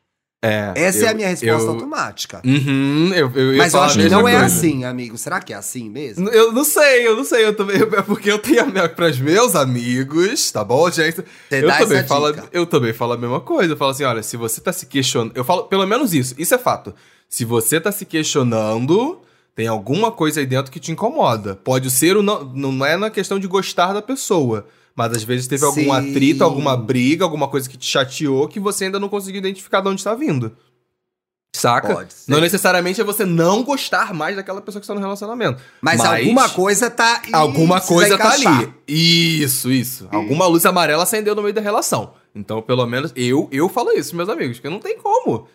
É, 0.43 0.73
Essa 0.77 0.99
é 0.99 1.03
eu- 1.07 1.11
a 1.11 1.15
minha 1.15 1.29
resposta 1.29 1.63
eu- 1.65 1.71
automática. 1.71 2.41
Uhum, 2.45 3.11
eu, 3.15 3.31
eu 3.35 3.57
Mas 3.57 3.75
eu 3.75 3.81
acho 3.83 3.99
que 3.99 4.09
não 4.09 4.29
é 4.29 4.33
coisa. 4.39 4.47
assim, 4.47 4.85
amigo. 4.85 5.19
Será 5.19 5.41
que 5.41 5.53
é 5.53 5.57
assim 5.57 5.89
mesmo? 5.91 6.29
Eu 6.29 6.53
não 6.53 6.63
sei, 6.63 7.07
eu 7.07 7.17
não 7.17 7.25
sei. 7.25 7.45
Eu 7.47 7.57
também, 7.57 7.77
é 7.83 8.03
porque 8.03 8.31
eu 8.31 8.39
tenho 8.39 8.71
para 8.95 9.11
os 9.11 9.19
meus 9.19 9.57
amigos, 9.57 10.53
tá 10.53 10.63
bom, 10.63 10.89
gente? 10.91 11.17
Você 11.17 11.65
eu 11.65 11.69
também 11.79 12.07
falo, 12.07 12.33
dica. 12.33 12.49
eu 12.53 12.67
também 12.67 12.93
falo 12.93 13.15
a 13.15 13.19
mesma 13.19 13.41
coisa. 13.41 13.73
Eu 13.73 13.77
falo 13.77 13.91
assim, 13.91 14.05
olha, 14.05 14.23
se 14.23 14.37
você 14.37 14.61
tá 14.61 14.73
se 14.73 14.87
questionando, 14.87 15.33
eu 15.35 15.45
falo 15.45 15.65
pelo 15.65 15.87
menos 15.87 16.15
isso. 16.15 16.35
Isso 16.39 16.55
é 16.55 16.59
fato. 16.59 16.95
Se 17.29 17.45
você 17.45 17.81
tá 17.81 17.91
se 17.91 18.05
questionando, 18.05 19.21
tem 19.55 19.67
alguma 19.67 20.13
coisa 20.13 20.41
aí 20.41 20.47
dentro 20.47 20.71
que 20.71 20.79
te 20.79 20.93
incomoda. 20.93 21.57
Pode 21.57 21.91
ser 21.91 22.17
ou 22.17 22.23
não, 22.23 22.45
não 22.45 22.85
é 22.85 22.97
na 22.97 23.11
questão 23.11 23.39
de 23.39 23.47
gostar 23.47 23.93
da 23.93 24.03
pessoa, 24.03 24.67
mas 24.95 25.13
às 25.13 25.25
vezes 25.25 25.47
teve 25.47 25.65
algum 25.65 25.83
Sim. 25.83 25.91
atrito, 25.91 26.45
alguma 26.45 26.77
briga, 26.77 27.25
alguma 27.25 27.49
coisa 27.49 27.69
que 27.69 27.77
te 27.77 27.87
chateou 27.87 28.49
que 28.49 28.61
você 28.61 28.85
ainda 28.85 29.01
não 29.01 29.09
conseguiu 29.09 29.39
identificar 29.39 29.81
de 29.81 29.89
onde 29.89 30.01
está 30.01 30.15
vindo. 30.15 30.57
Saca? 31.57 31.95
Pode 31.95 32.13
ser. 32.13 32.31
Não 32.31 32.41
necessariamente 32.41 33.01
é 33.01 33.05
você 33.05 33.25
não 33.25 33.63
gostar 33.63 34.13
mais 34.13 34.37
daquela 34.37 34.61
pessoa 34.61 34.81
que 34.81 34.85
está 34.85 34.95
no 34.95 35.01
relacionamento. 35.01 35.63
Mas, 35.81 36.01
alguma 36.01 36.49
coisa 36.51 36.91
tá. 36.91 37.23
Alguma 37.33 37.81
coisa 37.81 38.19
tá 38.19 38.33
ali. 38.33 38.75
Isso, 38.87 39.73
isso. 39.73 40.07
Alguma 40.13 40.47
luz 40.47 40.67
amarela 40.67 41.03
acendeu 41.03 41.35
no 41.35 41.43
meio 41.43 41.55
da 41.55 41.61
relação. 41.61 42.13
Então, 42.35 42.61
pelo 42.61 42.87
menos, 42.87 43.11
eu, 43.17 43.49
eu 43.51 43.69
falo 43.69 43.93
isso, 43.93 44.15
meus 44.15 44.29
amigos, 44.29 44.59
que 44.59 44.69
não 44.69 44.79
tem 44.79 44.99
como. 44.99 45.49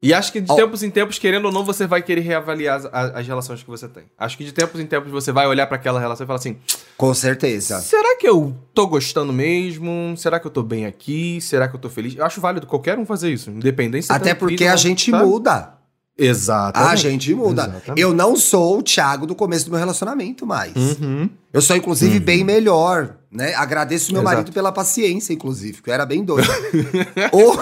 E 0.00 0.14
acho 0.14 0.30
que 0.32 0.40
de 0.40 0.54
tempos 0.54 0.84
em 0.84 0.90
tempos, 0.90 1.18
querendo 1.18 1.46
ou 1.46 1.52
não, 1.52 1.64
você 1.64 1.84
vai 1.84 2.00
querer 2.00 2.20
reavaliar 2.20 2.76
as, 2.76 2.84
as- 3.16 3.26
relações 3.26 3.64
que 3.64 3.68
você 3.68 3.88
tem. 3.88 4.04
Acho 4.16 4.38
que 4.38 4.44
de 4.44 4.52
tempos 4.52 4.80
em 4.80 4.86
tempos 4.86 5.10
você 5.10 5.32
vai 5.32 5.44
olhar 5.48 5.66
pra 5.66 5.74
aquela 5.76 5.98
relação 5.98 6.24
e 6.24 6.26
falar 6.28 6.38
assim: 6.38 6.56
Com 6.96 7.12
certeza. 7.12 7.80
será 7.80 8.16
que 8.16 8.28
eu 8.28 8.54
tô 8.72 8.86
gostando 8.86 9.32
mesmo? 9.32 10.14
Será 10.16 10.38
que 10.38 10.46
eu 10.46 10.52
tô 10.52 10.62
bem 10.62 10.86
aqui? 10.86 11.40
Será 11.40 11.66
que 11.66 11.74
eu 11.74 11.80
tô 11.80 11.90
feliz? 11.90 12.14
Eu 12.16 12.24
acho 12.24 12.40
válido 12.40 12.64
qualquer 12.66 12.96
um 12.96 13.04
fazer 13.04 13.32
isso, 13.32 13.50
independente 13.50 14.06
se 14.06 14.12
Até 14.12 14.30
tá 14.34 14.36
porque 14.38 14.66
a 14.66 14.76
gente 14.76 15.10
sabe? 15.10 15.24
muda. 15.26 15.74
Exatamente. 16.16 16.92
A 16.92 16.96
gente 16.96 17.34
muda. 17.34 17.62
Exatamente. 17.62 18.00
Eu 18.00 18.12
não 18.12 18.36
sou 18.36 18.78
o 18.78 18.82
Thiago 18.82 19.26
do 19.26 19.34
começo 19.34 19.64
do 19.66 19.70
meu 19.70 19.78
relacionamento 19.80 20.44
mais. 20.46 20.74
Uhum. 20.76 21.28
Eu 21.52 21.60
sou, 21.62 21.76
inclusive, 21.76 22.18
bem 22.20 22.44
melhor, 22.44 23.16
né? 23.30 23.54
Agradeço 23.54 24.12
meu 24.12 24.22
Exato. 24.22 24.34
marido 24.36 24.52
pela 24.52 24.72
paciência, 24.72 25.32
inclusive, 25.32 25.82
que 25.82 25.90
eu 25.90 25.94
era 25.94 26.06
bem 26.06 26.24
doido. 26.24 26.48
O- 27.32 27.56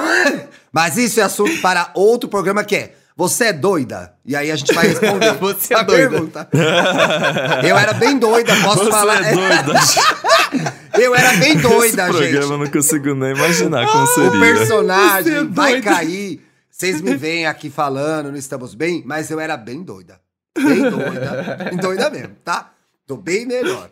Mas 0.72 0.96
isso 0.96 1.20
é 1.20 1.22
assunto 1.22 1.60
para 1.60 1.90
outro 1.94 2.28
programa 2.28 2.62
que 2.64 2.76
é 2.76 2.94
Você 3.16 3.44
é 3.46 3.52
doida? 3.52 4.12
E 4.26 4.36
aí 4.36 4.50
a 4.50 4.56
gente 4.56 4.72
vai 4.74 4.86
responder. 4.88 5.32
Você 5.40 5.72
é 5.74 5.78
a 5.78 5.82
doida. 5.82 6.08
pergunta. 6.10 6.48
Eu 7.66 7.76
era 7.78 7.92
bem 7.94 8.18
doida, 8.18 8.54
posso 8.62 8.84
Você 8.84 8.90
falar. 8.90 9.24
é 9.24 9.32
doida. 9.34 9.80
Eu 10.98 11.14
era 11.14 11.32
bem 11.34 11.56
doida, 11.56 12.08
Esse 12.10 12.18
gente. 12.18 12.30
programa 12.32 12.54
eu 12.54 12.58
não 12.58 12.70
consigo 12.70 13.14
nem 13.14 13.30
imaginar 13.34 13.86
como 13.90 14.04
O 14.04 14.06
seria. 14.08 14.40
personagem 14.40 15.32
Você 15.32 15.38
é 15.38 15.44
vai 15.44 15.80
cair. 15.82 16.46
Vocês 16.70 17.00
me 17.00 17.16
veem 17.16 17.46
aqui 17.46 17.70
falando, 17.70 18.30
não 18.30 18.36
estamos 18.38 18.74
bem, 18.74 19.02
mas 19.06 19.30
eu 19.30 19.40
era 19.40 19.56
bem 19.56 19.82
doida. 19.82 20.20
Bem 20.56 20.82
doida. 20.90 21.58
Bem 21.70 21.76
doida 21.78 22.10
mesmo, 22.10 22.34
tá? 22.44 22.70
Tô 23.06 23.16
bem 23.16 23.46
melhor. 23.46 23.88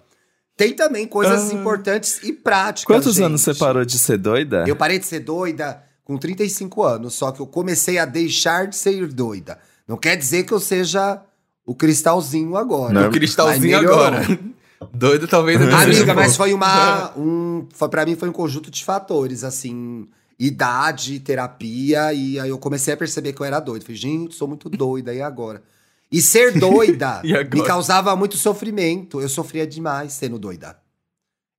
Tem 0.57 0.73
também 0.73 1.07
coisas 1.07 1.53
importantes 1.53 2.21
e 2.23 2.33
práticas. 2.33 2.85
Quantos 2.85 3.17
gente. 3.17 3.25
anos 3.25 3.41
você 3.41 3.55
parou 3.55 3.85
de 3.85 3.99
ser 3.99 4.19
doida? 4.19 4.65
Eu 4.67 4.77
parei 4.77 4.99
de 4.99 5.07
ser 5.07 5.21
doida 5.21 5.83
com 6.05 6.17
35 6.17 6.83
anos, 6.85 7.15
só 7.15 7.33
que 7.33 7.41
eu 7.41 7.47
comecei 7.47 7.99
a 7.99 8.05
deixar 8.05 8.69
de 8.69 8.77
ser 8.77 9.07
doida. 9.09 9.59
Não 9.87 9.97
quer 9.97 10.17
dizer 10.17 10.45
que 10.45 10.53
eu 10.53 10.61
seja 10.61 11.21
o 11.67 11.75
cristalzinho 11.75 12.57
agora. 12.57 12.93
Não, 12.93 13.09
O 13.09 13.13
cristalzinho 13.13 13.79
agora. 13.79 14.23
Doido 14.93 15.27
talvez 15.27 15.59
seja 15.59 15.77
Amiga, 15.79 16.15
mas 16.15 16.37
foi 16.37 16.53
uma. 16.53 17.13
Um, 17.17 17.67
foi, 17.73 17.89
pra 17.89 18.05
mim 18.05 18.17
foi 18.17 18.29
um 18.29 18.33
conjunto 18.33 18.71
de 18.71 18.85
fatores, 18.85 19.45
assim. 19.45 20.07
Idade, 20.39 21.21
terapia, 21.21 22.13
e 22.13 22.39
aí 22.39 22.49
eu 22.49 22.59
comecei 22.59 22.93
a 22.93 22.97
perceber 22.97 23.33
que 23.33 23.41
eu 23.41 23.47
era 23.47 23.61
doido. 23.61 23.83
Falei, 23.83 23.97
gente, 23.97 24.35
sou 24.35 24.49
muito 24.49 24.69
doida, 24.69 25.15
e 25.15 25.23
agora? 25.23 25.63
E 26.11 26.21
ser 26.23 26.53
doida 26.59 27.21
E 27.25 27.33
me 27.33 27.63
causava 27.65 28.15
muito 28.15 28.37
sofrimento. 28.37 29.21
Eu 29.21 29.29
sofria 29.29 29.67
demais 29.67 30.13
sendo 30.13 30.39
doida. 30.39 30.77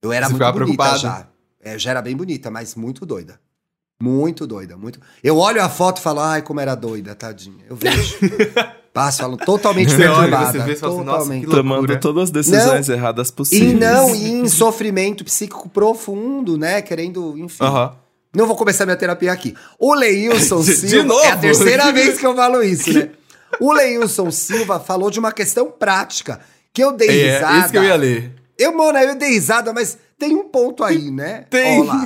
Eu 0.02 0.12
era 0.14 0.28
Você 0.28 0.34
muito 0.34 0.44
bonita 0.44 0.56
preocupada? 0.66 0.98
já. 0.98 1.28
É, 1.62 1.80
já 1.80 1.92
era 1.92 2.02
bem 2.02 2.16
bonita, 2.16 2.52
mas 2.52 2.76
muito 2.76 3.06
doida. 3.06 3.40
Muito 4.02 4.46
doida, 4.46 4.78
muito. 4.78 5.00
Eu 5.24 5.38
olho 5.38 5.64
a 5.64 5.70
foto 5.70 5.98
e 6.00 6.02
falo, 6.02 6.20
ai, 6.20 6.42
como 6.42 6.60
era 6.60 6.76
doida, 6.76 7.16
tadinha. 7.16 7.64
Eu 7.70 7.76
vejo. 7.76 8.18
Passo, 8.94 9.20
falo 9.24 9.36
totalmente 9.36 9.92
Você 9.92 10.08
olha, 10.08 10.30
perturbada. 10.38 10.52
você 10.52 10.60
vê 10.66 10.72
e 10.74 10.76
fala 10.78 10.94
assim, 10.94 11.04
nossa, 11.04 11.18
totalmente. 11.20 11.40
que 11.42 11.46
loucura. 11.48 11.64
Tomando 11.64 12.00
todas 12.00 12.24
as 12.24 12.30
decisões 12.30 12.88
erradas 12.88 13.28
E 13.30 13.34
possíveis. 13.34 13.78
não, 13.80 14.16
e 14.16 14.32
em 14.32 14.48
sofrimento 14.48 15.24
psíquico 15.26 15.68
profundo, 15.68 16.58
né? 16.58 16.82
Querendo, 16.82 17.38
enfim. 17.38 17.64
Aham. 17.64 17.94
Não 18.34 18.46
vou 18.48 18.56
começar 18.56 18.86
minha 18.86 18.96
terapia 18.98 19.32
aqui. 19.34 19.54
O 19.80 19.94
Leilson 19.94 20.62
De- 20.62 20.68
de 20.80 20.90
Silva. 20.90 21.08
novo? 21.08 21.24
É 21.26 21.32
a 21.32 21.38
terceira 21.38 21.92
vez 21.92 22.18
que 22.18 22.26
eu 22.26 22.36
falo 22.36 22.62
isso, 22.64 22.94
né? 22.94 23.10
O 23.60 23.72
Leilson 23.74 24.32
Silva 24.32 24.80
falou 24.80 25.10
de 25.10 25.20
uma 25.20 25.32
questão 25.32 25.72
prática. 25.72 26.40
Que 26.74 26.84
eu 26.84 26.92
dei 26.92 27.08
É, 27.28 27.36
risada. 27.36 27.60
isso 27.60 27.70
que 27.72 27.78
eu 27.78 27.84
ia 27.84 27.96
ler. 27.96 28.36
Eu, 28.58 28.76
mano, 28.76 28.98
eu 29.00 29.16
dei 29.16 29.30
risada, 29.30 29.72
mas 29.74 29.98
tem 30.18 30.36
um 30.36 30.50
ponto 30.50 30.84
aí, 30.84 31.10
né? 31.12 31.46
Tem. 31.50 31.80
Ó 31.82 31.84
lá. 31.84 32.06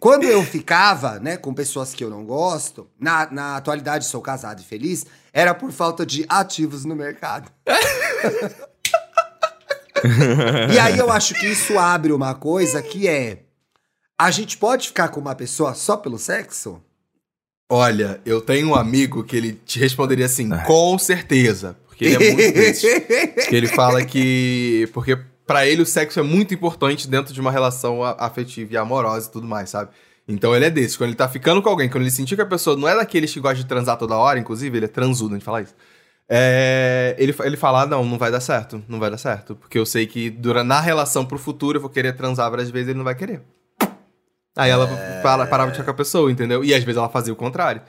Quando 0.00 0.24
eu 0.24 0.42
ficava, 0.42 1.20
né, 1.20 1.36
com 1.36 1.54
pessoas 1.54 1.94
que 1.94 2.02
eu 2.02 2.10
não 2.10 2.24
gosto, 2.24 2.88
na, 2.98 3.30
na 3.30 3.56
atualidade 3.56 4.04
sou 4.06 4.20
casado 4.20 4.60
e 4.60 4.64
feliz, 4.64 5.06
era 5.32 5.54
por 5.54 5.70
falta 5.70 6.04
de 6.04 6.26
ativos 6.28 6.84
no 6.84 6.96
mercado. 6.96 7.48
e 10.72 10.78
aí 10.78 10.98
eu 10.98 11.10
acho 11.10 11.34
que 11.34 11.46
isso 11.46 11.78
abre 11.78 12.12
uma 12.12 12.34
coisa 12.34 12.82
que 12.82 13.06
é: 13.06 13.44
a 14.18 14.30
gente 14.30 14.56
pode 14.58 14.88
ficar 14.88 15.08
com 15.08 15.20
uma 15.20 15.34
pessoa 15.34 15.74
só 15.74 15.96
pelo 15.96 16.18
sexo? 16.18 16.82
Olha, 17.74 18.20
eu 18.26 18.38
tenho 18.42 18.68
um 18.68 18.74
amigo 18.74 19.24
que 19.24 19.34
ele 19.34 19.52
te 19.52 19.78
responderia 19.78 20.26
assim, 20.26 20.46
com 20.66 20.98
certeza. 20.98 21.74
Porque 21.86 22.04
ele 22.04 22.16
é 22.16 22.32
muito 22.34 22.52
desses. 22.52 22.82
que 23.48 23.56
ele 23.56 23.66
fala 23.66 24.04
que. 24.04 24.90
Porque 24.92 25.18
pra 25.46 25.66
ele 25.66 25.80
o 25.80 25.86
sexo 25.86 26.20
é 26.20 26.22
muito 26.22 26.52
importante 26.52 27.08
dentro 27.08 27.32
de 27.32 27.40
uma 27.40 27.50
relação 27.50 28.04
afetiva 28.04 28.74
e 28.74 28.76
amorosa 28.76 29.26
e 29.26 29.32
tudo 29.32 29.46
mais, 29.46 29.70
sabe? 29.70 29.90
Então 30.28 30.54
ele 30.54 30.66
é 30.66 30.70
desse. 30.70 30.98
Quando 30.98 31.08
ele 31.08 31.16
tá 31.16 31.26
ficando 31.26 31.62
com 31.62 31.70
alguém, 31.70 31.88
quando 31.88 32.02
ele 32.02 32.10
sentir 32.10 32.36
que 32.36 32.42
a 32.42 32.46
pessoa 32.46 32.76
não 32.76 32.86
é 32.86 32.94
daqueles 32.94 33.32
que 33.32 33.40
gosta 33.40 33.56
de 33.56 33.64
transar 33.64 33.96
toda 33.96 34.18
hora, 34.18 34.38
inclusive, 34.38 34.76
ele 34.76 34.84
é 34.84 34.88
transudo, 34.88 35.34
a 35.34 35.38
gente 35.38 35.44
fala 35.44 35.62
isso. 35.62 35.74
É, 36.28 37.16
ele, 37.18 37.34
ele 37.42 37.56
fala, 37.56 37.84
ah, 37.84 37.86
não, 37.86 38.04
não 38.04 38.18
vai 38.18 38.30
dar 38.30 38.40
certo, 38.40 38.82
não 38.86 39.00
vai 39.00 39.10
dar 39.10 39.16
certo. 39.16 39.56
Porque 39.56 39.78
eu 39.78 39.86
sei 39.86 40.06
que 40.06 40.28
dura, 40.28 40.62
na 40.62 40.78
relação 40.78 41.24
pro 41.24 41.38
futuro 41.38 41.78
eu 41.78 41.80
vou 41.80 41.88
querer 41.90 42.14
transar 42.14 42.50
várias 42.50 42.68
vezes 42.68 42.88
ele 42.88 42.98
não 42.98 43.04
vai 43.04 43.14
querer. 43.14 43.40
Aí 44.56 44.70
ela 44.70 44.86
para- 45.22 45.46
parava 45.46 45.70
de 45.70 45.76
ficar 45.78 45.84
com 45.86 45.90
a 45.92 45.94
pessoa, 45.94 46.30
entendeu? 46.30 46.62
E 46.64 46.74
às 46.74 46.82
vezes 46.84 46.98
ela 46.98 47.08
fazia 47.08 47.32
o 47.32 47.36
contrário. 47.36 47.82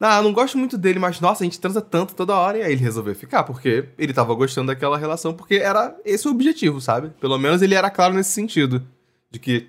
Ah, 0.00 0.22
não 0.22 0.32
gosto 0.32 0.56
muito 0.56 0.78
dele, 0.78 0.98
mas 0.98 1.20
nossa, 1.20 1.42
a 1.42 1.46
gente 1.46 1.58
transa 1.60 1.80
tanto 1.80 2.14
toda 2.14 2.34
hora. 2.36 2.58
E 2.58 2.62
aí 2.62 2.72
ele 2.72 2.82
resolveu 2.82 3.14
ficar, 3.14 3.42
porque 3.44 3.88
ele 3.98 4.12
tava 4.12 4.32
gostando 4.34 4.68
daquela 4.68 4.96
relação, 4.96 5.34
porque 5.34 5.56
era 5.56 5.94
esse 6.04 6.26
o 6.28 6.30
objetivo, 6.30 6.80
sabe? 6.80 7.10
Pelo 7.20 7.36
menos 7.38 7.62
ele 7.62 7.74
era 7.74 7.90
claro 7.90 8.14
nesse 8.14 8.30
sentido. 8.30 8.82
De 9.30 9.38
que. 9.38 9.68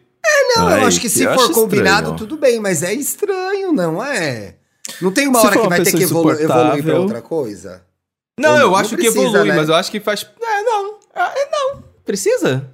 Não, 0.55 0.69
eu 0.69 0.75
Ai, 0.77 0.83
acho 0.85 0.99
que 0.99 1.09
se 1.09 1.23
eu 1.23 1.33
for 1.33 1.43
acho 1.45 1.53
combinado, 1.53 2.09
estranho. 2.11 2.17
tudo 2.17 2.37
bem, 2.37 2.59
mas 2.59 2.81
é 2.83 2.93
estranho, 2.93 3.71
não 3.71 4.03
é? 4.03 4.55
Não 5.01 5.11
tem 5.11 5.27
uma 5.27 5.39
Se 5.39 5.45
hora 5.47 5.53
for 5.55 5.61
que 5.61 5.67
uma 5.67 5.75
vai 5.75 5.83
ter 5.85 5.93
que 5.97 6.03
evolu- 6.03 6.31
evoluir 6.31 6.83
pra 6.83 6.99
outra 6.99 7.21
coisa? 7.21 7.83
Não, 8.39 8.51
Ou 8.53 8.57
eu 8.57 8.67
não 8.67 8.75
acho 8.75 8.89
que 8.91 8.95
precisa, 9.03 9.19
evolui, 9.27 9.49
né? 9.49 9.55
mas 9.55 9.69
eu 9.69 9.75
acho 9.75 9.91
que 9.91 9.99
faz. 9.99 10.23
É, 10.41 10.61
não. 10.63 10.95
É, 11.15 11.49
não. 11.51 11.83
Precisa? 12.05 12.71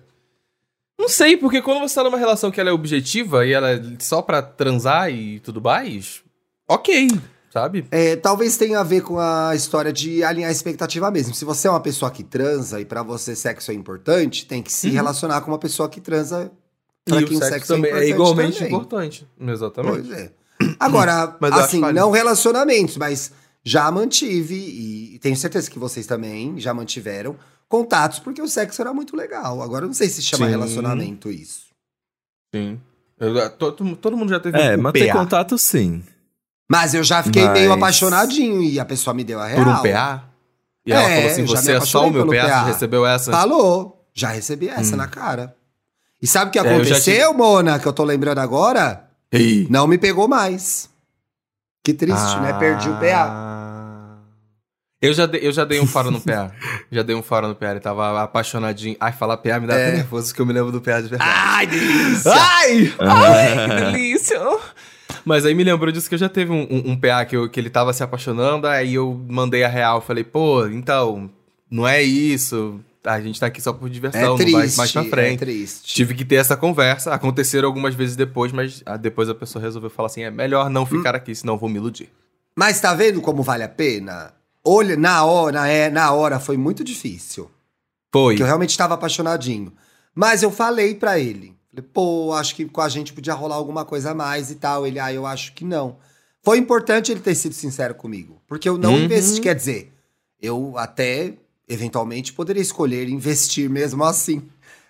Não 0.97 1.09
sei, 1.09 1.35
porque 1.37 1.61
quando 1.61 1.79
você 1.81 1.95
tá 1.95 2.03
numa 2.03 2.17
relação 2.17 2.49
que 2.49 2.59
ela 2.59 2.69
é 2.69 2.73
objetiva 2.73 3.45
e 3.45 3.51
ela 3.51 3.71
é 3.71 3.81
só 3.99 4.21
pra 4.21 4.41
transar 4.41 5.11
e 5.11 5.39
tudo 5.41 5.61
mais, 5.61 6.21
ok, 6.67 7.07
sabe? 7.51 7.85
É, 7.91 8.15
talvez 8.15 8.55
tenha 8.57 8.79
a 8.79 8.83
ver 8.83 9.01
com 9.01 9.19
a 9.19 9.53
história 9.55 9.91
de 9.91 10.23
alinhar 10.23 10.49
a 10.49 10.51
expectativa 10.51 11.11
mesmo. 11.11 11.33
Se 11.33 11.43
você 11.45 11.67
é 11.67 11.71
uma 11.71 11.81
pessoa 11.81 12.09
que 12.09 12.23
transa 12.23 12.79
e 12.79 12.85
pra 12.85 13.03
você 13.03 13.35
sexo 13.35 13.71
é 13.71 13.73
importante, 13.73 14.45
tem 14.45 14.63
que 14.63 14.71
se 14.71 14.87
Uhum. 14.87 14.93
relacionar 14.93 15.41
com 15.41 15.51
uma 15.51 15.59
pessoa 15.59 15.89
que 15.89 15.99
transa 15.99 16.49
pra 17.03 17.21
e 17.21 17.25
quem 17.25 17.37
o 17.37 17.43
sexo, 17.43 17.67
também 17.75 17.91
é 17.91 18.09
importante 18.09 18.09
igualmente 18.13 18.53
também. 18.59 18.73
importante. 18.73 19.27
Exatamente. 19.39 20.07
Pois 20.07 20.11
é. 20.19 20.31
Agora, 20.79 21.37
assim, 21.53 21.81
não 21.81 22.09
relacionamentos, 22.11 22.95
mas 22.97 23.31
já 23.65 23.89
mantive, 23.91 24.55
e 24.55 25.19
tenho 25.19 25.35
certeza 25.35 25.69
que 25.71 25.79
vocês 25.79 26.05
também 26.05 26.59
já 26.59 26.73
mantiveram 26.73 27.35
contatos, 27.67 28.19
porque 28.19 28.41
o 28.41 28.47
sexo 28.47 28.79
era 28.81 28.93
muito 28.93 29.15
legal. 29.15 29.61
Agora, 29.61 29.85
eu 29.85 29.87
não 29.87 29.93
sei 29.93 30.07
se 30.07 30.21
chama 30.21 30.45
Sim. 30.45 30.51
relacionamento 30.51 31.31
isso. 31.31 31.65
Sim. 32.53 32.79
Eu- 33.19 33.49
todo, 33.51 33.95
todo 33.95 34.15
mundo 34.15 34.29
já 34.29 34.39
teve 34.39 34.57
É, 34.59 34.77
um 34.77 34.81
manter 34.83 35.07
PA. 35.07 35.13
contato 35.13 35.57
sim. 35.57 36.03
Mas 36.69 36.93
eu 36.93 37.03
já 37.03 37.23
fiquei 37.23 37.43
Mas- 37.45 37.53
meio 37.59 37.71
apaixonadinho 37.73 38.61
e 38.61 38.79
a 38.79 38.85
pessoa 38.85 39.13
me 39.13 39.23
deu 39.23 39.39
a 39.39 39.47
real. 39.47 39.63
por 39.63 39.67
um 39.71 39.81
PA. 39.81 40.23
E 40.85 40.91
ela 40.93 41.01
É, 41.09 41.15
falou 41.15 41.31
assim: 41.31 41.45
você 41.45 41.71
é 41.73 41.81
só 41.81 42.07
o 42.07 42.11
meu 42.11 42.27
PA, 42.27 42.47
PA. 42.47 42.59
você 42.65 42.71
recebeu 42.71 43.05
essa? 43.05 43.31
Falou. 43.31 44.05
Já 44.13 44.29
recebi 44.29 44.67
essa 44.69 44.93
Hum. 44.93 44.97
na 44.97 45.07
cara. 45.07 45.55
E 46.21 46.27
sabe 46.27 46.49
o 46.49 46.51
que 46.51 46.59
É, 46.59 46.61
aconteceu, 46.61 47.33
Mona, 47.33 47.79
que 47.79 47.87
eu 47.87 47.93
tô 47.93 48.03
lembrando 48.03 48.39
agora? 48.39 49.09
Ih. 49.31 49.67
Não 49.69 49.87
me 49.87 49.97
pegou 49.97 50.27
mais. 50.27 50.89
Que 51.83 51.93
triste, 51.93 52.39
né? 52.39 52.53
Perdi 52.53 52.89
o 52.89 52.93
PA. 52.99 53.54
Eu 55.01 55.13
já, 55.13 55.25
dei, 55.25 55.41
eu 55.45 55.51
já 55.51 55.65
dei 55.65 55.79
um 55.79 55.85
fora 55.85 56.09
no 56.09 56.19
PA. 56.21 56.51
já 56.91 57.03
dei 57.03 57.15
um 57.15 57.21
fora 57.21 57.47
no 57.47 57.55
PA. 57.55 57.71
Ele 57.71 57.79
tava 57.79 58.21
apaixonadinho. 58.23 58.95
Ai, 58.99 59.11
falar 59.11 59.37
PA 59.37 59.59
me 59.59 59.67
dá 59.67 59.75
É. 59.77 59.87
até 59.87 59.97
nervoso 59.97 60.33
que 60.33 60.41
eu 60.41 60.45
me 60.45 60.53
lembro 60.53 60.71
do 60.71 60.81
PA 60.81 61.01
de 61.01 61.09
verdade. 61.09 61.31
Ai, 61.33 61.67
delícia! 61.67 62.31
Ai! 62.33 62.93
Ai, 62.99 63.69
que 63.69 63.75
delícia! 63.91 64.39
Mas 65.23 65.45
aí 65.45 65.53
me 65.53 65.63
lembrou 65.63 65.91
disso 65.91 66.07
que 66.09 66.15
eu 66.15 66.19
já 66.19 66.29
teve 66.29 66.51
um, 66.51 66.61
um- 66.69 66.91
um 66.91 66.99
PA 66.99 67.25
que, 67.25 67.35
eu- 67.35 67.49
que 67.49 67.59
ele 67.59 67.69
tava 67.69 67.93
se 67.93 68.03
apaixonando, 68.03 68.67
aí 68.67 68.93
eu 68.95 69.19
mandei 69.27 69.63
a 69.63 69.67
real. 69.67 70.01
Falei, 70.01 70.23
pô, 70.23 70.65
então, 70.67 71.29
não 71.69 71.87
é 71.87 72.01
isso. 72.01 72.79
A 73.03 73.21
gente 73.21 73.39
tá 73.39 73.45
aqui 73.47 73.61
só 73.61 73.71
por 73.73 73.87
É 73.87 73.91
diversão, 73.91 74.21
não 74.21 74.37
vai 74.37 74.45
triste, 74.45 74.77
mais 74.77 74.91
pra 74.91 75.01
é 75.03 75.09
frente. 75.09 75.39
triste. 75.39 75.93
Tive 75.93 76.15
que 76.15 76.25
ter 76.25 76.35
essa 76.35 76.57
conversa. 76.57 77.13
Aconteceram 77.13 77.67
algumas 77.67 77.93
vezes 77.93 78.15
depois, 78.15 78.51
mas 78.51 78.81
ah, 78.85 78.97
depois 78.97 79.29
a 79.29 79.35
pessoa 79.35 79.61
resolveu 79.61 79.89
falar 79.91 80.07
assim: 80.07 80.23
é 80.23 80.31
melhor 80.31 80.69
não 80.71 80.85
ficar 80.85 81.13
Hum. 81.13 81.17
aqui, 81.17 81.35
senão 81.35 81.57
vou 81.57 81.69
me 81.69 81.75
iludir. 81.77 82.09
Mas 82.57 82.79
tá 82.81 82.93
vendo 82.95 83.21
como 83.21 83.43
vale 83.43 83.63
a 83.63 83.69
pena? 83.69 84.33
Olha, 84.65 84.95
na 84.97 85.23
hora, 85.23 85.67
é, 85.67 85.89
na 85.89 86.11
hora 86.11 86.39
foi 86.39 86.57
muito 86.57 86.83
difícil. 86.83 87.49
Foi. 88.11 88.33
Porque 88.33 88.41
eu 88.43 88.47
realmente 88.47 88.77
tava 88.77 88.93
apaixonadinho. 88.95 89.71
Mas 90.13 90.41
eu 90.43 90.51
falei 90.51 90.95
pra 90.95 91.19
ele. 91.19 91.53
Falei, 91.69 91.89
pô, 91.93 92.33
acho 92.33 92.55
que 92.55 92.65
com 92.65 92.81
a 92.81 92.89
gente 92.89 93.13
podia 93.13 93.33
rolar 93.33 93.55
alguma 93.55 93.83
coisa 93.85 94.11
a 94.11 94.15
mais 94.15 94.49
e 94.49 94.55
tal. 94.55 94.87
Ele, 94.87 94.99
ah, 94.99 95.11
eu 95.13 95.25
acho 95.25 95.53
que 95.53 95.63
não. 95.65 95.97
Foi 96.43 96.57
importante 96.57 97.11
ele 97.11 97.19
ter 97.19 97.35
sido 97.35 97.53
sincero 97.53 97.93
comigo. 97.95 98.41
Porque 98.47 98.67
eu 98.67 98.77
não 98.77 98.93
Uhum. 98.93 99.03
investi. 99.03 99.41
Quer 99.41 99.55
dizer, 99.55 99.93
eu 100.41 100.73
até, 100.77 101.33
eventualmente, 101.67 102.31
poderia 102.33 102.61
escolher 102.61 103.09
investir 103.09 103.69
mesmo 103.69 104.03
assim. 104.03 104.41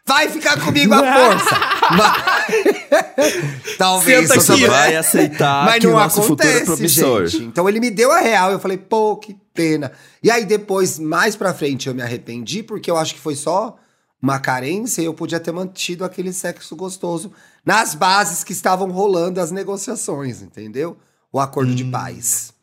Vai 0.06 0.30
ficar 0.30 0.60
comigo 0.64 0.94
à 0.94 1.00
força! 1.00 1.56
Mas... 1.98 3.76
Talvez. 3.78 4.30
Senta 4.30 4.54
aqui, 4.54 4.68
Vai 4.68 4.96
aceitar 4.96 5.66
Mas 5.66 5.80
que 5.80 5.88
o 5.88 5.92
não 5.92 6.00
nosso 6.00 6.22
futuro 6.22 6.48
é 6.48 6.52
acontece, 6.58 6.66
promissor. 6.76 7.26
gente. 7.28 7.44
Então 7.46 7.68
ele 7.68 7.80
me 7.80 7.90
deu 7.90 8.12
a 8.12 8.20
real. 8.20 8.52
Eu 8.52 8.60
falei, 8.60 8.78
pô, 8.78 9.18
que 9.18 9.36
pena. 9.56 9.92
E 10.22 10.30
aí 10.30 10.46
depois, 10.46 11.00
mais 11.00 11.36
pra 11.36 11.54
frente, 11.54 11.88
eu 11.88 11.96
me 11.96 12.02
arrependi, 12.02 12.62
porque 12.62 12.92
eu 12.92 12.98
acho 12.98 13.16
que 13.16 13.20
foi 13.20 13.36
só 13.36 13.78
uma 14.22 14.40
carência 14.40 15.02
e 15.02 15.06
eu 15.06 15.14
podia 15.14 15.40
ter 15.40 15.52
mantido 15.52 16.04
aquele 16.04 16.34
sexo 16.34 16.76
gostoso 16.76 17.32
nas 17.66 17.96
bases 17.96 18.44
que 18.44 18.52
estavam 18.52 18.92
rolando 18.92 19.40
as 19.40 19.52
negociações, 19.52 20.42
entendeu? 20.42 20.98
O 21.32 21.40
acordo 21.40 21.74
de 21.74 21.86
paz. 21.86 22.54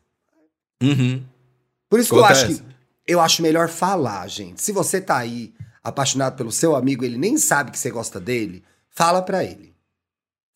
Uhum. 0.82 1.22
Por 1.88 2.00
isso 2.00 2.12
que 2.12 2.18
eu 2.18 2.24
acho 2.24 2.44
Acontece. 2.44 2.62
que 2.62 3.12
eu 3.12 3.20
acho 3.20 3.42
melhor 3.42 3.68
falar, 3.68 4.26
gente. 4.28 4.62
Se 4.62 4.72
você 4.72 5.00
tá 5.00 5.18
aí 5.18 5.52
apaixonado 5.82 6.36
pelo 6.36 6.52
seu 6.52 6.76
amigo, 6.76 7.04
ele 7.04 7.18
nem 7.18 7.36
sabe 7.36 7.70
que 7.70 7.78
você 7.78 7.90
gosta 7.90 8.20
dele, 8.20 8.62
fala 8.90 9.22
pra 9.22 9.44
ele. 9.44 9.74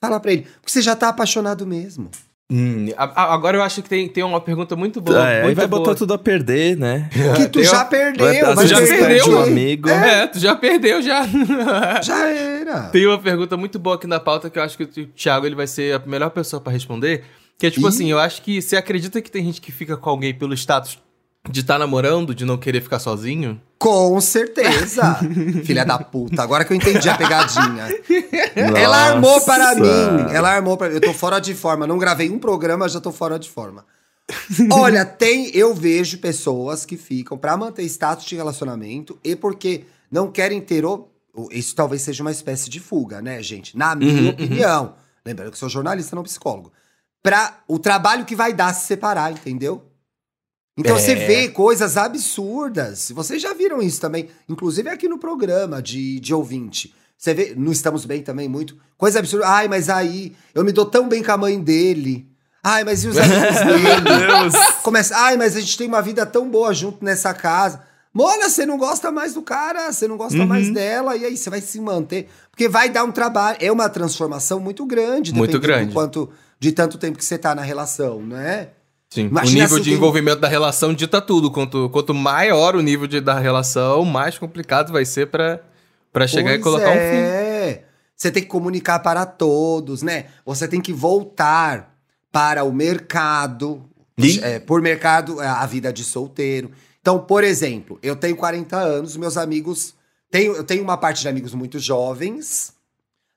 Fala 0.01 0.21
pra 0.21 0.33
ele, 0.33 0.43
porque 0.43 0.71
você 0.71 0.83
já 0.83 0.95
tá 0.95 1.09
apaixonado 1.09 1.67
mesmo. 1.67 2.11
Hum, 2.49 2.87
a- 2.97 3.35
agora 3.35 3.57
eu 3.57 3.63
acho 3.63 3.83
que 3.83 3.89
tem, 3.89 4.09
tem 4.09 4.23
uma 4.23 4.41
pergunta 4.41 4.77
muito 4.77 5.01
boa. 5.01 5.29
É, 5.29 5.39
aí 5.39 5.43
muito 5.47 5.57
vai 5.57 5.67
boa. 5.67 5.83
botar 5.83 5.97
tudo 5.97 6.15
a 6.15 6.19
perder, 6.19 6.77
né? 6.77 7.11
Que 7.37 7.49
tu 7.49 7.59
Eu- 7.59 7.65
já 7.65 7.85
perdeu, 7.85 8.25
Vai- 8.25 8.55
vai 8.55 8.55
você 8.55 8.69
já 8.69 8.77
perdeu 8.79 9.31
um 9.31 9.43
amigo. 9.43 9.89
É, 9.89 10.27
tu 10.29 10.39
já 10.39 10.55
perdeu 10.55 11.03
já. 11.03 11.27
Já 12.03 12.29
era. 12.31 12.83
Tem 12.85 13.05
uma 13.07 13.19
pergunta 13.19 13.57
muito 13.57 13.79
boa 13.81 13.97
aqui 13.97 14.07
na 14.07 14.21
pauta 14.21 14.49
que 14.49 14.59
eu 14.59 14.63
acho 14.63 14.77
que 14.77 14.85
o 14.85 15.07
Thiago 15.09 15.45
ele 15.47 15.55
vai 15.57 15.67
ser 15.67 15.95
a 15.97 15.99
melhor 16.07 16.31
pessoa 16.31 16.61
pra 16.61 16.73
responder. 16.73 17.25
Que 17.59 17.67
é 17.67 17.71
tipo 17.71 17.87
Ih. 17.87 17.89
assim, 17.89 18.11
eu 18.11 18.19
acho 18.19 18.43
que 18.43 18.61
você 18.63 18.77
acredita 18.77 19.21
que 19.23 19.31
tem 19.31 19.45
gente 19.45 19.61
que 19.61 19.73
fica 19.73 19.97
com 19.97 20.11
alguém 20.11 20.33
pelo 20.35 20.55
status 20.55 20.99
de 21.51 21.61
estar 21.61 21.79
namorando, 21.79 22.35
de 22.35 22.45
não 22.45 22.57
querer 22.57 22.81
ficar 22.81 22.99
sozinho? 22.99 23.61
Com 23.79 24.21
certeza. 24.21 25.19
Filha 25.65 25.85
da 25.85 25.99
puta, 25.99 26.43
agora 26.43 26.65
que 26.65 26.73
eu 26.73 26.77
entendi 26.77 27.09
a 27.09 27.17
pegadinha. 27.17 27.89
Ela 28.75 28.97
armou 29.13 29.41
para 29.43 29.75
Nossa. 29.75 29.81
mim. 29.81 30.33
Ela 30.33 30.51
armou 30.51 30.77
para 30.77 30.89
mim. 30.89 30.95
Eu 30.97 31.01
tô 31.01 31.13
fora 31.13 31.39
de 31.39 31.55
forma. 31.55 31.87
Não 31.87 31.99
gravei 31.99 32.31
um 32.31 32.39
programa, 32.39 32.89
já 32.89 33.01
tô 33.01 33.13
fora 33.13 33.39
de 33.39 33.51
forma. 33.51 33.85
Olha, 34.73 35.05
tem, 35.05 35.51
eu 35.57 35.75
vejo 35.75 36.19
pessoas 36.19 36.85
que 36.85 36.97
ficam 36.97 37.39
pra 37.39 37.57
manter 37.57 37.85
status 37.85 38.25
de 38.25 38.35
relacionamento 38.35 39.19
e 39.23 39.37
porque 39.37 39.85
não 40.11 40.31
querem 40.33 40.61
ter 40.61 40.85
o, 40.85 41.09
isso 41.51 41.75
talvez 41.77 42.03
seja 42.03 42.23
uma 42.25 42.33
espécie 42.33 42.69
de 42.69 42.81
fuga, 42.81 43.21
né, 43.23 43.41
gente? 43.43 43.77
Na 43.77 43.95
minha 43.95 44.23
Uhum, 44.23 44.29
opinião. 44.31 44.95
Lembrando 45.25 45.53
que 45.53 45.59
sou 45.59 45.69
jornalista, 45.69 46.17
não 46.17 46.23
psicólogo. 46.23 46.73
Pra 47.23 47.59
o 47.69 47.79
trabalho 47.79 48.25
que 48.25 48.35
vai 48.37 48.53
dar 48.53 48.73
se 48.75 48.87
separar, 48.87 49.33
entendeu? 49.33 49.85
Então 50.77 50.97
É. 50.97 50.99
você 51.01 51.15
vê 51.15 51.49
coisas 51.49 51.97
absurdas. 51.97 53.11
Vocês 53.15 53.41
já 53.41 53.53
viram 53.55 53.81
isso 53.81 54.01
também, 54.01 54.29
inclusive 54.49 54.89
aqui 54.89 55.09
no 55.09 55.19
programa 55.19 55.81
de, 55.83 56.21
de 56.21 56.35
ouvinte. 56.35 56.95
Você 57.17 57.33
vê, 57.33 57.55
não 57.57 57.73
estamos 57.73 58.05
bem 58.05 58.23
também 58.23 58.49
muito. 58.49 58.77
Coisa 58.99 59.19
absurda. 59.21 59.47
Ai, 59.49 59.69
mas 59.69 59.89
aí 59.89 60.37
eu 60.55 60.63
me 60.65 60.73
dou 60.73 60.85
tão 60.85 61.09
bem 61.09 61.23
com 61.23 61.33
a 61.33 61.37
mãe 61.37 61.59
dele. 61.59 62.29
Ai, 62.63 62.85
mas 62.85 63.05
e 63.05 63.09
os 63.09 63.17
amigos 63.19 63.57
dele? 63.57 64.01
Deus. 64.27 64.55
Começa, 64.83 65.17
ai, 65.17 65.37
mas 65.37 65.57
a 65.57 65.61
gente 65.61 65.79
tem 65.79 65.87
uma 65.89 66.03
vida 66.03 66.27
tão 66.27 66.49
boa 66.51 66.75
junto 66.75 67.03
nessa 67.05 67.33
casa. 67.33 67.83
Mona, 68.13 68.49
você 68.49 68.65
não 68.67 68.77
gosta 68.79 69.11
mais 69.11 69.35
do 69.35 69.43
cara, 69.43 69.93
você 69.93 70.09
não 70.09 70.17
gosta 70.17 70.39
Uhum. 70.39 70.47
mais 70.47 70.71
dela, 70.73 71.17
e 71.17 71.25
aí 71.25 71.37
você 71.37 71.49
vai 71.51 71.61
se 71.61 71.79
manter. 71.81 72.29
Porque 72.51 72.67
vai 72.69 72.89
dar 72.89 73.05
um 73.05 73.13
trabalho, 73.13 73.59
é 73.61 73.71
uma 73.71 73.89
transformação 73.91 74.59
muito 74.59 74.85
grande. 74.87 75.33
Muito 75.35 75.59
grande. 75.61 75.89
Do 75.89 75.93
quanto, 75.93 76.31
de 76.59 76.73
tanto 76.73 76.97
tempo 76.99 77.19
que 77.19 77.25
você 77.25 77.37
tá 77.39 77.55
na 77.55 77.61
relação, 77.63 78.23
né? 78.23 78.69
Sim. 79.11 79.27
Imagina 79.27 79.61
o 79.61 79.63
nível 79.63 79.75
assim, 79.77 79.85
de 79.85 79.91
tem- 79.91 79.97
envolvimento 79.99 80.41
da 80.41 80.49
relação 80.49 80.93
dita 80.93 81.21
tudo. 81.21 81.51
Quanto, 81.51 81.89
quanto 81.91 82.13
maior 82.13 82.75
o 82.77 82.83
nível 82.83 83.07
de, 83.07 83.21
da 83.21 83.39
relação, 83.39 84.05
mais 84.05 84.37
complicado 84.39 84.93
vai 84.93 85.05
ser 85.05 85.27
pra 85.29 85.61
chegar 86.27 86.51
e 86.55 86.59
Pois 86.59 86.63
colocar 86.63 86.91
um 86.91 86.95
fim. 86.95 86.99
é. 86.99 87.85
Você 88.17 88.31
tem 88.31 88.43
que 88.43 88.49
comunicar 88.49 88.99
para 89.01 89.27
todos, 89.27 90.03
né? 90.03 90.27
Você 90.45 90.67
tem 90.67 90.81
que 90.81 90.93
voltar 90.93 91.95
para 92.33 92.65
o 92.65 92.73
mercado. 92.73 93.83
E? 94.19 94.41
É, 94.41 94.59
por 94.59 94.81
mercado, 94.81 95.41
é, 95.43 95.47
a 95.47 95.67
vida 95.67 95.93
de 95.93 96.03
solteiro. 96.03 96.71
Então, 97.01 97.19
por 97.19 97.45
exemplo, 97.45 97.99
eu 98.03 98.17
tenho 98.17 98.35
40 98.35 98.77
anos, 98.77 99.17
meus 99.17 99.37
amigos. 99.37 99.95
Tenho, 100.31 100.55
eu 100.57 100.65
tenho 100.65 100.83
uma 100.83 100.97
parte 100.97 101.21
de 101.21 101.29
amigos 101.29 101.53
muito 101.55 101.79
jovens. 101.79 102.73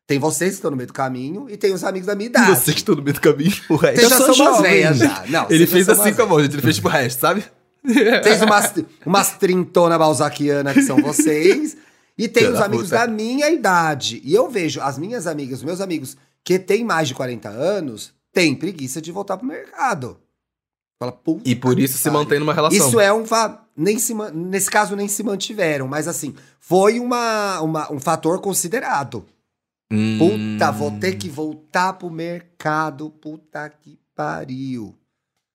Tem 0.10 0.18
vocês 0.18 0.50
que 0.50 0.56
estão 0.56 0.72
no 0.72 0.78
meio 0.78 0.88
do 0.88 0.94
caminho 0.94 1.48
e 1.48 1.56
tem 1.56 1.72
os 1.72 1.84
amigos 1.84 2.08
da 2.08 2.16
minha 2.16 2.26
idade. 2.30 2.50
Vocês 2.50 2.74
que 2.74 2.82
estão 2.82 2.96
no 2.96 3.04
meio 3.04 3.14
do 3.14 3.22
caminho, 3.22 3.54
o 3.70 3.76
resto. 3.76 4.00
Vocês 4.00 4.10
já 4.10 4.16
Eu 4.18 4.26
sou 4.26 4.34
são 4.34 4.46
umas 4.48 4.62
velhas 4.64 4.98
já. 4.98 5.24
Não, 5.28 5.46
Ele 5.52 5.68
fez 5.68 5.86
já 5.86 5.94
assim 5.94 6.14
com 6.16 6.22
a 6.24 6.26
mão, 6.26 6.42
gente. 6.42 6.54
Ele 6.56 6.64
fez 6.64 6.80
pro 6.80 6.90
resto, 6.90 7.20
sabe? 7.20 7.44
Tem 8.24 8.42
umas, 8.42 8.74
umas 9.06 9.32
trintona 9.38 10.00
balzaquiana 10.00 10.74
que 10.74 10.82
são 10.82 10.98
vocês. 11.04 11.78
E 12.18 12.28
tem 12.28 12.44
Filha 12.46 12.56
os 12.56 12.62
amigos 12.62 12.86
puta. 12.90 12.98
da 12.98 13.08
minha 13.08 13.52
idade. 13.52 14.20
E 14.26 14.34
eu 14.34 14.50
vejo 14.50 14.82
as 14.82 14.98
minhas 14.98 15.28
amigas, 15.28 15.60
os 15.60 15.64
meus 15.64 15.80
amigos 15.80 16.18
que 16.44 16.58
têm 16.58 16.84
mais 16.84 17.08
de 17.08 17.14
40 17.14 17.48
anos, 17.48 18.12
têm 18.34 18.56
preguiça 18.56 19.00
de 19.00 19.12
voltar 19.12 19.38
pro 19.38 19.46
mercado. 19.46 20.18
Fala, 21.00 21.12
puta 21.12 21.48
E 21.48 21.56
por 21.56 21.80
isso 21.80 22.00
se 22.00 22.10
mantém 22.10 22.40
numa 22.40 22.54
relação. 22.54 22.88
Isso 22.90 23.00
é 23.00 23.14
um 23.14 23.26
fa... 23.28 23.62
nem 23.78 24.00
se 24.00 24.14
nesse 24.34 24.72
caso 24.72 24.96
nem 24.96 25.08
se 25.08 25.22
mantiveram, 25.22 25.88
mas 25.88 26.08
assim, 26.08 26.34
foi 26.60 27.00
uma, 27.00 27.62
uma- 27.62 27.94
um 27.94 28.00
fator 28.00 28.42
considerado. 28.42 29.24
Hum. 29.92 30.18
Puta, 30.20 30.72
vou 30.72 30.92
ter 31.00 31.16
que 31.18 31.28
voltar 31.30 31.94
pro 31.94 32.10
mercado, 32.10 33.10
puta 33.10 33.68
que 33.70 33.98
pariu. 34.16 34.96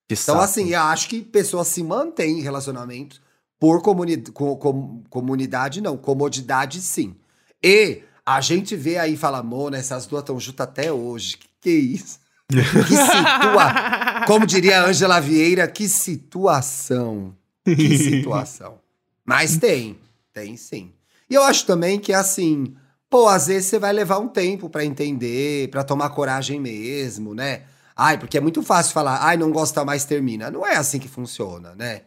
Que 0.08 0.14
Então, 0.14 0.34
saco. 0.34 0.40
assim, 0.40 0.70
eu 0.70 0.80
acho 0.82 1.08
que 1.08 1.22
pessoas 1.22 1.68
se 1.68 1.82
mantêm 1.82 2.38
em 2.40 2.42
relacionamentos 2.42 3.20
por 3.60 3.80
comuni 3.82 4.16
com- 4.18 4.56
com- 4.56 5.02
comunidade, 5.08 5.80
não, 5.80 5.96
comodidade, 5.96 6.80
sim. 6.82 7.14
E 7.62 8.02
a 8.26 8.40
gente 8.40 8.74
vê 8.76 8.98
aí 8.98 9.14
e 9.14 9.16
fala, 9.16 9.42
Mona, 9.42 9.76
essas 9.78 10.04
duas 10.06 10.22
estão 10.22 10.38
juntas 10.40 10.66
até 10.66 10.92
hoje. 10.92 11.36
Que 11.38 11.48
que 11.60 11.70
é 11.70 11.72
isso? 11.72 12.18
Que 12.50 12.62
situa... 12.96 13.72
Como 14.26 14.46
diria 14.46 14.80
a 14.82 14.86
Ângela 14.86 15.20
Vieira, 15.20 15.66
que 15.68 15.88
situação. 15.88 17.34
Que 17.64 17.96
situação. 17.98 18.78
Mas 19.24 19.56
tem, 19.56 19.98
tem 20.32 20.56
sim. 20.56 20.92
E 21.30 21.34
eu 21.34 21.42
acho 21.42 21.64
também 21.66 21.98
que, 21.98 22.12
assim, 22.12 22.74
pô, 23.14 23.28
às 23.28 23.46
vezes 23.46 23.66
você 23.68 23.78
vai 23.78 23.92
levar 23.92 24.18
um 24.18 24.26
tempo 24.26 24.68
pra 24.68 24.84
entender, 24.84 25.68
pra 25.70 25.84
tomar 25.84 26.10
coragem 26.10 26.58
mesmo, 26.58 27.32
né? 27.32 27.62
Ai, 27.94 28.18
porque 28.18 28.36
é 28.36 28.40
muito 28.40 28.60
fácil 28.60 28.92
falar, 28.92 29.24
ai, 29.24 29.36
não 29.36 29.52
gosta 29.52 29.84
mais, 29.84 30.04
termina. 30.04 30.50
Não 30.50 30.66
é 30.66 30.74
assim 30.74 30.98
que 30.98 31.06
funciona, 31.06 31.76
né? 31.76 32.02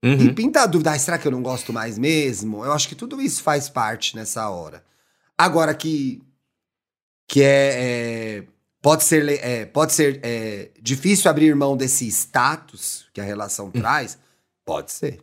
E 0.00 0.06
Uhum. 0.06 0.34
pinta 0.36 0.62
a 0.62 0.66
dúvida, 0.66 0.92
ai, 0.92 0.98
será 1.00 1.18
que 1.18 1.26
eu 1.26 1.32
não 1.32 1.42
gosto 1.42 1.72
mais 1.72 1.98
mesmo? 1.98 2.64
Eu 2.64 2.72
acho 2.72 2.88
que 2.88 2.94
tudo 2.94 3.20
isso 3.20 3.42
faz 3.42 3.68
parte 3.68 4.14
nessa 4.14 4.48
hora. 4.48 4.84
Agora 5.36 5.74
que, 5.74 6.22
que 7.26 7.42
é, 7.42 8.36
é, 8.38 8.44
pode 8.80 9.02
ser, 9.02 9.28
é, 9.44 9.66
pode 9.66 9.92
ser 9.92 10.20
é, 10.22 10.70
difícil 10.80 11.28
abrir 11.28 11.52
mão 11.56 11.76
desse 11.76 12.06
status 12.06 13.08
que 13.12 13.20
a 13.20 13.24
relação 13.24 13.72
traz, 13.72 14.16
pode 14.64 14.92
ser. 14.92 15.20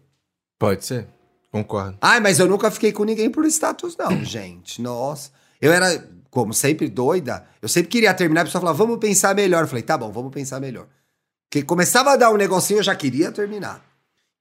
Pode 0.59 0.83
ser. 0.83 1.07
Concordo. 1.55 1.97
Ai, 2.01 2.19
mas 2.19 2.37
eu 2.39 2.47
nunca 2.47 2.69
fiquei 2.69 2.91
com 2.91 3.05
ninguém 3.05 3.29
por 3.29 3.45
status, 3.45 3.95
não, 3.97 4.21
gente. 4.25 4.81
Nossa. 4.81 5.31
Eu 5.61 5.71
era, 5.71 6.05
como 6.29 6.53
sempre, 6.53 6.89
doida. 6.89 7.45
Eu 7.61 7.69
sempre 7.69 7.89
queria 7.89 8.13
terminar, 8.13 8.41
a 8.41 8.43
pessoa 8.45 8.59
falava, 8.59 8.77
vamos 8.77 8.97
pensar 8.99 9.33
melhor. 9.33 9.63
Eu 9.63 9.67
falei, 9.67 9.81
tá 9.83 9.97
bom, 9.97 10.11
vamos 10.11 10.33
pensar 10.33 10.59
melhor. 10.59 10.85
Porque 11.49 11.63
começava 11.65 12.11
a 12.11 12.15
dar 12.17 12.29
um 12.29 12.35
negocinho, 12.35 12.79
eu 12.79 12.83
já 12.83 12.93
queria 12.93 13.31
terminar. 13.31 13.81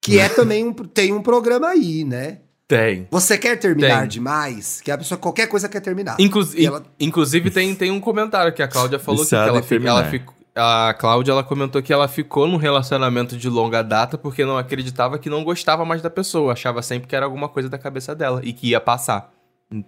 Que 0.03 0.19
é 0.19 0.29
também 0.35 0.65
um. 0.67 0.73
Tem 0.73 1.13
um 1.13 1.23
programa 1.23 1.69
aí, 1.69 2.03
né? 2.05 2.39
Tem. 2.67 3.07
Você 3.11 3.39
quer 3.39 3.57
terminar 3.61 4.01
Tem. 4.01 4.09
demais? 4.09 4.81
Que 4.81 4.91
a 4.91 4.99
pessoa, 4.99 5.17
qualquer 5.19 5.47
coisa 5.47 5.69
quer 5.69 5.81
terminar. 5.81 6.17
Inclu- 6.19 6.49
ela- 6.59 6.83
Inclusive, 6.99 7.51
tem, 7.51 7.75
tem 7.77 7.91
um 7.93 8.01
comentário 8.01 8.53
que 8.53 8.63
a 8.63 8.67
Cláudia 8.67 8.99
falou 8.99 9.23
que, 9.23 9.29
que 9.29 9.35
ela, 9.37 9.59
em 9.59 9.63
fi- 9.63 9.69
terminar. 9.69 9.91
ela 10.01 10.05
ficou. 10.11 10.35
A 10.57 10.95
Cláudia 10.95 11.33
ela 11.33 11.43
comentou 11.43 11.83
que 11.83 11.93
ela 11.93 12.07
ficou 12.07 12.47
num 12.47 12.57
relacionamento 12.57 13.37
de 13.37 13.49
longa 13.49 13.83
data 13.83 14.17
porque 14.17 14.45
não 14.45 14.57
acreditava 14.57 15.19
que 15.19 15.29
não 15.29 15.43
gostava 15.43 15.85
mais 15.85 16.01
da 16.01 16.09
pessoa, 16.11 16.53
achava 16.53 16.81
sempre 16.81 17.09
que 17.09 17.17
era 17.17 17.25
alguma 17.27 17.49
coisa 17.49 17.69
da 17.69 17.77
cabeça 17.79 18.15
dela 18.15 18.41
e 18.45 18.53
que 18.53 18.69
ia 18.69 18.81
passar. 18.81 19.33
E 19.73 19.85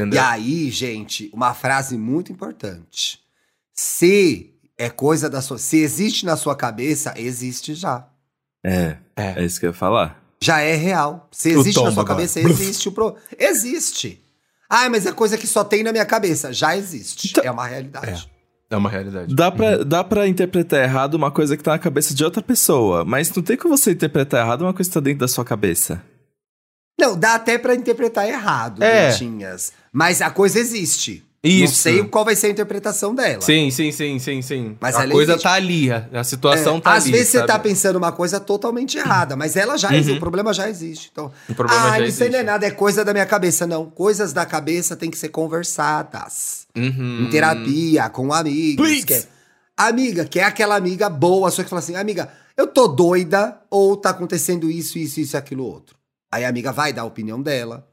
Entendeu? 0.00 0.22
aí, 0.22 0.70
gente, 0.70 1.30
uma 1.32 1.54
frase 1.54 1.96
muito 1.96 2.32
importante. 2.32 3.20
Se 3.72 4.52
é 4.76 4.90
coisa 4.90 5.30
da 5.30 5.40
sua. 5.40 5.58
Se 5.58 5.78
existe 5.78 6.24
na 6.26 6.36
sua 6.36 6.56
cabeça, 6.56 7.14
existe 7.16 7.74
já. 7.74 8.08
É, 8.64 8.96
É. 9.16 9.40
é 9.42 9.44
isso 9.44 9.60
que 9.60 9.66
eu 9.66 9.70
ia 9.70 9.74
falar. 9.74 10.20
Já 10.42 10.60
é 10.60 10.74
real. 10.74 11.28
Se 11.30 11.50
existe 11.50 11.76
na 11.76 11.92
sua 11.92 12.02
agora. 12.02 12.06
cabeça, 12.08 12.40
existe 12.40 12.88
o 12.88 12.92
pro... 12.92 13.14
Existe. 13.38 14.20
Ah, 14.68 14.88
mas 14.90 15.06
é 15.06 15.12
coisa 15.12 15.38
que 15.38 15.46
só 15.46 15.62
tem 15.62 15.84
na 15.84 15.92
minha 15.92 16.06
cabeça. 16.06 16.52
Já 16.52 16.76
existe. 16.76 17.28
Então- 17.30 17.44
É 17.44 17.50
uma 17.50 17.66
realidade. 17.66 18.28
É 18.28 18.41
uma 18.78 18.90
realidade. 18.90 19.34
Dá 19.34 19.50
pra, 19.50 19.84
dá 19.84 20.04
pra 20.04 20.28
interpretar 20.28 20.82
errado 20.82 21.14
uma 21.14 21.30
coisa 21.30 21.56
que 21.56 21.62
tá 21.62 21.72
na 21.72 21.78
cabeça 21.78 22.14
de 22.14 22.24
outra 22.24 22.42
pessoa, 22.42 23.04
mas 23.04 23.30
não 23.34 23.42
tem 23.42 23.56
como 23.56 23.76
você 23.76 23.92
interpretar 23.92 24.44
errado 24.44 24.62
uma 24.62 24.72
coisa 24.74 24.90
que 24.90 24.94
tá 24.94 25.00
dentro 25.00 25.20
da 25.20 25.28
sua 25.28 25.44
cabeça. 25.44 26.02
Não, 27.00 27.18
dá 27.18 27.34
até 27.34 27.58
pra 27.58 27.74
interpretar 27.74 28.28
errado, 28.28 28.82
É. 28.82 29.10
Dentinhas. 29.10 29.72
Mas 29.92 30.22
a 30.22 30.30
coisa 30.30 30.58
existe. 30.58 31.24
Não 31.44 31.50
Isso. 31.50 31.74
sei 31.74 32.04
qual 32.04 32.24
vai 32.24 32.36
ser 32.36 32.46
a 32.46 32.50
interpretação 32.50 33.12
dela. 33.12 33.42
Sim, 33.42 33.68
sim, 33.72 33.90
sim, 33.90 34.16
sim, 34.20 34.40
sim. 34.42 34.76
Mas 34.80 34.94
a 34.94 35.08
coisa 35.08 35.32
existe. 35.32 35.42
tá 35.42 35.52
ali, 35.54 35.90
a, 35.90 36.08
a 36.12 36.22
situação 36.22 36.76
É, 36.76 36.80
tá 36.80 36.92
Às 36.92 37.02
ali. 37.02 37.12
vezes 37.12 37.28
você 37.30 37.38
sabe? 37.38 37.48
tá 37.48 37.58
pensando 37.58 37.96
uma 37.96 38.12
coisa 38.12 38.38
totalmente 38.38 38.96
errada, 38.96 39.34
mas 39.34 39.56
ela 39.56 39.76
já 39.76 39.88
Uhum. 39.88 39.94
existe, 39.96 40.16
o 40.16 40.20
problema 40.20 40.52
já 40.54 40.70
existe. 40.70 41.08
Então, 41.10 41.32
O 41.48 41.54
problema 41.54 41.82
ah, 41.82 41.98
já 41.98 42.06
isso 42.06 42.22
aí 42.22 42.28
não 42.30 42.36
é 42.36 42.38
existe. 42.42 42.46
nada, 42.52 42.66
é 42.66 42.70
coisa 42.70 43.04
da 43.04 43.12
minha 43.12 43.26
cabeça. 43.26 43.66
Não, 43.66 43.86
coisas 43.90 44.32
da 44.32 44.46
cabeça 44.46 44.94
têm 44.94 45.10
que 45.10 45.18
ser 45.18 45.30
conversadas. 45.30 46.66
Uhum. 46.76 47.24
Em 47.26 47.30
terapia, 47.30 48.08
com 48.08 48.32
amigos. 48.32 48.76
Please. 48.86 49.04
Que 49.06 49.14
é, 49.14 49.24
amiga, 49.76 50.24
que 50.24 50.38
é 50.38 50.44
aquela 50.44 50.76
amiga 50.76 51.08
boa, 51.10 51.50
só 51.50 51.64
que 51.64 51.68
fala 51.70 51.80
assim, 51.80 51.96
amiga, 51.96 52.28
eu 52.56 52.68
tô 52.68 52.86
doida 52.86 53.58
ou 53.68 53.96
tá 53.96 54.10
acontecendo 54.10 54.70
isso, 54.70 54.96
isso, 54.98 55.18
isso 55.20 55.36
aquilo 55.36 55.64
outro. 55.64 55.96
Aí 56.30 56.44
a 56.44 56.48
amiga 56.48 56.70
vai 56.72 56.92
dar 56.92 57.02
a 57.02 57.06
opinião 57.06 57.42
dela. 57.42 57.86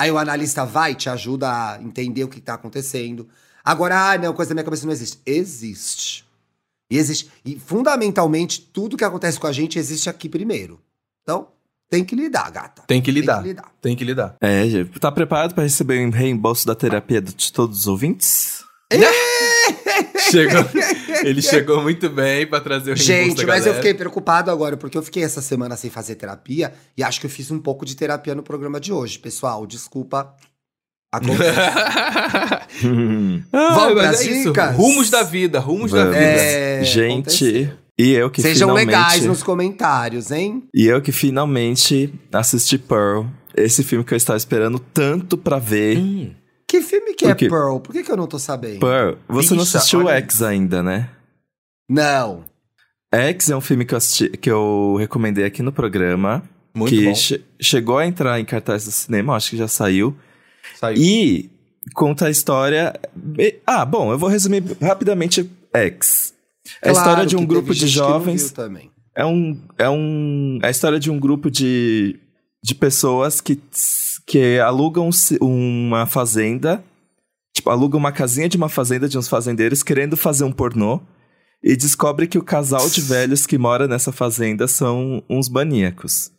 Aí 0.00 0.10
o 0.10 0.18
analista 0.18 0.64
vai, 0.64 0.94
te 0.94 1.08
ajuda 1.08 1.48
a 1.48 1.82
entender 1.82 2.24
o 2.24 2.28
que 2.28 2.40
tá 2.40 2.54
acontecendo. 2.54 3.28
Agora, 3.64 4.12
ah, 4.12 4.18
não, 4.18 4.34
coisa 4.34 4.50
da 4.50 4.54
minha 4.54 4.64
cabeça 4.64 4.84
não 4.84 4.92
existe. 4.92 5.18
Existe. 5.24 6.24
E 6.90 6.98
existe. 6.98 7.30
E 7.44 7.58
fundamentalmente, 7.58 8.60
tudo 8.60 8.96
que 8.96 9.04
acontece 9.04 9.38
com 9.38 9.46
a 9.46 9.52
gente 9.52 9.78
existe 9.78 10.10
aqui 10.10 10.28
primeiro. 10.28 10.80
Então, 11.22 11.48
tem 11.88 12.04
que 12.04 12.16
lidar, 12.16 12.50
gata. 12.50 12.82
Tem 12.86 13.00
que 13.00 13.10
lidar. 13.10 13.36
Tem 13.36 13.42
que 13.42 13.48
lidar. 13.48 13.72
Tem 13.80 13.96
que 13.96 14.04
lidar. 14.04 14.36
É, 14.40 14.68
gente, 14.68 14.98
tá 14.98 15.10
preparado 15.12 15.54
pra 15.54 15.62
receber 15.62 16.06
o 16.06 16.10
reembolso 16.10 16.66
da 16.66 16.74
terapia 16.74 17.22
de 17.22 17.52
todos 17.52 17.80
os 17.80 17.86
ouvintes? 17.86 18.64
Chegou, 20.34 20.64
ele 21.24 21.40
chegou 21.42 21.82
muito 21.82 22.08
bem 22.10 22.46
pra 22.46 22.60
trazer 22.60 22.92
o 22.92 22.96
Gente, 22.96 23.42
da 23.44 23.46
mas 23.46 23.66
eu 23.66 23.74
fiquei 23.74 23.94
preocupado 23.94 24.50
agora, 24.50 24.76
porque 24.76 24.98
eu 24.98 25.02
fiquei 25.02 25.22
essa 25.22 25.40
semana 25.40 25.76
sem 25.76 25.90
fazer 25.90 26.16
terapia 26.16 26.72
e 26.96 27.02
acho 27.02 27.20
que 27.20 27.26
eu 27.26 27.30
fiz 27.30 27.50
um 27.50 27.58
pouco 27.58 27.86
de 27.86 27.94
terapia 27.96 28.34
no 28.34 28.42
programa 28.42 28.80
de 28.80 28.92
hoje. 28.92 29.18
Pessoal, 29.18 29.66
desculpa. 29.66 30.34
Acontece. 31.12 31.54
Ah, 33.52 33.74
Vamos 33.74 33.94
mas 33.94 34.08
pras 34.08 34.20
é 34.20 34.30
isso. 34.32 34.48
dicas? 34.48 34.74
Rumos 34.76 35.10
da 35.10 35.22
vida, 35.22 35.60
rumos 35.60 35.92
da 35.92 36.04
Vamos. 36.04 36.16
vida. 36.18 36.26
É, 36.26 36.82
gente, 36.84 37.12
aconteceu. 37.12 37.68
e 37.96 38.10
eu 38.12 38.30
que 38.30 38.42
Sejam 38.42 38.68
finalmente... 38.70 38.86
legais 38.86 39.24
nos 39.24 39.42
comentários, 39.44 40.32
hein? 40.32 40.64
E 40.74 40.86
eu 40.86 41.00
que 41.00 41.12
finalmente 41.12 42.12
assisti 42.32 42.76
Pearl, 42.76 43.26
esse 43.56 43.84
filme 43.84 44.04
que 44.04 44.12
eu 44.12 44.16
estava 44.16 44.36
esperando 44.36 44.78
tanto 44.80 45.38
pra 45.38 45.58
ver. 45.60 45.98
Hum. 45.98 46.30
Que 46.74 46.82
filme 46.82 47.14
que 47.14 47.24
é? 47.26 47.34
Pearl? 47.34 47.78
Por 47.78 47.92
que, 47.92 48.02
que 48.02 48.10
eu 48.10 48.16
não 48.16 48.26
tô 48.26 48.38
sabendo? 48.38 48.80
Pearl, 48.80 49.14
você 49.28 49.54
não 49.54 49.62
Bicha, 49.64 49.78
assistiu 49.78 50.00
olha 50.04 50.16
X 50.16 50.42
ainda, 50.42 50.82
né? 50.82 51.08
Não. 51.88 52.44
X 53.12 53.50
é 53.50 53.56
um 53.56 53.60
filme 53.60 53.84
que 53.84 53.94
eu, 53.94 53.98
assisti, 53.98 54.28
que 54.30 54.50
eu 54.50 54.96
recomendei 54.98 55.44
aqui 55.44 55.62
no 55.62 55.72
programa. 55.72 56.42
Muito 56.74 56.90
que 56.90 57.04
bom. 57.04 57.14
che- 57.14 57.42
chegou 57.60 57.98
a 57.98 58.06
entrar 58.06 58.40
em 58.40 58.44
cartaz 58.44 58.84
do 58.84 58.90
cinema, 58.90 59.36
acho 59.36 59.50
que 59.50 59.56
já 59.56 59.68
saiu. 59.68 60.16
Saiu. 60.74 60.96
E 61.00 61.50
conta 61.94 62.26
a 62.26 62.30
história. 62.30 62.92
e- 63.38 63.60
Ah, 63.64 63.84
bom, 63.84 64.10
eu 64.10 64.18
vou 64.18 64.28
resumir 64.28 64.64
rapidamente 64.82 65.48
X. 65.72 66.34
É 66.82 66.88
a 66.88 66.92
Claro 66.92 66.98
história 67.08 67.26
de 67.26 67.36
um 67.36 67.46
grupo 67.46 67.72
de 67.72 67.82
não 67.82 67.88
jovens. 67.88 68.52
É 69.14 69.24
um. 69.24 69.62
É 69.78 69.88
um. 69.88 70.58
É 70.62 70.66
a 70.66 70.70
história 70.70 70.98
de 70.98 71.08
um 71.10 71.20
grupo 71.20 71.48
de, 71.50 72.18
de 72.64 72.74
pessoas 72.74 73.40
que, 73.40 73.54
que 74.26 74.58
alugam 74.58 75.10
uma 75.40 76.06
fazenda. 76.06 76.82
Tipo, 77.54 77.70
alugam 77.70 77.98
uma 78.00 78.12
casinha 78.12 78.48
de 78.48 78.56
uma 78.56 78.68
fazenda 78.68 79.08
de 79.08 79.16
uns 79.16 79.28
fazendeiros 79.28 79.82
querendo 79.82 80.16
fazer 80.16 80.44
um 80.44 80.52
pornô. 80.52 81.00
E 81.62 81.76
descobre 81.76 82.26
que 82.26 82.36
o 82.36 82.44
casal 82.44 82.88
de 82.90 83.00
velhos 83.00 83.46
que 83.46 83.56
mora 83.56 83.88
nessa 83.88 84.12
fazenda 84.12 84.68
são 84.68 85.22
uns 85.30 85.48
maníacos. 85.48 86.30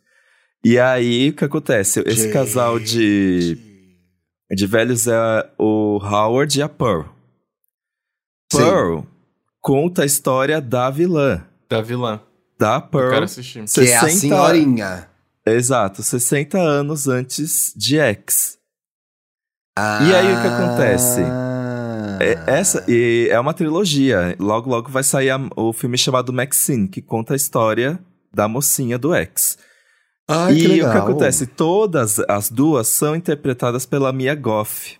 E 0.64 0.78
aí, 0.78 1.30
o 1.30 1.32
que 1.32 1.44
acontece? 1.44 2.00
Esse 2.06 2.32
casal 2.32 2.78
de, 2.78 3.58
de 4.50 4.66
velhos 4.66 5.06
é 5.08 5.50
o 5.58 5.98
Howard 6.02 6.58
e 6.58 6.62
a 6.62 6.68
Pearl. 6.68 7.02
Sim. 8.52 8.58
Pearl 8.58 9.00
conta 9.60 10.02
a 10.02 10.06
história 10.06 10.60
da 10.60 10.90
vilã. 10.90 11.44
Da 11.68 11.82
vilã. 11.82 12.20
Da 12.56 12.76
Eu 12.76 12.82
Pearl. 12.82 13.10
quero 13.10 13.24
assistir. 13.24 13.64
Que 13.64 13.80
é 13.90 13.96
a 13.96 14.00
60 14.02 14.20
senhorinha. 14.20 15.08
Exato, 15.46 16.02
60 16.02 16.58
anos 16.58 17.06
antes 17.08 17.72
de 17.76 17.98
X. 17.98 18.58
E 19.78 20.14
aí, 20.14 20.32
o 20.34 20.40
que 20.42 20.48
acontece? 20.48 21.20
Ah. 21.22 22.18
É, 22.20 22.58
essa 22.58 22.82
e 22.88 23.28
é 23.30 23.38
uma 23.38 23.52
trilogia. 23.52 24.34
Logo, 24.40 24.70
logo 24.70 24.90
vai 24.90 25.02
sair 25.02 25.30
a- 25.30 25.38
o 25.54 25.72
filme 25.72 25.98
chamado 25.98 26.32
Maxine, 26.32 26.88
que 26.88 27.02
conta 27.02 27.34
a 27.34 27.36
história 27.36 27.98
da 28.34 28.48
mocinha 28.48 28.98
do 28.98 29.14
X. 29.14 29.58
Ai, 30.28 30.54
e 30.54 30.60
que 30.62 30.66
legal. 30.68 30.88
o 30.88 30.92
que 30.92 30.98
acontece? 30.98 31.46
Todas 31.46 32.18
as 32.20 32.48
duas 32.50 32.88
são 32.88 33.14
interpretadas 33.14 33.84
pela 33.86 34.12
Mia 34.12 34.34
Goff, 34.34 34.98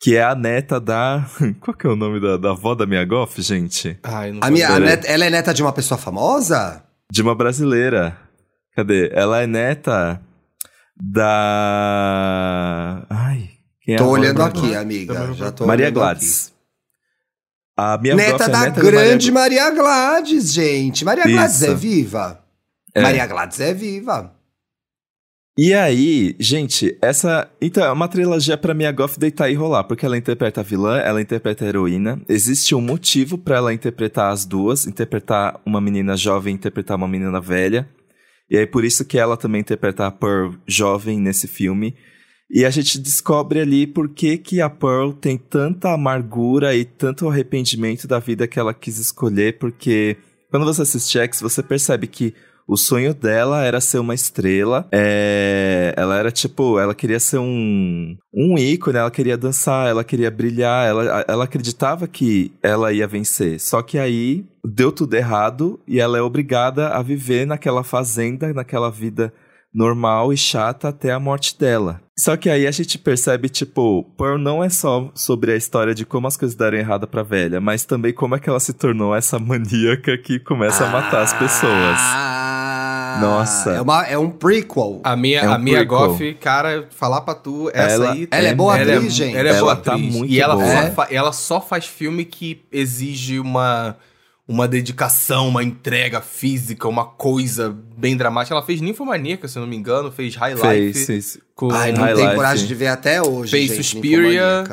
que 0.00 0.16
é 0.16 0.22
a 0.24 0.34
neta 0.34 0.80
da. 0.80 1.26
Qual 1.60 1.76
que 1.76 1.86
é 1.86 1.90
o 1.90 1.94
nome 1.96 2.18
da, 2.20 2.36
da 2.38 2.50
avó 2.52 2.74
da 2.74 2.86
Mia 2.86 3.04
Goff, 3.04 3.40
gente? 3.42 3.98
Ai, 4.02 4.32
não 4.32 4.40
A 4.42 4.50
minha, 4.50 4.68
a 4.70 4.80
neta- 4.80 5.06
ela 5.06 5.26
é 5.26 5.30
neta 5.30 5.52
de 5.54 5.62
uma 5.62 5.72
pessoa 5.74 5.98
famosa? 5.98 6.82
De 7.12 7.20
uma 7.22 7.34
brasileira. 7.34 8.16
Cadê? 8.80 9.10
Ela 9.12 9.42
é 9.42 9.46
neta 9.46 10.18
da. 10.96 11.26
Ai. 13.10 13.50
Quem 13.82 13.92
é 13.94 13.96
a 13.96 14.00
tô 14.00 14.08
olhando 14.08 14.42
aqui, 14.42 14.74
amiga. 14.74 15.34
Já 15.34 15.52
tô 15.52 15.66
Maria 15.66 15.84
olhando 15.86 15.94
Gladys. 15.96 16.50
A 17.76 17.98
Mia 17.98 18.14
aqui. 18.14 18.22
Neta 18.22 18.44
é 18.44 18.48
da 18.48 18.60
neta 18.60 18.80
grande 18.80 19.30
Maria... 19.30 19.64
Maria 19.64 19.82
Gladys, 19.82 20.50
gente. 20.50 21.04
Maria 21.04 21.24
Gladys 21.24 21.56
Isso. 21.56 21.66
é 21.70 21.74
viva? 21.74 22.42
É. 22.94 23.02
Maria 23.02 23.26
Gladys 23.26 23.60
é 23.60 23.74
viva. 23.74 24.32
E 25.58 25.74
aí, 25.74 26.34
gente, 26.40 26.96
essa. 27.02 27.50
Então, 27.60 27.84
é 27.84 27.92
uma 27.92 28.08
trilogia 28.08 28.56
pra 28.56 28.72
Mia 28.72 28.90
Goff 28.92 29.18
deitar 29.18 29.50
e 29.50 29.54
rolar, 29.54 29.84
porque 29.84 30.06
ela 30.06 30.16
interpreta 30.16 30.62
a 30.62 30.64
vilã, 30.64 30.96
ela 31.00 31.20
interpreta 31.20 31.66
a 31.66 31.68
heroína. 31.68 32.18
Existe 32.26 32.74
um 32.74 32.80
motivo 32.80 33.36
pra 33.36 33.56
ela 33.56 33.74
interpretar 33.74 34.32
as 34.32 34.46
duas, 34.46 34.86
interpretar 34.86 35.60
uma 35.66 35.82
menina 35.82 36.16
jovem 36.16 36.54
e 36.54 36.56
interpretar 36.56 36.96
uma 36.96 37.06
menina 37.06 37.42
velha. 37.42 37.86
E 38.50 38.56
aí, 38.58 38.66
por 38.66 38.84
isso 38.84 39.04
que 39.04 39.18
ela 39.18 39.36
também 39.36 39.60
interpreta 39.60 40.06
a 40.06 40.10
Pearl 40.10 40.54
jovem 40.66 41.20
nesse 41.20 41.46
filme. 41.46 41.94
E 42.50 42.64
a 42.64 42.70
gente 42.70 42.98
descobre 42.98 43.60
ali 43.60 43.86
por 43.86 44.08
que, 44.08 44.36
que 44.36 44.60
a 44.60 44.68
Pearl 44.68 45.12
tem 45.12 45.38
tanta 45.38 45.92
amargura 45.92 46.74
e 46.74 46.84
tanto 46.84 47.28
arrependimento 47.28 48.08
da 48.08 48.18
vida 48.18 48.48
que 48.48 48.58
ela 48.58 48.74
quis 48.74 48.98
escolher, 48.98 49.58
porque 49.58 50.16
quando 50.50 50.66
você 50.66 50.82
assiste 50.82 51.16
X, 51.16 51.40
você 51.40 51.62
percebe 51.62 52.08
que 52.08 52.34
o 52.70 52.76
sonho 52.76 53.12
dela 53.12 53.64
era 53.64 53.80
ser 53.80 53.98
uma 53.98 54.14
estrela. 54.14 54.86
É, 54.92 55.92
ela 55.96 56.16
era 56.16 56.30
tipo, 56.30 56.78
ela 56.78 56.94
queria 56.94 57.18
ser 57.18 57.38
um, 57.38 58.16
um 58.32 58.56
ícone, 58.56 58.96
ela 58.96 59.10
queria 59.10 59.36
dançar, 59.36 59.88
ela 59.88 60.04
queria 60.04 60.30
brilhar, 60.30 60.86
ela, 60.86 61.24
ela 61.26 61.44
acreditava 61.44 62.06
que 62.06 62.52
ela 62.62 62.92
ia 62.92 63.08
vencer. 63.08 63.58
Só 63.58 63.82
que 63.82 63.98
aí 63.98 64.44
deu 64.64 64.92
tudo 64.92 65.14
errado 65.14 65.80
e 65.84 65.98
ela 65.98 66.16
é 66.16 66.22
obrigada 66.22 66.90
a 66.90 67.02
viver 67.02 67.44
naquela 67.44 67.82
fazenda, 67.82 68.54
naquela 68.54 68.88
vida 68.88 69.32
normal 69.74 70.32
e 70.32 70.36
chata 70.36 70.88
até 70.88 71.10
a 71.10 71.18
morte 71.18 71.58
dela. 71.58 72.00
Só 72.16 72.36
que 72.36 72.50
aí 72.50 72.68
a 72.68 72.70
gente 72.70 72.98
percebe, 72.98 73.48
tipo, 73.48 74.04
Pearl 74.16 74.38
não 74.38 74.62
é 74.62 74.68
só 74.68 75.10
sobre 75.14 75.52
a 75.52 75.56
história 75.56 75.94
de 75.94 76.04
como 76.04 76.28
as 76.28 76.36
coisas 76.36 76.56
deram 76.56 76.78
errado 76.78 77.08
pra 77.08 77.22
velha, 77.24 77.60
mas 77.60 77.84
também 77.84 78.12
como 78.12 78.36
é 78.36 78.38
que 78.38 78.48
ela 78.48 78.60
se 78.60 78.72
tornou 78.72 79.14
essa 79.14 79.38
maníaca 79.40 80.16
que 80.18 80.38
começa 80.38 80.84
a 80.84 80.90
matar 80.90 81.22
as 81.22 81.32
pessoas. 81.32 82.29
Ah, 83.16 83.20
Nossa. 83.20 83.70
É, 83.72 83.80
uma, 83.80 84.06
é 84.06 84.16
um 84.18 84.30
prequel. 84.30 85.00
A 85.04 85.16
minha, 85.16 85.40
É 85.40 85.48
um 85.48 85.52
a 85.52 85.58
prequel. 85.58 85.86
Goff, 85.86 86.34
cara, 86.34 86.86
falar 86.90 87.20
pra 87.22 87.34
tu, 87.34 87.70
essa 87.74 87.94
Ela- 87.94 88.12
aí... 88.12 88.28
ela 88.30 88.48
é 88.48 88.54
boa 88.54 88.78
ela 88.78 88.94
atriz, 88.96 89.12
gente. 89.14 89.36
Ela 89.36 89.48
é 89.48 89.58
boa 89.60 89.72
Ela 89.72 89.76
tá 89.80 89.92
atriz. 89.94 90.14
muito 90.14 90.32
e 90.32 90.40
ela, 90.40 90.54
boa. 90.54 90.66
só 90.94 91.04
É? 91.04 91.14
ela 91.14 91.32
só 91.32 91.60
faz 91.60 91.86
filme 91.86 92.24
que 92.24 92.62
exige 92.70 93.38
uma, 93.40 93.96
uma 94.46 94.66
dedicação, 94.68 95.48
uma 95.48 95.62
entrega 95.62 96.20
física, 96.20 96.86
uma 96.88 97.04
coisa 97.04 97.74
bem 97.96 98.16
dramática. 98.16 98.54
Ela 98.54 98.64
fez 98.64 98.80
Ninfomaníaca, 98.80 99.48
se 99.48 99.58
eu 99.58 99.62
não 99.62 99.68
me 99.68 99.76
engano, 99.76 100.10
fez 100.12 100.34
High 100.36 100.56
Fez, 100.56 100.96
Life 100.96 101.06
fez. 101.06 101.38
com... 101.54 101.70
Ai, 101.72 101.92
não 101.92 102.00
High 102.02 102.14
tenho 102.14 102.26
Life. 102.26 102.36
coragem 102.36 102.66
de 102.66 102.74
ver 102.74 102.88
até 102.88 103.20
hoje, 103.22 103.50
Fez 103.50 103.68
gente. 103.70 103.82
Suspiria. 103.82 104.64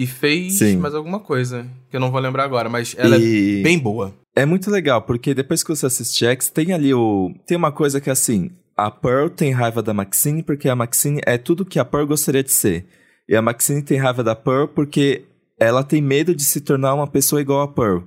E 0.00 0.06
fez 0.06 0.58
Sim. 0.58 0.76
mais 0.76 0.94
alguma 0.94 1.18
coisa, 1.18 1.66
que 1.90 1.96
eu 1.96 2.00
não 2.00 2.10
vou 2.12 2.20
lembrar 2.20 2.44
agora, 2.44 2.68
mas 2.68 2.94
ela 2.96 3.16
E- 3.18 3.58
é 3.58 3.62
bem 3.64 3.76
boa. 3.76 4.14
É 4.38 4.46
muito 4.46 4.70
legal, 4.70 5.02
porque 5.02 5.34
depois 5.34 5.64
que 5.64 5.68
você 5.68 5.86
assiste 5.86 6.24
X, 6.24 6.48
tem 6.48 6.72
ali 6.72 6.94
o. 6.94 7.34
Tem 7.44 7.56
uma 7.56 7.72
coisa 7.72 8.00
que 8.00 8.08
é 8.08 8.12
assim: 8.12 8.52
a 8.76 8.88
Pearl 8.88 9.28
tem 9.28 9.50
raiva 9.50 9.82
da 9.82 9.92
Maxine 9.92 10.44
porque 10.44 10.68
a 10.68 10.76
Maxine 10.76 11.20
é 11.26 11.36
tudo 11.36 11.64
que 11.64 11.76
a 11.76 11.84
Pearl 11.84 12.06
gostaria 12.06 12.44
de 12.44 12.52
ser. 12.52 12.86
E 13.28 13.34
a 13.34 13.42
Maxine 13.42 13.82
tem 13.82 13.98
raiva 13.98 14.22
da 14.22 14.36
Pearl 14.36 14.68
porque 14.68 15.24
ela 15.58 15.82
tem 15.82 16.00
medo 16.00 16.36
de 16.36 16.44
se 16.44 16.60
tornar 16.60 16.94
uma 16.94 17.08
pessoa 17.08 17.40
igual 17.40 17.62
a 17.62 17.68
Pearl. 17.68 18.02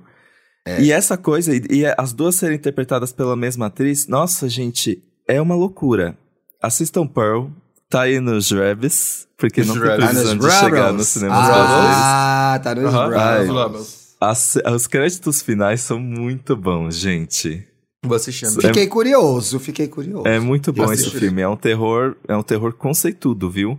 E 0.80 0.90
essa 0.90 1.18
coisa, 1.18 1.54
e, 1.54 1.60
e 1.68 1.86
as 1.98 2.14
duas 2.14 2.36
serem 2.36 2.56
interpretadas 2.56 3.12
pela 3.12 3.36
mesma 3.36 3.66
atriz, 3.66 4.06
nossa, 4.06 4.48
gente, 4.48 5.02
é 5.28 5.38
uma 5.38 5.54
loucura. 5.54 6.16
Assistam 6.62 7.06
Pearl, 7.06 7.48
tá 7.90 8.02
aí 8.02 8.20
nos 8.20 8.50
Rebs, 8.50 9.28
porque 9.36 9.60
Nos 9.60 9.76
não. 9.76 9.84
Ah, 9.84 9.96
nos 9.98 9.98
previsão 9.98 10.38
de 10.38 10.50
chegar 10.50 10.92
nos 10.94 11.08
cinemas 11.08 11.46
brasileiros. 11.46 11.96
Ah, 11.98 12.60
tá 12.62 12.74
nos 12.74 12.84
Aham, 12.86 13.16
Ai. 13.18 14.01
As- 14.30 14.56
os 14.74 14.86
créditos 14.86 15.42
finais 15.42 15.80
são 15.80 15.98
muito 15.98 16.56
bons, 16.56 16.96
gente. 16.96 17.66
Vou 18.04 18.16
assistindo. 18.16 18.58
É- 18.60 18.66
Fiquei 18.68 18.86
curioso, 18.86 19.58
fiquei 19.60 19.86
curioso. 19.88 20.26
É 20.26 20.38
muito 20.40 20.72
bom 20.72 20.92
esse 20.92 21.10
filme. 21.10 21.40
É 21.42 21.48
um 21.48 21.56
terror, 21.56 22.16
é 22.26 22.36
um 22.36 22.42
terror 22.42 22.72
conceitudo, 22.72 23.48
viu? 23.50 23.78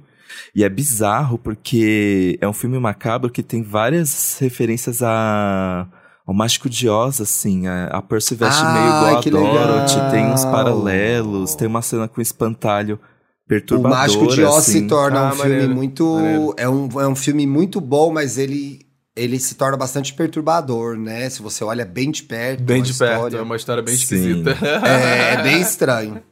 E 0.56 0.64
é 0.64 0.70
bizarro 0.70 1.38
porque 1.38 2.38
é 2.42 2.48
um 2.48 2.54
filme 2.54 2.80
macabro 2.80 3.30
que 3.30 3.44
tem 3.44 3.62
várias 3.62 4.38
referências 4.40 5.02
a 5.04 5.88
ao 6.26 6.34
Mágico 6.34 6.70
de 6.70 6.88
Oz, 6.88 7.20
assim. 7.20 7.68
A, 7.68 7.88
a 7.88 8.02
Percy 8.02 8.34
veste 8.34 8.62
Ai, 8.64 8.74
meio 8.74 8.86
igual 8.88 9.18
a 9.18 9.22
Dorothy, 9.22 9.96
legal. 9.96 10.12
tem 10.12 10.26
uns 10.26 10.46
paralelos, 10.46 11.54
tem 11.56 11.68
uma 11.68 11.82
cena 11.82 12.08
com 12.08 12.22
espantalho 12.22 12.96
O 13.46 13.50
perturbador, 13.50 13.98
Mágico 13.98 14.28
de 14.28 14.42
Oz 14.44 14.60
assim. 14.60 14.72
se 14.84 14.88
torna 14.88 15.20
Ah, 15.20 15.28
um 15.28 15.32
filme 15.36 15.50
maneiro, 15.52 15.76
muito. 15.76 16.16
maneiro. 16.16 16.54
É 16.58 16.70
um, 16.70 17.02
é 17.02 17.08
um 17.10 17.16
filme 17.16 17.46
muito 17.46 17.82
bom, 17.82 18.12
mas 18.14 18.38
ele, 18.38 18.80
ele 19.16 19.40
se 19.40 19.56
torna 19.56 19.78
bastante 19.78 20.14
perturbador, 20.14 20.98
né? 20.98 21.30
Se 21.30 21.42
você 21.42 21.64
olha 21.64 21.86
bem 21.86 22.10
de 22.12 22.24
perto. 22.24 22.64
Bem 22.64 22.82
de 22.82 22.94
perto, 22.94 23.14
história- 23.14 23.38
é 23.38 23.42
uma 23.42 23.56
história 23.56 23.84
bem 23.84 23.96
Sim. 23.96 24.02
esquisita. 24.04 24.58
É, 24.88 25.34
é 25.34 25.44
bem 25.44 25.62
estranho. 25.62 26.24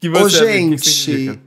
que 0.00 0.08
Ô, 0.08 0.12
você, 0.12 0.36
que 0.38 0.40
que 0.40 0.44
você 0.44 0.52
gente. 0.58 1.10
indica? 1.10 1.40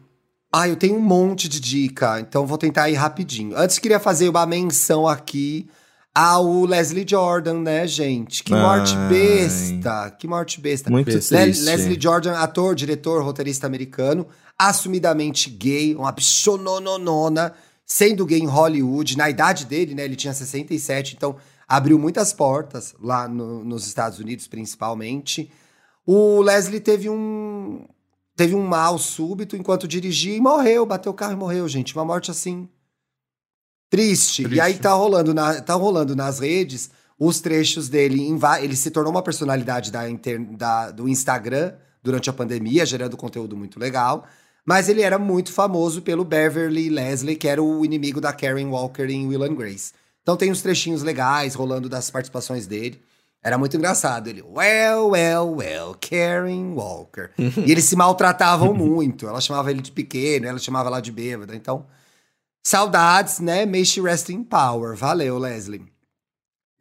Ah, 0.53 0.67
eu 0.69 0.75
tenho 0.77 0.95
um 0.95 1.01
monte 1.01 1.49
de 1.49 1.59
dica, 1.59 2.19
então 2.21 2.45
vou 2.45 2.57
tentar 2.57 2.89
ir 2.89 2.93
rapidinho. 2.95 3.57
Antes, 3.57 3.77
queria 3.77 3.99
fazer 3.99 4.29
uma 4.29 4.45
menção 4.45 5.05
aqui 5.05 5.67
ao 6.13 6.63
Leslie 6.63 7.05
Jordan, 7.05 7.55
né, 7.59 7.85
gente? 7.85 8.41
Que 8.41 8.53
morte 8.53 8.95
Ai. 8.95 9.09
besta, 9.09 10.15
que 10.17 10.25
morte 10.25 10.61
besta. 10.61 10.89
Muito 10.89 11.07
Le- 11.07 11.19
triste. 11.19 11.61
Leslie 11.63 11.97
Jordan, 11.99 12.37
ator, 12.37 12.73
diretor, 12.73 13.21
roteirista 13.21 13.67
americano, 13.67 14.25
assumidamente 14.57 15.49
gay, 15.49 15.93
uma 15.93 16.13
bichononona, 16.13 17.51
sendo 17.85 18.25
gay 18.25 18.39
em 18.39 18.47
Hollywood. 18.47 19.17
Na 19.17 19.29
idade 19.29 19.65
dele, 19.65 19.93
né, 19.95 20.03
ele 20.05 20.15
tinha 20.15 20.33
67, 20.33 21.15
então 21.15 21.35
abriu 21.67 21.97
muitas 21.99 22.33
portas 22.33 22.95
lá 22.99 23.27
no- 23.27 23.63
nos 23.63 23.85
Estados 23.87 24.19
Unidos, 24.19 24.47
principalmente. 24.47 25.51
O 26.05 26.41
Leslie 26.41 26.79
teve 26.79 27.09
um 27.09 27.87
teve 28.37 28.53
um 28.53 28.65
mal 28.67 28.97
súbito 28.99 29.55
enquanto 29.55 29.87
dirigia 29.87 30.35
e 30.35 30.41
morreu, 30.41 30.85
bateu 30.85 31.11
o 31.11 31.15
carro 31.15 31.31
e 31.33 31.37
morreu, 31.37 31.67
gente. 31.69 31.95
Uma 31.95 32.03
morte 32.03 32.29
assim 32.29 32.67
triste. 33.89 34.43
Triste. 34.43 34.57
E 34.57 34.61
aí 34.61 34.77
tá 34.77 34.91
rolando 34.93 35.33
na, 35.33 35.61
tá 35.61 35.73
rolando 35.73 36.15
nas 36.15 36.39
redes 36.39 36.89
os 37.17 37.39
trechos 37.39 37.87
dele 37.87 38.21
ele 38.61 38.75
se 38.75 38.91
tornou 38.91 39.09
uma 39.11 39.21
personalidade 39.21 39.89
da, 39.89 40.09
inter- 40.09 40.45
da- 40.57 40.91
do 40.91 41.07
Instagram 41.07 41.73
durante 42.03 42.29
a 42.29 42.33
pandemia, 42.33 42.85
gerando 42.85 43.15
conteúdo 43.15 43.55
muito 43.55 43.79
legal. 43.79 44.27
Mas 44.65 44.89
ele 44.89 45.01
era 45.01 45.19
muito 45.19 45.53
famoso 45.53 46.01
pelo 46.01 46.25
Beverly 46.25 46.89
Leslie, 46.89 47.35
que 47.35 47.47
era 47.47 47.61
o 47.61 47.85
inimigo 47.85 48.19
da 48.19 48.33
Karen 48.33 48.65
Walker 48.67 49.03
em 49.05 49.27
Will 49.27 49.43
and 49.43 49.53
Grace. 49.55 49.93
Então 50.23 50.35
tem 50.35 50.51
uns 50.51 50.61
trechinhos 50.63 51.03
legais 51.03 51.53
rolando 51.53 51.87
das 51.87 52.09
participações 52.09 52.65
dele. 52.65 52.99
Era 53.43 53.59
muito 53.59 53.77
engraçado. 53.77 54.27
Ele, 54.27 54.41
well, 54.41 55.09
well, 55.09 55.55
well, 55.57 55.95
Karen 56.01 56.73
Walker. 56.73 57.29
e 57.37 57.71
eles 57.71 57.83
se 57.85 57.95
maltratavam 57.95 58.73
muito. 58.75 59.27
Ela 59.27 59.39
chamava 59.39 59.69
ele 59.69 59.81
de 59.83 59.91
pequeno, 59.91 60.47
ela 60.47 60.57
chamava 60.57 60.89
ela 60.89 60.99
de 60.99 61.11
bêbado. 61.11 61.53
Então, 61.53 61.85
saudades, 62.65 63.39
né? 63.39 63.67
May 63.67 63.85
she 63.85 64.01
rest 64.01 64.29
in 64.29 64.43
power. 64.43 64.95
Valeu, 64.95 65.37
Leslie. 65.37 65.85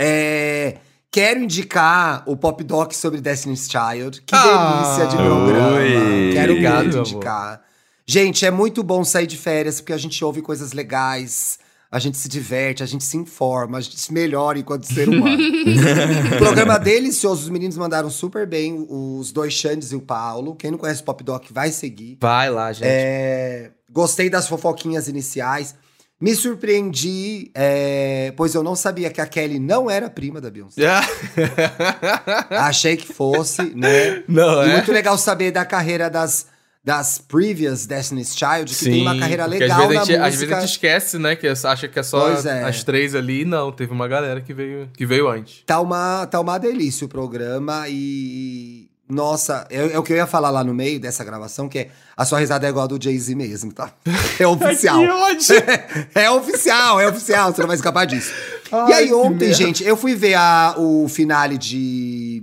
É, 0.01 0.79
quero 1.11 1.41
indicar 1.41 2.23
o 2.27 2.35
Pop 2.35 2.65
Doc 2.65 2.93
sobre 2.93 3.21
Destiny's 3.21 3.69
Child. 3.71 4.23
Que 4.23 4.35
Ah, 4.35 4.83
delícia 4.97 5.07
de 5.07 5.17
programa. 5.17 5.77
oi. 5.77 6.31
Quero 6.33 6.53
Obrigado, 6.53 6.85
muito 6.85 6.99
indicar. 7.11 7.63
Gente, 8.07 8.45
é 8.45 8.51
muito 8.51 8.83
bom 8.83 9.03
sair 9.03 9.27
de 9.27 9.37
férias 9.37 9.81
porque 9.81 9.93
a 9.93 9.99
gente 9.99 10.23
ouve 10.25 10.43
coisas 10.43 10.73
legais. 10.73 11.59
A 11.91 11.99
gente 12.01 12.19
se 12.19 12.29
diverte, 12.29 12.83
a 12.83 12.87
gente 12.87 13.05
se 13.05 13.17
informa, 13.17 13.79
a 13.79 13.81
gente 13.81 14.01
se 14.01 14.13
melhora 14.13 14.59
enquanto 14.59 14.83
ser 14.83 15.09
humano. 15.09 15.39
programa 16.39 16.77
delicioso, 16.77 17.43
os 17.43 17.49
meninos 17.49 17.77
mandaram 17.77 18.11
super 18.11 18.49
bem, 18.49 18.85
os 18.91 19.31
dois 19.31 19.53
Xandes 19.55 19.93
e 19.93 19.97
o 19.97 20.01
Paulo. 20.01 20.57
Quem 20.57 20.73
não 20.73 20.79
conhece 20.79 21.03
o 21.03 21.05
Pop 21.05 21.23
Doc 21.23 21.45
vai 21.53 21.71
seguir. 21.71 22.19
Vai 22.21 22.51
lá, 22.51 22.73
gente. 22.73 22.85
É, 22.85 23.71
gostei 23.93 24.29
das 24.29 24.49
fofoquinhas 24.49 25.07
iniciais. 25.07 25.77
Me 26.21 26.35
surpreendi, 26.35 27.51
é, 27.55 28.33
pois 28.37 28.55
eu 28.55 28.63
não 28.65 28.75
sabia 28.75 29.11
que 29.11 29.21
a 29.21 29.27
Kelly 29.27 29.61
não 29.61 29.89
era 29.89 30.11
prima 30.11 30.41
da 30.41 30.51
Beyoncé. 30.51 30.81
Achei 32.51 32.97
que 32.97 33.13
fosse, 33.13 33.63
né? 33.75 34.23
Não, 34.27 34.65
E 34.65 34.71
é? 34.71 34.73
muito 34.75 34.91
legal 34.93 35.17
saber 35.19 35.51
da 35.51 35.65
carreira 35.65 36.09
das, 36.09 36.47
das 36.85 37.17
previous 37.17 37.87
Destiny's 37.87 38.37
Child, 38.37 38.77
que 38.77 38.85
tem 38.85 39.01
uma 39.01 39.19
carreira 39.19 39.47
legal 39.47 39.85
às 39.85 39.89
vezes, 39.89 39.95
na 39.95 40.03
a 40.03 40.05
gente, 40.05 40.19
música. 40.19 40.27
às 40.27 40.35
vezes 40.35 40.53
a 40.53 40.61
gente 40.61 40.71
esquece, 40.71 41.19
né? 41.19 41.35
Que 41.35 41.49
acha 41.49 41.89
que 41.89 41.99
é 41.99 42.03
só 42.03 42.31
é. 42.31 42.65
as 42.65 42.85
três 42.85 43.15
ali. 43.15 43.47
Não, 43.47 43.73
teve 43.73 43.91
uma 43.91 44.07
galera 44.07 44.43
que 44.43 44.53
veio, 44.53 44.91
que 44.95 45.07
veio 45.07 45.27
antes. 45.29 45.63
Tá 45.65 45.81
uma, 45.81 46.27
tá 46.27 46.39
uma 46.39 46.59
delícia 46.59 47.07
o 47.07 47.09
programa 47.09 47.87
e. 47.89 48.91
Nossa, 49.09 49.67
é, 49.71 49.93
é 49.93 49.99
o 49.99 50.03
que 50.03 50.13
eu 50.15 50.17
ia 50.17 50.27
falar 50.27 50.51
lá 50.51 50.65
no 50.65 50.73
meio 50.75 50.99
dessa 50.99 51.23
gravação, 51.23 51.69
que 51.69 51.79
é 51.79 51.91
a 52.17 52.25
sua 52.25 52.39
risada 52.39 52.67
é 52.67 52.71
igual 52.71 52.85
a 52.85 52.89
do 52.89 53.03
Jay-Z 53.03 53.35
mesmo, 53.35 53.73
tá? 53.73 53.93
É 54.39 54.47
oficial. 54.47 54.99
Que 54.99 55.09
ódio! 55.11 55.57
é 56.15 56.31
oficial, 56.31 57.01
é 57.01 57.09
oficial, 57.09 57.53
você 57.53 57.61
não 57.61 57.69
vai 57.69 57.77
escapar 57.77 58.07
disso. 58.07 58.33
e 58.73 58.75
Ai, 58.75 58.93
aí, 58.95 59.09
que 59.09 59.15
ontem, 59.15 59.53
gente, 59.53 59.85
eu 59.85 59.97
fui 59.97 60.15
ver 60.15 60.35
a, 60.35 60.75
o 60.79 61.07
finale 61.07 61.59
de 61.59 62.43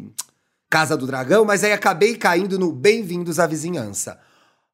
Casa 0.69 0.95
do 0.95 1.05
Dragão, 1.07 1.43
mas 1.43 1.63
aí 1.63 1.73
acabei 1.73 2.15
caindo 2.15 2.57
no 2.57 2.71
Bem-vindos 2.71 3.39
à 3.39 3.47
Vizinhança. 3.47 4.19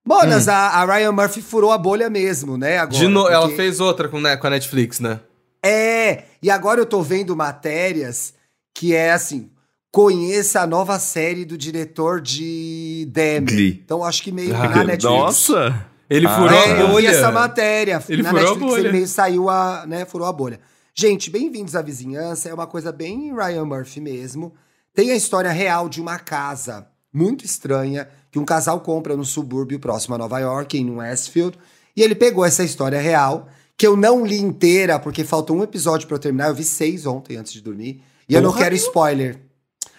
Monas, 0.08 0.48
a, 0.48 0.56
a 0.70 0.86
Ryan 0.86 1.12
Murphy 1.12 1.42
furou 1.42 1.72
a 1.72 1.78
bolha 1.78 2.10
mesmo, 2.10 2.58
né? 2.58 2.78
Agora, 2.78 2.98
Hum. 2.98 3.00
De 3.00 3.08
novo, 3.14 3.30
ela 3.30 3.42
porque- 3.42 3.56
fez 3.58 3.80
outra 3.80 4.08
com, 4.08 4.20
né, 4.22 4.38
com 4.38 4.48
a 4.48 4.50
Netflix, 4.50 5.00
né? 5.00 5.20
É, 5.64 6.24
e 6.42 6.50
agora 6.50 6.80
eu 6.80 6.86
tô 6.86 7.02
vendo 7.02 7.36
matérias 7.36 8.34
que 8.74 8.94
é 8.96 9.12
assim, 9.12 9.50
conheça 9.92 10.62
a 10.62 10.68
nova 10.68 10.98
série 11.00 11.44
do 11.46 11.58
diretor 11.58 12.22
de 12.22 13.08
Demi. 13.12 13.82
Então 13.84 14.04
acho 14.04 14.22
que 14.24 14.32
meio 14.32 14.50
que 14.50 14.56
Ah, 14.56 14.70
na 14.70 14.84
Netflix. 14.84 15.04
Nossa! 15.04 15.86
Ele 16.10 16.26
Ah, 16.28 16.36
furou 16.36 16.52
É, 16.52 16.64
a 16.64 16.68
eu 16.80 16.86
vi 16.88 16.92
bolha. 16.94 17.10
essa 17.10 17.32
matéria. 17.32 18.02
Ele 18.08 18.22
na 18.24 18.30
furou 18.30 18.42
a 18.46 18.50
Netflix 18.50 18.72
bolha. 18.72 18.80
ele 18.82 18.92
meio 18.94 19.08
saiu 19.08 19.50
a, 19.50 19.84
né, 19.88 20.06
furou 20.06 20.28
a 20.28 20.32
bolha. 20.32 20.60
Gente, 20.96 21.30
bem-vindos 21.30 21.76
à 21.76 21.82
vizinhança, 21.82 22.48
é 22.50 22.54
uma 22.54 22.66
coisa 22.66 22.92
bem 22.92 23.34
Ryan 23.36 23.66
Murphy 23.66 24.00
mesmo. 24.00 24.54
Tem 24.96 25.12
a 25.12 25.16
história 25.16 25.52
real 25.52 25.90
de 25.90 26.00
uma 26.02 26.18
casa 26.18 26.88
muito 27.14 27.46
estranha 27.46 28.08
que 28.32 28.38
um 28.40 28.46
casal 28.46 28.80
compra 28.82 29.16
no 29.16 29.26
subúrbio 29.26 29.80
próximo 29.80 30.16
a 30.16 30.18
Nova 30.18 30.40
York, 30.40 30.78
em 30.78 30.90
Westfield, 30.90 31.58
e 31.96 32.02
ele 32.04 32.14
pegou 32.16 32.46
essa 32.46 32.64
história 32.64 33.00
real, 33.00 33.48
que 33.76 33.86
eu 33.88 33.96
não 33.96 34.26
li 34.26 34.40
inteira, 34.40 35.00
porque 35.00 35.24
faltou 35.24 35.56
um 35.58 35.64
episódio 35.64 36.08
pra 36.08 36.16
eu 36.16 36.20
terminar, 36.20 36.50
eu 36.50 36.56
vi 36.56 36.64
seis 36.64 37.06
ontem 37.06 37.38
antes 37.38 37.54
de 37.54 37.62
dormir, 37.62 38.02
e 38.28 38.34
eu 38.36 38.42
não 38.42 38.52
Porra, 38.52 38.64
quero 38.64 38.76
spoiler. 38.76 39.40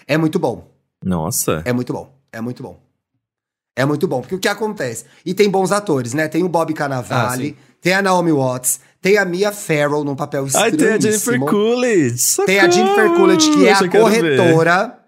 É 0.07 0.17
muito 0.17 0.39
bom. 0.39 0.69
Nossa. 1.05 1.63
É 1.65 1.73
muito 1.73 1.93
bom. 1.93 2.13
É 2.33 2.41
muito 2.41 2.63
bom. 2.63 2.79
É 3.77 3.85
muito 3.85 4.09
bom. 4.09 4.21
Porque 4.21 4.35
o 4.35 4.39
que 4.39 4.49
acontece? 4.49 5.05
E 5.25 5.33
tem 5.33 5.49
bons 5.49 5.71
atores, 5.71 6.13
né? 6.13 6.27
Tem 6.29 6.43
o 6.43 6.49
Bob 6.49 6.73
Ah, 6.73 6.77
Cannavale, 6.77 7.49
sim. 7.51 7.57
tem 7.81 7.93
a 7.95 8.03
Naomi 8.03 8.33
Watts, 8.33 8.81
tem 9.01 9.17
a 9.17 9.25
Mia 9.25 9.53
Farrow 9.53 10.03
num 10.05 10.17
papel 10.17 10.47
Ai, 10.55 10.73
tem 10.73 10.89
a 10.89 10.99
Jennifer. 11.01 11.39
Coolidge. 11.41 12.37
Tem 12.45 12.59
a 12.59 12.69
Jennifer 12.69 13.05
Socorro! 13.07 13.17
Coolidge, 13.17 13.51
que 13.53 13.67
é 13.69 13.73
a 13.73 13.89
corretora. 13.89 14.99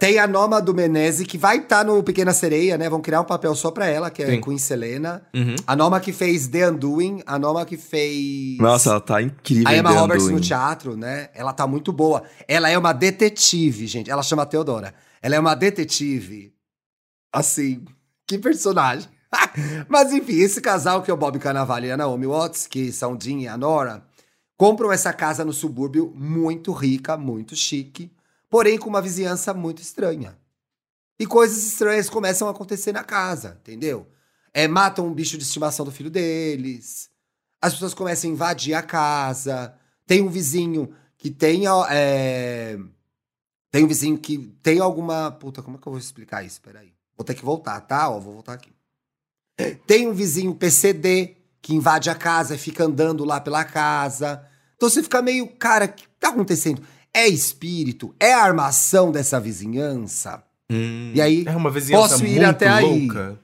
Tem 0.00 0.18
a 0.18 0.26
Noma 0.26 0.62
do 0.62 0.72
Menezes, 0.72 1.26
que 1.26 1.36
vai 1.36 1.58
estar 1.58 1.84
no 1.84 2.02
Pequena 2.02 2.32
Sereia, 2.32 2.78
né? 2.78 2.88
Vão 2.88 3.02
criar 3.02 3.20
um 3.20 3.24
papel 3.24 3.54
só 3.54 3.70
pra 3.70 3.84
ela, 3.86 4.10
que 4.10 4.22
é 4.22 4.30
Sim. 4.30 4.40
Queen 4.40 4.56
Selena. 4.56 5.20
Uhum. 5.34 5.54
A 5.66 5.76
Noma 5.76 6.00
que 6.00 6.10
fez 6.10 6.48
The 6.48 6.70
Undoing, 6.70 7.22
a 7.26 7.38
Noma 7.38 7.66
que 7.66 7.76
fez... 7.76 8.56
Nossa, 8.58 8.88
ela 8.92 9.00
tá 9.02 9.20
incrível. 9.20 9.68
A 9.68 9.76
Emma 9.76 9.90
em 9.90 9.92
The 9.92 10.00
Roberts 10.00 10.24
Undoing. 10.24 10.40
no 10.40 10.40
teatro, 10.40 10.96
né? 10.96 11.28
Ela 11.34 11.52
tá 11.52 11.66
muito 11.66 11.92
boa. 11.92 12.22
Ela 12.48 12.70
é 12.70 12.78
uma 12.78 12.94
detetive, 12.94 13.86
gente. 13.86 14.10
Ela 14.10 14.22
chama 14.22 14.46
Teodora. 14.46 14.94
Ela 15.20 15.36
é 15.36 15.38
uma 15.38 15.54
detetive. 15.54 16.54
Assim, 17.30 17.84
que 18.26 18.38
personagem. 18.38 19.06
Mas 19.86 20.14
enfim, 20.14 20.40
esse 20.40 20.62
casal 20.62 21.02
que 21.02 21.10
é 21.10 21.14
o 21.14 21.16
Bob 21.18 21.38
Cannavale 21.38 21.88
e 21.88 21.92
a 21.92 21.96
Naomi 21.98 22.26
Watts, 22.26 22.66
que 22.66 22.90
são 22.90 23.14
Dean 23.14 23.40
e 23.40 23.48
a 23.48 23.58
Nora, 23.58 24.02
compram 24.56 24.90
essa 24.90 25.12
casa 25.12 25.44
no 25.44 25.52
subúrbio 25.52 26.10
muito 26.16 26.72
rica, 26.72 27.18
muito 27.18 27.54
chique, 27.54 28.10
porém 28.50 28.76
com 28.76 28.88
uma 28.90 29.00
vizinhança 29.00 29.54
muito 29.54 29.80
estranha. 29.80 30.36
E 31.18 31.26
coisas 31.26 31.64
estranhas 31.64 32.10
começam 32.10 32.48
a 32.48 32.50
acontecer 32.50 32.92
na 32.92 33.04
casa, 33.04 33.56
entendeu? 33.60 34.06
É, 34.52 34.66
matam 34.66 35.06
um 35.06 35.14
bicho 35.14 35.38
de 35.38 35.44
estimação 35.44 35.84
do 35.84 35.92
filho 35.92 36.10
deles. 36.10 37.08
As 37.62 37.74
pessoas 37.74 37.94
começam 37.94 38.28
a 38.28 38.32
invadir 38.32 38.74
a 38.74 38.82
casa. 38.82 39.74
Tem 40.06 40.22
um 40.22 40.28
vizinho 40.28 40.92
que 41.16 41.30
tem. 41.30 41.64
é, 41.90 42.78
Tem 43.70 43.84
um 43.84 43.86
vizinho 43.86 44.18
que 44.18 44.38
tem 44.62 44.80
alguma. 44.80 45.30
Puta, 45.30 45.62
como 45.62 45.76
é 45.76 45.80
que 45.80 45.86
eu 45.86 45.92
vou 45.92 46.00
explicar 46.00 46.42
isso? 46.42 46.60
Peraí. 46.60 46.92
Vou 47.16 47.24
ter 47.24 47.34
que 47.34 47.44
voltar, 47.44 47.80
tá? 47.82 48.08
Ó, 48.08 48.18
vou 48.18 48.32
voltar 48.32 48.54
aqui. 48.54 48.72
Tem 49.86 50.08
um 50.08 50.14
vizinho 50.14 50.54
PCD 50.54 51.36
que 51.60 51.74
invade 51.74 52.08
a 52.08 52.14
casa 52.14 52.54
e 52.54 52.58
fica 52.58 52.84
andando 52.84 53.24
lá 53.26 53.38
pela 53.40 53.62
casa. 53.62 54.42
Então 54.74 54.88
você 54.88 55.02
fica 55.02 55.20
meio, 55.20 55.46
cara, 55.56 55.84
o 55.84 55.92
que 55.92 56.08
tá 56.18 56.30
acontecendo? 56.30 56.82
É 57.14 57.26
espírito? 57.26 58.14
É 58.18 58.32
a 58.32 58.42
armação 58.42 59.10
dessa 59.10 59.40
vizinhança? 59.40 60.42
Hum. 60.70 61.12
E 61.14 61.20
aí, 61.20 61.44
é 61.46 61.56
uma 61.56 61.70
vizinhança 61.70 62.10
posso 62.10 62.24
ir 62.24 62.30
muito 62.30 62.44
até 62.44 62.68
aí? 62.68 62.84
louca. 62.84 63.38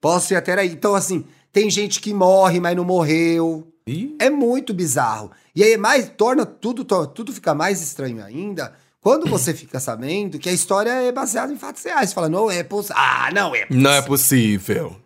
Posso 0.00 0.32
ir 0.32 0.36
até 0.36 0.58
aí. 0.58 0.70
Então, 0.70 0.94
assim, 0.94 1.24
tem 1.52 1.70
gente 1.70 2.00
que 2.00 2.12
morre, 2.12 2.58
mas 2.60 2.76
não 2.76 2.84
morreu. 2.84 3.66
Ih, 3.86 4.16
É 4.18 4.30
muito 4.30 4.72
bizarro. 4.74 5.30
E 5.54 5.62
aí, 5.62 5.76
mais, 5.76 6.10
torna 6.16 6.44
tudo, 6.44 6.84
tudo 7.06 7.32
fica 7.32 7.54
mais 7.54 7.80
estranho 7.80 8.24
ainda 8.24 8.72
quando 9.00 9.28
você 9.28 9.52
fica 9.54 9.78
sabendo 9.78 10.38
que 10.38 10.48
a 10.48 10.52
história 10.52 10.90
é 10.90 11.12
baseada 11.12 11.52
em 11.52 11.56
fatos 11.56 11.84
reais. 11.84 12.08
Você 12.08 12.14
fala, 12.14 12.28
não 12.28 12.50
é 12.50 12.62
possível. 12.62 12.96
Ah, 12.98 13.30
não 13.32 13.54
é 13.54 13.66
não 13.70 13.90
é 13.92 14.02
possível. 14.02 14.96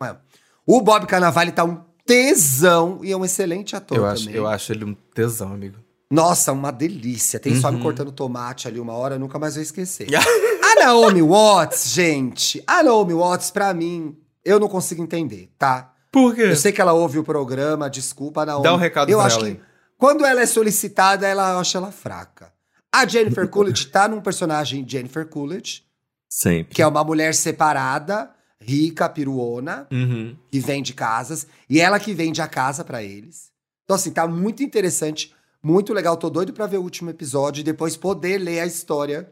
O 0.65 0.81
Bob 0.81 1.07
Cannavale 1.07 1.53
tá 1.53 1.65
um 1.65 1.81
tesão 2.07 3.01
e 3.03 3.13
é 3.13 3.17
um 3.17 3.25
excelente 3.25 3.77
ator 3.77 3.99
Eu 3.99 4.03
também. 4.05 4.15
acho, 4.17 4.31
eu 4.31 4.47
acho 4.47 4.73
ele 4.73 4.85
um 4.85 4.95
tesão, 5.15 5.53
amigo. 5.53 5.77
Nossa, 6.11 6.53
uma 6.53 6.71
delícia. 6.71 7.39
Tem 7.39 7.55
só 7.55 7.71
me 7.71 7.77
Uhum. 7.77 7.83
cortando 7.83 8.11
tomate 8.13 8.67
ali 8.67 8.81
uma 8.81 8.95
hora, 8.95 9.17
eu 9.17 9.19
nunca 9.19 9.39
mais 9.39 9.55
vou 9.55 9.63
esquecer. 9.63 10.09
a 10.15 10.75
Naomi 10.85 11.23
Watts, 11.23 11.89
gente, 11.91 12.63
a 12.67 12.83
Naomi 12.83 13.13
Watts, 13.15 13.51
pra 13.51 13.75
mim, 13.75 14.17
eu 14.45 14.59
não 14.59 14.69
consigo 14.69 15.03
entender, 15.03 15.51
tá? 15.59 15.93
Por 16.11 16.35
quê? 16.35 16.43
Eu 16.43 16.57
sei 16.57 16.73
que 16.73 16.81
ela 16.81 16.93
ouve 16.95 17.19
o 17.19 17.25
programa, 17.25 17.91
desculpa, 17.91 18.47
Naomi. 18.47 18.65
Dá 18.65 18.73
um 18.75 18.79
recado 18.79 19.11
Eu 19.11 19.19
pra 19.19 19.27
acho 19.27 19.39
ela 19.41 19.51
que 19.51 19.61
quando 19.99 20.25
ela 20.25 20.41
é 20.41 20.47
solicitada, 20.47 21.27
ela 21.27 21.53
eu 21.53 21.59
acho 21.59 21.77
ela 21.77 21.93
fraca. 21.93 22.53
A 22.91 23.07
Jennifer 23.07 23.47
Coolidge 23.51 23.87
tá 23.89 24.09
num 24.09 24.21
personagem 24.23 24.85
Jennifer 24.89 25.27
Coolidge, 25.29 25.83
Sempre. 26.31 26.75
que 26.75 26.81
é 26.81 26.87
uma 26.87 27.05
mulher 27.05 27.35
separada, 27.35 28.31
rica, 28.61 29.09
piruona, 29.11 29.87
Uhum. 29.93 30.35
que 30.51 30.59
vende 30.59 30.95
casas, 30.95 31.47
e 31.69 31.79
ela 31.81 32.01
que 32.01 32.15
vende 32.15 32.41
a 32.41 32.49
casa 32.49 32.83
pra 32.83 33.03
eles. 33.03 33.51
Então, 33.85 33.95
assim, 33.97 34.11
tá 34.11 34.27
muito 34.27 34.63
interessante, 34.63 35.35
muito 35.69 35.93
legal. 35.93 36.17
Tô 36.17 36.31
doido 36.31 36.53
pra 36.53 36.67
ver 36.67 36.79
o 36.79 36.83
último 36.83 37.11
episódio 37.11 37.61
e 37.61 37.65
depois 37.65 37.97
poder 37.97 38.39
ler 38.39 38.61
a 38.61 38.67
história 38.67 39.31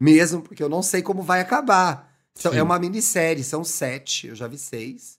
mesmo, 0.00 0.42
porque 0.42 0.62
eu 0.62 0.68
não 0.68 0.82
sei 0.82 1.00
como 1.00 1.22
vai 1.22 1.40
acabar. 1.40 2.12
Então, 2.36 2.52
é 2.52 2.62
uma 2.62 2.78
minissérie, 2.80 3.44
são 3.44 3.62
sete, 3.62 4.26
eu 4.26 4.34
já 4.34 4.48
vi 4.48 4.58
seis. 4.58 5.18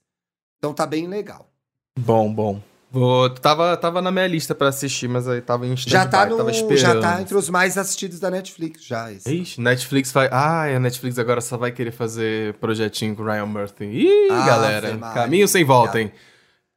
Então 0.57 0.73
tá 0.73 0.85
bem 0.85 1.07
legal. 1.07 1.49
Bom, 1.97 2.33
bom. 2.33 2.61
Vou, 2.91 3.29
tava, 3.29 3.75
tava 3.77 4.01
na 4.01 4.11
minha 4.11 4.27
lista 4.27 4.53
pra 4.53 4.69
assistir, 4.69 5.07
mas 5.07 5.27
aí 5.27 5.41
tava 5.41 5.65
em 5.65 5.75
Já 5.75 6.05
tá, 6.05 6.25
no, 6.25 6.37
tava 6.37 6.53
já 6.53 6.59
esperando. 6.61 7.01
tá 7.01 7.21
entre 7.21 7.35
os 7.35 7.49
mais 7.49 7.77
assistidos 7.77 8.19
da 8.19 8.29
Netflix, 8.29 8.85
já. 8.85 9.11
Esse. 9.11 9.33
Ixi, 9.33 9.61
Netflix 9.61 10.11
vai. 10.11 10.29
Ah, 10.31 10.63
a 10.63 10.79
Netflix 10.79 11.17
agora 11.17 11.41
só 11.41 11.57
vai 11.57 11.71
querer 11.71 11.91
fazer 11.91 12.53
projetinho 12.55 13.15
com 13.15 13.23
o 13.23 13.25
Ryan 13.25 13.45
Murphy. 13.47 13.85
Ih, 13.85 14.31
Ave 14.31 14.45
galera. 14.45 14.97
Caminho 15.13 15.47
sem 15.47 15.63
volta, 15.65 15.99
hein? 15.99 16.11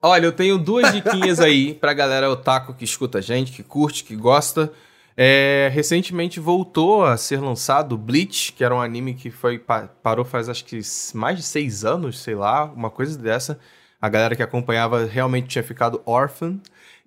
Olha, 0.01 0.27
eu 0.27 0.33
tenho 0.33 0.59
duas 0.59 0.93
diquinhas 0.93 1.41
aí 1.41 1.75
pra 1.75 1.93
galera 1.93 2.31
otaku 2.31 2.73
que 2.73 2.85
escuta 2.85 3.19
a 3.19 3.21
gente, 3.21 3.51
que 3.53 3.63
curte, 3.65 4.05
que 4.05 4.15
gosta. 4.15 4.73
É, 5.17 5.69
recentemente 5.73 6.39
voltou 6.39 7.05
a 7.05 7.17
ser 7.17 7.41
lançado 7.41 7.99
Bleach, 7.99 8.53
que 8.53 8.63
era 8.63 8.73
um 8.75 8.81
anime 8.81 9.15
que 9.15 9.31
foi 9.31 9.59
pa- 9.59 9.89
parou 10.01 10.25
faz 10.25 10.49
acho 10.49 10.65
que 10.65 10.81
mais 11.15 11.37
de 11.37 11.43
seis 11.43 11.85
anos, 11.85 12.21
sei 12.21 12.37
lá, 12.37 12.65
uma 12.67 12.91
coisa 12.91 13.19
dessa. 13.19 13.59
A 14.01 14.09
galera 14.09 14.37
que 14.37 14.43
acompanhava 14.45 15.05
realmente 15.07 15.49
tinha 15.49 15.65
ficado 15.65 16.01
órfã. 16.07 16.57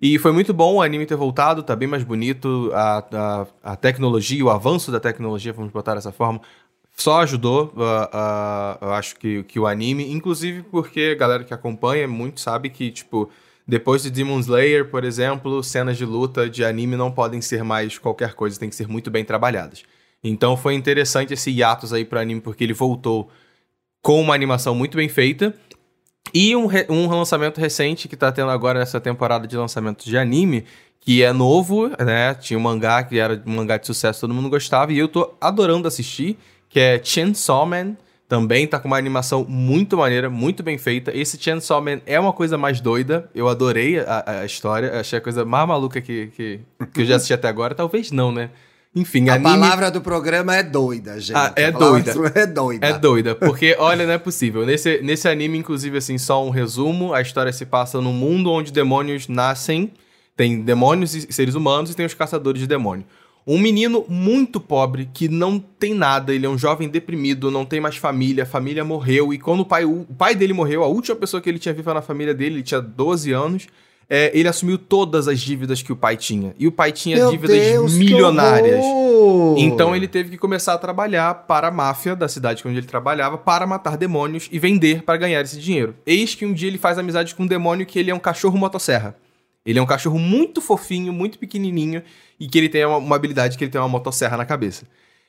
E 0.00 0.18
foi 0.18 0.32
muito 0.32 0.52
bom 0.52 0.74
o 0.74 0.82
anime 0.82 1.06
ter 1.06 1.16
voltado, 1.16 1.62
tá 1.62 1.74
bem 1.74 1.88
mais 1.88 2.04
bonito. 2.04 2.70
A, 2.74 2.98
a, 3.62 3.72
a 3.72 3.76
tecnologia, 3.76 4.44
o 4.44 4.50
avanço 4.50 4.92
da 4.92 5.00
tecnologia, 5.00 5.52
vamos 5.54 5.72
botar 5.72 5.94
dessa 5.94 6.12
forma, 6.12 6.40
só 6.96 7.20
ajudou, 7.22 7.72
uh, 7.76 7.80
uh, 7.80 8.78
eu 8.80 8.92
acho 8.92 9.16
que, 9.16 9.42
que 9.44 9.58
o 9.58 9.66
anime. 9.66 10.12
Inclusive 10.12 10.62
porque 10.64 11.12
a 11.14 11.18
galera 11.18 11.44
que 11.44 11.54
acompanha 11.54 12.06
muito 12.06 12.40
sabe 12.40 12.70
que, 12.70 12.90
tipo, 12.90 13.30
depois 13.66 14.02
de 14.02 14.10
Demon 14.10 14.40
Slayer, 14.40 14.88
por 14.90 15.04
exemplo, 15.04 15.62
cenas 15.62 15.96
de 15.96 16.04
luta 16.04 16.48
de 16.48 16.64
anime 16.64 16.96
não 16.96 17.10
podem 17.10 17.40
ser 17.40 17.64
mais 17.64 17.98
qualquer 17.98 18.34
coisa, 18.34 18.58
tem 18.58 18.68
que 18.68 18.76
ser 18.76 18.88
muito 18.88 19.10
bem 19.10 19.24
trabalhadas. 19.24 19.82
Então 20.22 20.56
foi 20.56 20.74
interessante 20.74 21.34
esse 21.34 21.50
hiatus 21.50 21.92
aí 21.92 22.04
pro 22.04 22.18
anime, 22.18 22.40
porque 22.40 22.62
ele 22.62 22.72
voltou 22.72 23.30
com 24.00 24.20
uma 24.20 24.34
animação 24.34 24.74
muito 24.74 24.96
bem 24.96 25.08
feita. 25.08 25.54
E 26.32 26.54
um, 26.54 26.68
um 26.88 27.08
lançamento 27.08 27.60
recente 27.60 28.08
que 28.08 28.16
tá 28.16 28.30
tendo 28.30 28.50
agora 28.50 28.78
nessa 28.78 29.00
temporada 29.00 29.46
de 29.46 29.56
lançamentos 29.56 30.04
de 30.06 30.16
anime, 30.16 30.64
que 31.00 31.22
é 31.22 31.32
novo, 31.32 31.88
né? 31.88 32.34
Tinha 32.34 32.58
um 32.58 32.62
mangá 32.62 33.02
que 33.02 33.18
era 33.18 33.42
um 33.44 33.56
mangá 33.56 33.76
de 33.76 33.86
sucesso, 33.86 34.20
todo 34.20 34.32
mundo 34.32 34.48
gostava, 34.48 34.92
e 34.92 34.98
eu 34.98 35.08
tô 35.08 35.34
adorando 35.40 35.88
assistir, 35.88 36.38
que 36.72 36.80
é 36.80 37.00
Chainsaw 37.02 37.66
Man. 37.66 37.96
Também 38.26 38.66
tá 38.66 38.80
com 38.80 38.88
uma 38.88 38.96
animação 38.96 39.44
muito 39.46 39.94
maneira, 39.94 40.30
muito 40.30 40.62
bem 40.62 40.78
feita. 40.78 41.14
Esse 41.14 41.38
Chainsaw 41.38 41.82
Man 41.82 42.00
é 42.06 42.18
uma 42.18 42.32
coisa 42.32 42.56
mais 42.56 42.80
doida. 42.80 43.28
Eu 43.34 43.46
adorei 43.46 44.00
a, 44.00 44.40
a 44.40 44.46
história. 44.46 44.98
Achei 44.98 45.18
a 45.18 45.22
coisa 45.22 45.44
mais 45.44 45.68
maluca 45.68 46.00
que, 46.00 46.28
que, 46.28 46.60
que 46.94 47.02
eu 47.02 47.04
já 47.04 47.16
assisti 47.16 47.34
até 47.34 47.46
agora. 47.46 47.74
Talvez 47.74 48.10
não, 48.10 48.32
né? 48.32 48.48
Enfim, 48.94 49.28
a 49.28 49.34
anime... 49.34 49.50
palavra 49.50 49.90
do 49.90 50.00
programa 50.02 50.54
é 50.54 50.62
doida, 50.62 51.18
gente. 51.18 51.36
Ah, 51.36 51.52
é 51.56 51.70
doida. 51.70 52.12
É 52.34 52.46
doida. 52.46 52.86
É 52.86 52.92
doida, 52.92 53.34
porque, 53.34 53.74
olha, 53.78 54.04
não 54.06 54.12
é 54.12 54.18
possível. 54.18 54.66
Nesse, 54.66 55.00
nesse 55.02 55.26
anime, 55.28 55.58
inclusive, 55.58 55.96
assim, 55.96 56.18
só 56.18 56.44
um 56.44 56.50
resumo, 56.50 57.14
a 57.14 57.22
história 57.22 57.52
se 57.52 57.64
passa 57.64 58.00
num 58.02 58.12
mundo 58.12 58.50
onde 58.50 58.70
demônios 58.70 59.28
nascem, 59.28 59.90
tem 60.36 60.60
demônios 60.60 61.14
e 61.14 61.32
seres 61.32 61.54
humanos 61.54 61.90
e 61.90 61.94
tem 61.94 62.04
os 62.04 62.12
caçadores 62.12 62.60
de 62.60 62.66
demônio. 62.66 63.06
Um 63.46 63.58
menino 63.58 64.04
muito 64.08 64.60
pobre, 64.60 65.08
que 65.12 65.28
não 65.28 65.58
tem 65.58 65.94
nada, 65.94 66.32
ele 66.32 66.46
é 66.46 66.48
um 66.48 66.56
jovem 66.56 66.88
deprimido, 66.88 67.50
não 67.50 67.64
tem 67.64 67.80
mais 67.80 67.96
família, 67.96 68.44
a 68.44 68.46
família 68.46 68.84
morreu, 68.84 69.34
e 69.34 69.38
quando 69.38 69.60
o 69.60 69.64
pai, 69.64 69.84
o 69.84 70.06
pai 70.16 70.34
dele 70.34 70.52
morreu, 70.52 70.84
a 70.84 70.86
última 70.86 71.16
pessoa 71.16 71.40
que 71.40 71.48
ele 71.48 71.58
tinha 71.58 71.74
viva 71.74 71.92
na 71.92 72.02
família 72.02 72.32
dele, 72.32 72.56
ele 72.56 72.62
tinha 72.62 72.80
12 72.80 73.32
anos, 73.32 73.66
é, 74.08 74.30
ele 74.34 74.46
assumiu 74.46 74.76
todas 74.76 75.26
as 75.26 75.40
dívidas 75.40 75.80
que 75.80 75.90
o 75.90 75.96
pai 75.96 76.16
tinha. 76.16 76.54
E 76.58 76.66
o 76.66 76.72
pai 76.72 76.92
tinha 76.92 77.16
Meu 77.16 77.30
dívidas 77.30 77.56
Deus, 77.56 77.94
milionárias. 77.94 78.84
Então 79.56 79.96
ele 79.96 80.06
teve 80.06 80.30
que 80.30 80.36
começar 80.36 80.74
a 80.74 80.78
trabalhar 80.78 81.32
para 81.46 81.68
a 81.68 81.70
máfia 81.70 82.14
da 82.14 82.28
cidade 82.28 82.62
onde 82.66 82.76
ele 82.76 82.86
trabalhava 82.86 83.38
para 83.38 83.66
matar 83.66 83.96
demônios 83.96 84.48
e 84.52 84.58
vender 84.58 85.02
para 85.02 85.16
ganhar 85.16 85.40
esse 85.40 85.58
dinheiro. 85.58 85.94
Eis 86.04 86.34
que 86.34 86.44
um 86.44 86.52
dia 86.52 86.68
ele 86.68 86.78
faz 86.78 86.98
amizade 86.98 87.34
com 87.34 87.44
um 87.44 87.46
demônio 87.46 87.86
que 87.86 87.98
ele 87.98 88.10
é 88.10 88.14
um 88.14 88.18
cachorro 88.18 88.58
motosserra. 88.58 89.16
Ele 89.64 89.78
é 89.78 89.82
um 89.82 89.86
cachorro 89.86 90.18
muito 90.18 90.60
fofinho, 90.60 91.12
muito 91.12 91.38
pequenininho 91.38 92.02
e 92.38 92.48
que 92.48 92.58
ele 92.58 92.68
tem 92.68 92.84
uma, 92.84 92.96
uma 92.96 93.16
habilidade 93.16 93.56
que 93.56 93.64
ele 93.64 93.70
tem 93.70 93.80
uma 93.80 93.88
motosserra 93.88 94.36
na 94.36 94.44
cabeça. 94.44 94.84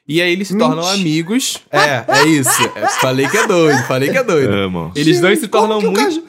E 0.07 0.21
aí 0.21 0.31
eles 0.34 0.47
se 0.49 0.57
tornam 0.57 0.77
Mentira. 0.84 0.93
amigos. 0.95 1.59
É, 1.71 2.03
é 2.19 2.25
isso. 2.27 2.61
É, 2.75 2.88
falei 2.99 3.27
que 3.27 3.38
é 3.38 3.47
doido, 3.47 3.84
falei 3.84 4.09
que 4.09 4.17
é 4.17 4.23
doido. 4.23 4.51
Amo. 4.53 4.91
Eles 4.95 5.21
dois 5.21 5.39
se 5.39 5.45
Gente, 5.45 5.51
como 5.51 5.67
tornam 5.67 5.81
muito. 5.91 6.03
cachorro- 6.03 6.27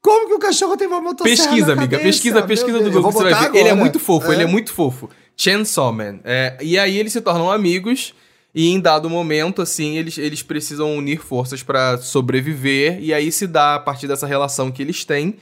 Como 0.00 0.28
que 0.28 0.34
o 0.34 0.38
cachorro 0.38 0.76
tem 0.76 0.86
uma 0.86 1.00
motosserra 1.00 1.36
Pesquisa, 1.36 1.66
na 1.68 1.72
amiga. 1.82 1.96
cabeça? 1.96 2.04
Pesquisa, 2.04 2.42
pesquisa 2.42 2.78
do 2.78 2.90
Google. 2.92 3.10
Você 3.10 3.30
vai 3.30 3.50
ver. 3.50 3.58
Ele 3.58 3.68
é 3.70 3.74
muito 3.74 3.98
fofo, 3.98 4.30
É. 4.30 4.34
ele 4.34 4.42
é 4.44 4.46
muito 4.46 4.72
fofo. 4.72 5.10
Chainsaw 5.36 5.92
Man. 5.92 6.20
É, 6.24 6.56
e 6.62 6.78
aí 6.78 6.96
eles 6.96 7.12
se 7.12 7.20
tornam 7.20 7.50
amigos. 7.50 8.14
E 8.54 8.68
em 8.70 8.78
dado 8.80 9.10
momento, 9.10 9.60
assim, 9.60 9.98
eles, 9.98 10.16
eles 10.16 10.42
precisam 10.42 10.96
unir 10.96 11.18
forças 11.20 11.62
pra 11.62 11.98
sobreviver. 11.98 12.98
E 13.02 13.12
aí 13.12 13.30
se 13.32 13.46
dá, 13.46 13.74
a 13.74 13.78
partir 13.80 14.06
dessa 14.06 14.26
relação 14.26 14.70
que 14.70 14.80
eles 14.82 15.04
têm. 15.04 15.36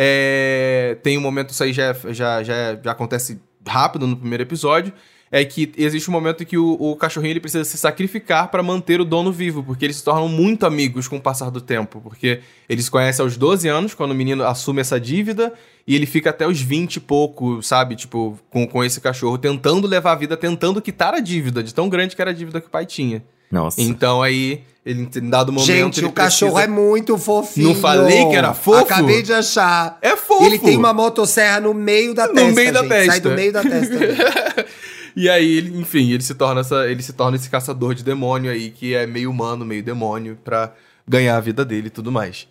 É, 0.00 0.96
tem 1.02 1.18
um 1.18 1.20
momento, 1.20 1.50
isso 1.50 1.64
aí 1.64 1.72
já, 1.72 1.86
é- 1.86 2.14
já, 2.14 2.40
já, 2.44 2.78
já 2.80 2.92
acontece 2.92 3.40
rápido 3.66 4.06
no 4.06 4.16
primeiro 4.16 4.44
episódio. 4.44 4.92
É 5.30 5.44
que 5.44 5.70
existe 5.76 6.08
um 6.08 6.12
momento 6.12 6.46
que 6.46 6.56
o, 6.56 6.72
o 6.80 6.96
cachorrinho 6.96 7.32
ele 7.32 7.40
precisa 7.40 7.62
se 7.64 7.76
sacrificar 7.76 8.48
pra 8.48 8.62
manter 8.62 8.98
o 8.98 9.04
dono 9.04 9.30
vivo, 9.30 9.62
porque 9.62 9.84
eles 9.84 9.96
se 9.96 10.04
tornam 10.04 10.26
muito 10.26 10.64
amigos 10.64 11.06
com 11.06 11.16
o 11.16 11.20
passar 11.20 11.50
do 11.50 11.60
tempo. 11.60 12.00
Porque 12.00 12.40
eles 12.66 12.88
conhecem 12.88 13.22
aos 13.22 13.36
12 13.36 13.68
anos, 13.68 13.92
quando 13.92 14.12
o 14.12 14.14
menino 14.14 14.42
assume 14.44 14.80
essa 14.80 14.98
dívida, 14.98 15.52
e 15.86 15.94
ele 15.96 16.06
fica 16.06 16.30
até 16.30 16.46
os 16.46 16.60
20 16.60 16.96
e 16.96 17.00
pouco, 17.00 17.60
sabe? 17.60 17.94
Tipo, 17.96 18.38
com, 18.48 18.66
com 18.66 18.82
esse 18.82 19.00
cachorro, 19.02 19.36
tentando 19.36 19.86
levar 19.86 20.12
a 20.12 20.14
vida, 20.14 20.34
tentando 20.36 20.80
quitar 20.80 21.12
a 21.12 21.20
dívida, 21.20 21.62
de 21.62 21.74
tão 21.74 21.88
grande 21.90 22.14
que 22.16 22.22
era 22.22 22.30
a 22.30 22.34
dívida 22.34 22.60
que 22.60 22.68
o 22.68 22.70
pai 22.70 22.86
tinha. 22.86 23.22
Nossa. 23.50 23.80
Então 23.80 24.22
aí, 24.22 24.62
ele, 24.84 25.08
em 25.16 25.30
dado 25.30 25.52
momento. 25.52 25.66
Gente, 25.66 26.00
ele 26.00 26.06
o 26.06 26.12
cachorro 26.12 26.52
precisa- 26.54 26.72
é 26.72 26.74
muito 26.74 27.16
fofinho. 27.18 27.68
Não 27.68 27.74
falei 27.74 28.26
que 28.26 28.36
era 28.36 28.54
fofo? 28.54 28.78
Acabei 28.78 29.22
de 29.22 29.32
achar. 29.32 29.98
É 30.02 30.16
fofo! 30.16 30.44
Ele 30.44 30.58
tem 30.58 30.76
uma 30.76 30.92
motosserra 30.92 31.60
no 31.60 31.74
meio 31.74 32.14
da 32.14 32.26
No 32.26 32.34
testa, 32.34 32.52
meio 32.52 32.72
da 32.72 32.80
gente. 32.82 32.88
Sai 32.90 33.06
testa. 33.06 33.28
do 33.28 33.34
meio 33.34 33.52
da 33.52 33.62
testa. 33.62 33.94
E 35.16 35.28
aí, 35.28 35.56
ele, 35.56 35.76
enfim, 35.80 36.12
ele 36.12 36.22
se 36.22 36.32
torna 36.32 36.60
essa, 36.60 36.86
ele 36.88 37.02
se 37.02 37.12
torna 37.12 37.36
esse 37.36 37.50
caçador 37.50 37.92
de 37.92 38.04
demônio 38.04 38.52
aí, 38.52 38.70
que 38.70 38.94
é 38.94 39.04
meio 39.04 39.28
humano, 39.30 39.64
meio 39.64 39.82
demônio, 39.82 40.38
pra 40.44 40.72
ganhar 41.08 41.36
a 41.36 41.40
vida 41.40 41.64
dele 41.64 41.88
e 41.88 41.90
tudo 41.90 42.12
mais. 42.12 42.46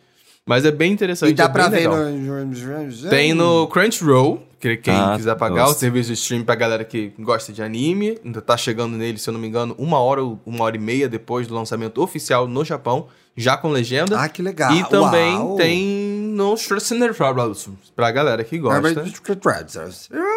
Mas 0.46 0.66
é 0.66 0.72
bem 0.72 0.92
interessante, 0.92 1.32
e 1.32 1.34
dá 1.36 1.46
é 1.46 1.48
pra 1.50 1.70
ver 1.70 1.88
legal. 1.88 1.96
no... 2.10 3.10
Tem 3.10 3.34
no 3.34 3.68
Crunchyroll, 3.68 4.46
quem 4.60 4.94
Ah, 4.94 5.14
quiser 5.16 5.36
pagar 5.36 5.62
nossa. 5.64 5.76
o 5.76 5.80
serviço 5.80 6.08
de 6.10 6.14
stream 6.16 6.44
pra 6.44 6.56
galera 6.56 6.84
que 6.84 7.14
gosta 7.20 7.54
de 7.54 7.62
anime. 7.62 8.18
Ainda 8.26 8.42
tá 8.42 8.58
chegando 8.58 8.98
nele, 8.98 9.18
se 9.18 9.30
eu 9.30 9.34
não 9.34 9.40
me 9.40 9.48
engano, 9.48 9.76
uma 9.78 10.00
hora 10.00 10.24
ou 10.24 10.40
uma 10.46 10.64
hora 10.64 10.76
e 10.76 10.80
meia 10.80 11.08
depois 11.08 11.48
do 11.48 11.54
lançamento 11.56 12.02
oficial 12.02 12.48
no 12.48 12.66
Japão, 12.66 13.08
já 13.36 13.56
com 13.56 13.70
legenda. 13.70 14.20
Ah, 14.20 14.28
que 14.28 14.42
legal. 14.42 14.74
e 14.74 14.84
também 14.90 15.36
Uau. 15.38 15.56
tem 15.58 15.86
no 16.38 16.54
Strassener 16.56 17.14
pra 17.96 18.12
galera 18.12 18.44
que 18.44 18.58
gosta. 18.58 18.82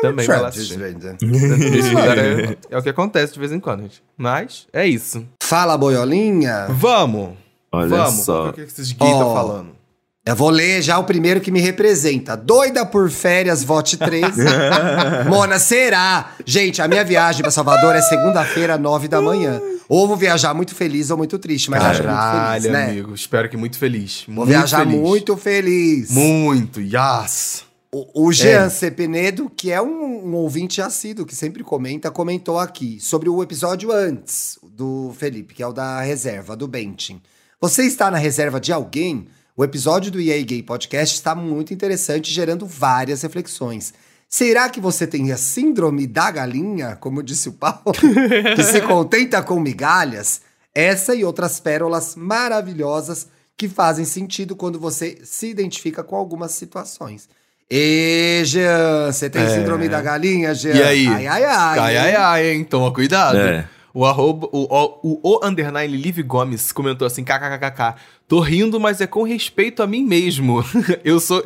Também 0.03 0.27
vai 0.27 0.41
lá 0.41 0.49
assistir. 0.49 0.79
É, 0.83 2.57
é 2.75 2.79
o 2.79 2.83
que 2.83 2.89
acontece 2.89 3.33
de 3.35 3.39
vez 3.39 3.53
em 3.53 3.61
quando, 3.61 3.83
gente. 3.83 4.03
Mas 4.17 4.67
é 4.73 4.87
isso. 4.87 5.27
Fala, 5.43 5.77
boiolinha. 5.77 6.67
Vamos! 6.71 7.31
Olha 7.73 7.89
Vamos! 7.89 8.25
só. 8.25 8.49
O 8.49 8.53
que 8.53 8.63
esses 8.63 8.93
gays 8.93 9.13
estão 9.13 9.29
Ó. 9.29 9.35
falando? 9.35 9.80
Eu 10.25 10.37
vou 10.37 10.51
ler 10.51 10.83
já 10.83 10.99
o 10.99 11.05
primeiro 11.05 11.41
que 11.41 11.51
me 11.51 11.61
representa. 11.61 12.37
Doida 12.37 12.85
por 12.85 13.11
férias, 13.11 13.65
vote 13.65 13.97
13. 13.97 14.43
Mona, 15.29 15.59
será? 15.59 16.33
Gente, 16.45 16.83
a 16.83 16.87
minha 16.87 17.03
viagem 17.03 17.41
pra 17.41 17.51
Salvador 17.51 17.97
é 17.97 18.03
segunda-feira, 18.03 18.77
nove 18.77 19.09
da 19.09 19.21
manhã. 19.23 19.61
Ou 19.89 20.07
vou 20.07 20.17
viajar 20.19 20.53
muito 20.53 20.75
feliz 20.75 21.11
ou 21.11 21.17
muito 21.17 21.39
triste, 21.39 21.71
mas 21.71 21.83
acho 21.83 22.03
muito 22.03 22.15
Caralho, 22.15 22.63
feliz, 22.63 22.79
né? 22.79 22.85
amigo. 22.91 23.15
Espero 23.15 23.49
que 23.49 23.57
muito 23.57 23.79
feliz. 23.79 24.25
Vou 24.27 24.37
muito 24.37 24.49
viajar 24.51 24.81
feliz. 24.87 25.01
muito 25.01 25.37
feliz. 25.39 26.11
Muito, 26.11 26.81
yes! 26.83 27.65
O, 27.91 28.27
o 28.27 28.33
Jean 28.33 28.67
É. 28.67 28.69
Cepenedo, 28.69 29.51
que 29.57 29.73
é 29.73 29.81
um, 29.83 30.29
um 30.29 30.35
ouvinte 30.35 30.83
assíduo, 30.83 31.25
que 31.27 31.35
sempre 31.35 31.65
comenta, 31.65 32.11
comentou 32.11 32.59
aqui 32.59 32.99
sobre 33.01 33.29
o 33.31 33.43
episódio 33.43 33.91
antes 33.91 34.59
do 34.63 35.13
Felipe, 35.19 35.55
que 35.55 35.63
é 35.63 35.67
o 35.67 35.73
da 35.73 36.01
reserva, 36.03 36.55
do 36.55 36.69
Bentin. 36.69 37.21
Você 37.61 37.85
está 37.85 38.11
na 38.11 38.19
reserva 38.19 38.61
de 38.61 38.71
alguém? 38.73 39.27
O 39.61 39.65
episódio 39.65 40.11
do 40.11 40.19
EA 40.19 40.43
Gay 40.43 40.63
Podcast 40.63 41.15
está 41.17 41.35
muito 41.35 41.75
interessante, 41.75 42.33
gerando 42.33 42.65
várias 42.65 43.21
reflexões. 43.21 43.93
Será 44.27 44.71
que 44.71 44.81
você 44.81 45.07
tem 45.07 45.33
a 45.33 45.37
síndrome 45.37 46.07
da 46.07 46.31
galinha, 46.31 46.97
como 46.97 47.23
disse 47.23 47.51
o 47.51 47.53
Paulo, 47.53 47.93
que 48.57 48.63
se 48.63 48.81
contenta 48.81 49.43
com 49.43 49.61
migalhas? 49.61 50.41
Essa 50.75 51.15
e 51.15 51.27
outras 51.27 51.61
pérolas 51.61 52.17
maravilhosas 52.17 53.29
que 53.55 53.69
fazem 53.69 54.07
sentido 54.07 54.57
quando 54.57 54.81
você 54.81 55.19
se 55.25 55.51
identifica 55.51 56.03
com 56.03 56.17
algumas 56.17 56.53
situações. 56.53 57.29
E 57.71 58.41
Jean, 58.47 59.13
você 59.13 59.29
tem 59.29 59.43
É. 59.43 59.57
síndrome 59.57 59.91
da 59.91 60.01
galinha, 60.01 60.55
Jean? 60.55 60.75
E 60.75 60.83
aí? 60.83 61.07
Ai, 61.07 61.27
ai, 61.27 61.45
ai. 61.45 61.79
Ai, 61.79 61.93
hein? 61.97 62.01
ai, 62.01 62.17
ai, 62.17 62.51
hein? 62.53 62.65
Toma 62.65 62.91
cuidado. 62.95 63.37
É. 63.37 63.69
O 63.93 64.05
arroba, 64.05 64.49
o, 64.53 64.67
o, 64.73 65.01
o, 65.03 65.21
o 65.23 65.47
underline 65.47 65.97
Liv 65.97 66.23
Gomes 66.23 66.71
comentou 66.71 67.07
assim, 67.07 67.25
kkkk, 67.25 67.97
tô 68.29 68.39
rindo, 68.39 68.79
mas 68.79 69.01
é 69.01 69.07
com 69.07 69.25
respeito 69.25 69.83
a 69.83 69.87
mim 69.87 70.05
mesmo. 70.05 70.65
eu 71.05 71.19
sou 71.19 71.43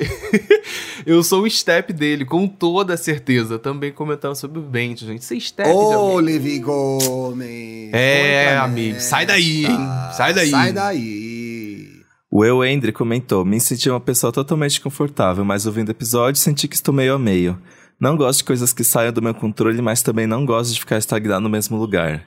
eu 1.06 1.22
sou 1.22 1.44
o 1.44 1.50
step 1.50 1.92
dele, 1.92 2.24
com 2.24 2.46
toda 2.46 2.96
certeza. 2.96 3.58
Também 3.58 3.92
comentando 3.92 4.34
sobre 4.34 4.58
o 4.58 4.62
Bento, 4.62 5.06
gente. 5.06 5.24
Você 5.24 5.36
é 5.36 5.40
step 5.40 5.70
Ô. 5.70 6.20
Livi 6.20 6.58
Gomes. 6.58 7.92
É, 7.92 8.56
amigo, 8.58 9.00
sai 9.00 9.24
daí, 9.24 9.64
hein? 9.64 9.78
Sai 10.14 10.34
daí. 10.34 10.50
Sai 10.50 10.72
daí. 10.72 11.88
O 12.30 12.44
Eu 12.44 12.64
Endre 12.64 12.92
comentou: 12.92 13.44
Me 13.44 13.58
senti 13.58 13.88
uma 13.88 14.00
pessoa 14.00 14.32
totalmente 14.32 14.80
confortável, 14.80 15.44
mas 15.44 15.64
ouvindo 15.64 15.88
o 15.88 15.92
episódio 15.92 16.40
senti 16.40 16.68
que 16.68 16.74
estou 16.74 16.92
meio 16.92 17.14
a 17.14 17.18
meio. 17.18 17.58
Não 17.98 18.16
gosto 18.16 18.38
de 18.38 18.44
coisas 18.44 18.72
que 18.72 18.84
saiam 18.84 19.12
do 19.12 19.22
meu 19.22 19.32
controle, 19.32 19.80
mas 19.80 20.02
também 20.02 20.26
não 20.26 20.44
gosto 20.44 20.74
de 20.74 20.80
ficar 20.80 20.98
estagnado 20.98 21.40
no 21.40 21.48
mesmo 21.48 21.76
lugar. 21.76 22.26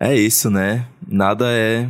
É 0.00 0.14
isso, 0.14 0.50
né? 0.50 0.86
Nada 1.06 1.46
é. 1.48 1.88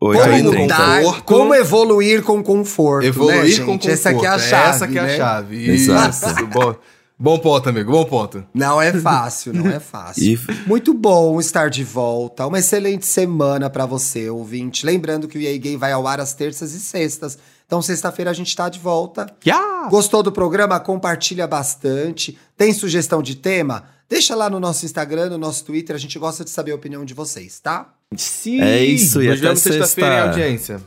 Como, 0.00 0.12
880. 0.12 0.42
no 0.52 0.58
mudar, 0.62 1.02
conforto. 1.02 1.24
como 1.24 1.54
evoluir 1.54 2.22
com 2.22 2.42
conforto, 2.42 3.04
Evoluir 3.06 3.36
né, 3.42 3.46
gente? 3.48 3.60
com 3.60 3.66
conforto. 3.78 3.90
Essa 3.90 4.10
aqui 4.10 4.24
é 4.24 4.28
a 4.28 4.38
chave, 4.38 4.68
Essa 4.68 4.88
que 4.88 4.98
é 4.98 5.02
né? 5.02 5.14
a 5.14 5.16
chave. 5.16 5.70
Exato. 5.70 6.10
Isso. 6.30 6.46
bom, 6.46 6.74
bom 7.18 7.38
ponto, 7.40 7.68
amigo. 7.68 7.90
Bom 7.90 8.04
ponto. 8.04 8.44
Não 8.54 8.80
é 8.80 8.92
fácil, 8.92 9.52
não 9.52 9.68
é 9.68 9.80
fácil. 9.80 10.22
E 10.22 10.38
Muito 10.68 10.94
bom 10.94 11.40
estar 11.40 11.68
de 11.68 11.82
volta. 11.82 12.46
Uma 12.46 12.60
excelente 12.60 13.06
semana 13.06 13.68
pra 13.68 13.86
você, 13.86 14.30
ouvinte. 14.30 14.86
Lembrando 14.86 15.26
que 15.26 15.36
o 15.36 15.40
EA 15.40 15.58
Gay 15.58 15.76
vai 15.76 15.90
ao 15.90 16.06
ar 16.06 16.20
às 16.20 16.32
terças 16.32 16.72
e 16.74 16.78
sextas, 16.80 17.36
Então, 17.66 17.82
sexta-feira 17.82 18.30
a 18.30 18.34
gente 18.34 18.54
tá 18.54 18.68
de 18.68 18.78
volta. 18.78 19.26
Yeah! 19.44 19.88
Gostou 19.90 20.22
do 20.22 20.30
programa? 20.30 20.78
Compartilha 20.78 21.46
bastante. 21.48 22.38
Tem 22.56 22.72
sugestão 22.72 23.20
de 23.20 23.34
tema? 23.34 23.84
Deixa 24.08 24.34
lá 24.34 24.48
no 24.48 24.58
nosso 24.58 24.86
Instagram, 24.86 25.30
no 25.30 25.38
nosso 25.38 25.64
Twitter. 25.64 25.94
A 25.94 25.98
gente 25.98 26.18
gosta 26.18 26.44
de 26.44 26.50
saber 26.50 26.72
a 26.72 26.74
opinião 26.74 27.04
de 27.04 27.12
vocês, 27.12 27.60
tá? 27.60 27.92
Sim! 28.16 28.60
É 28.60 28.82
isso, 28.82 29.22
e 29.22 29.26
Nos 29.28 29.38
até 29.38 29.48
vemos 29.48 29.60
sexta-feira 29.60 30.28
audiência. 30.28 30.80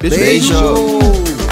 Beijo! 0.00 1.45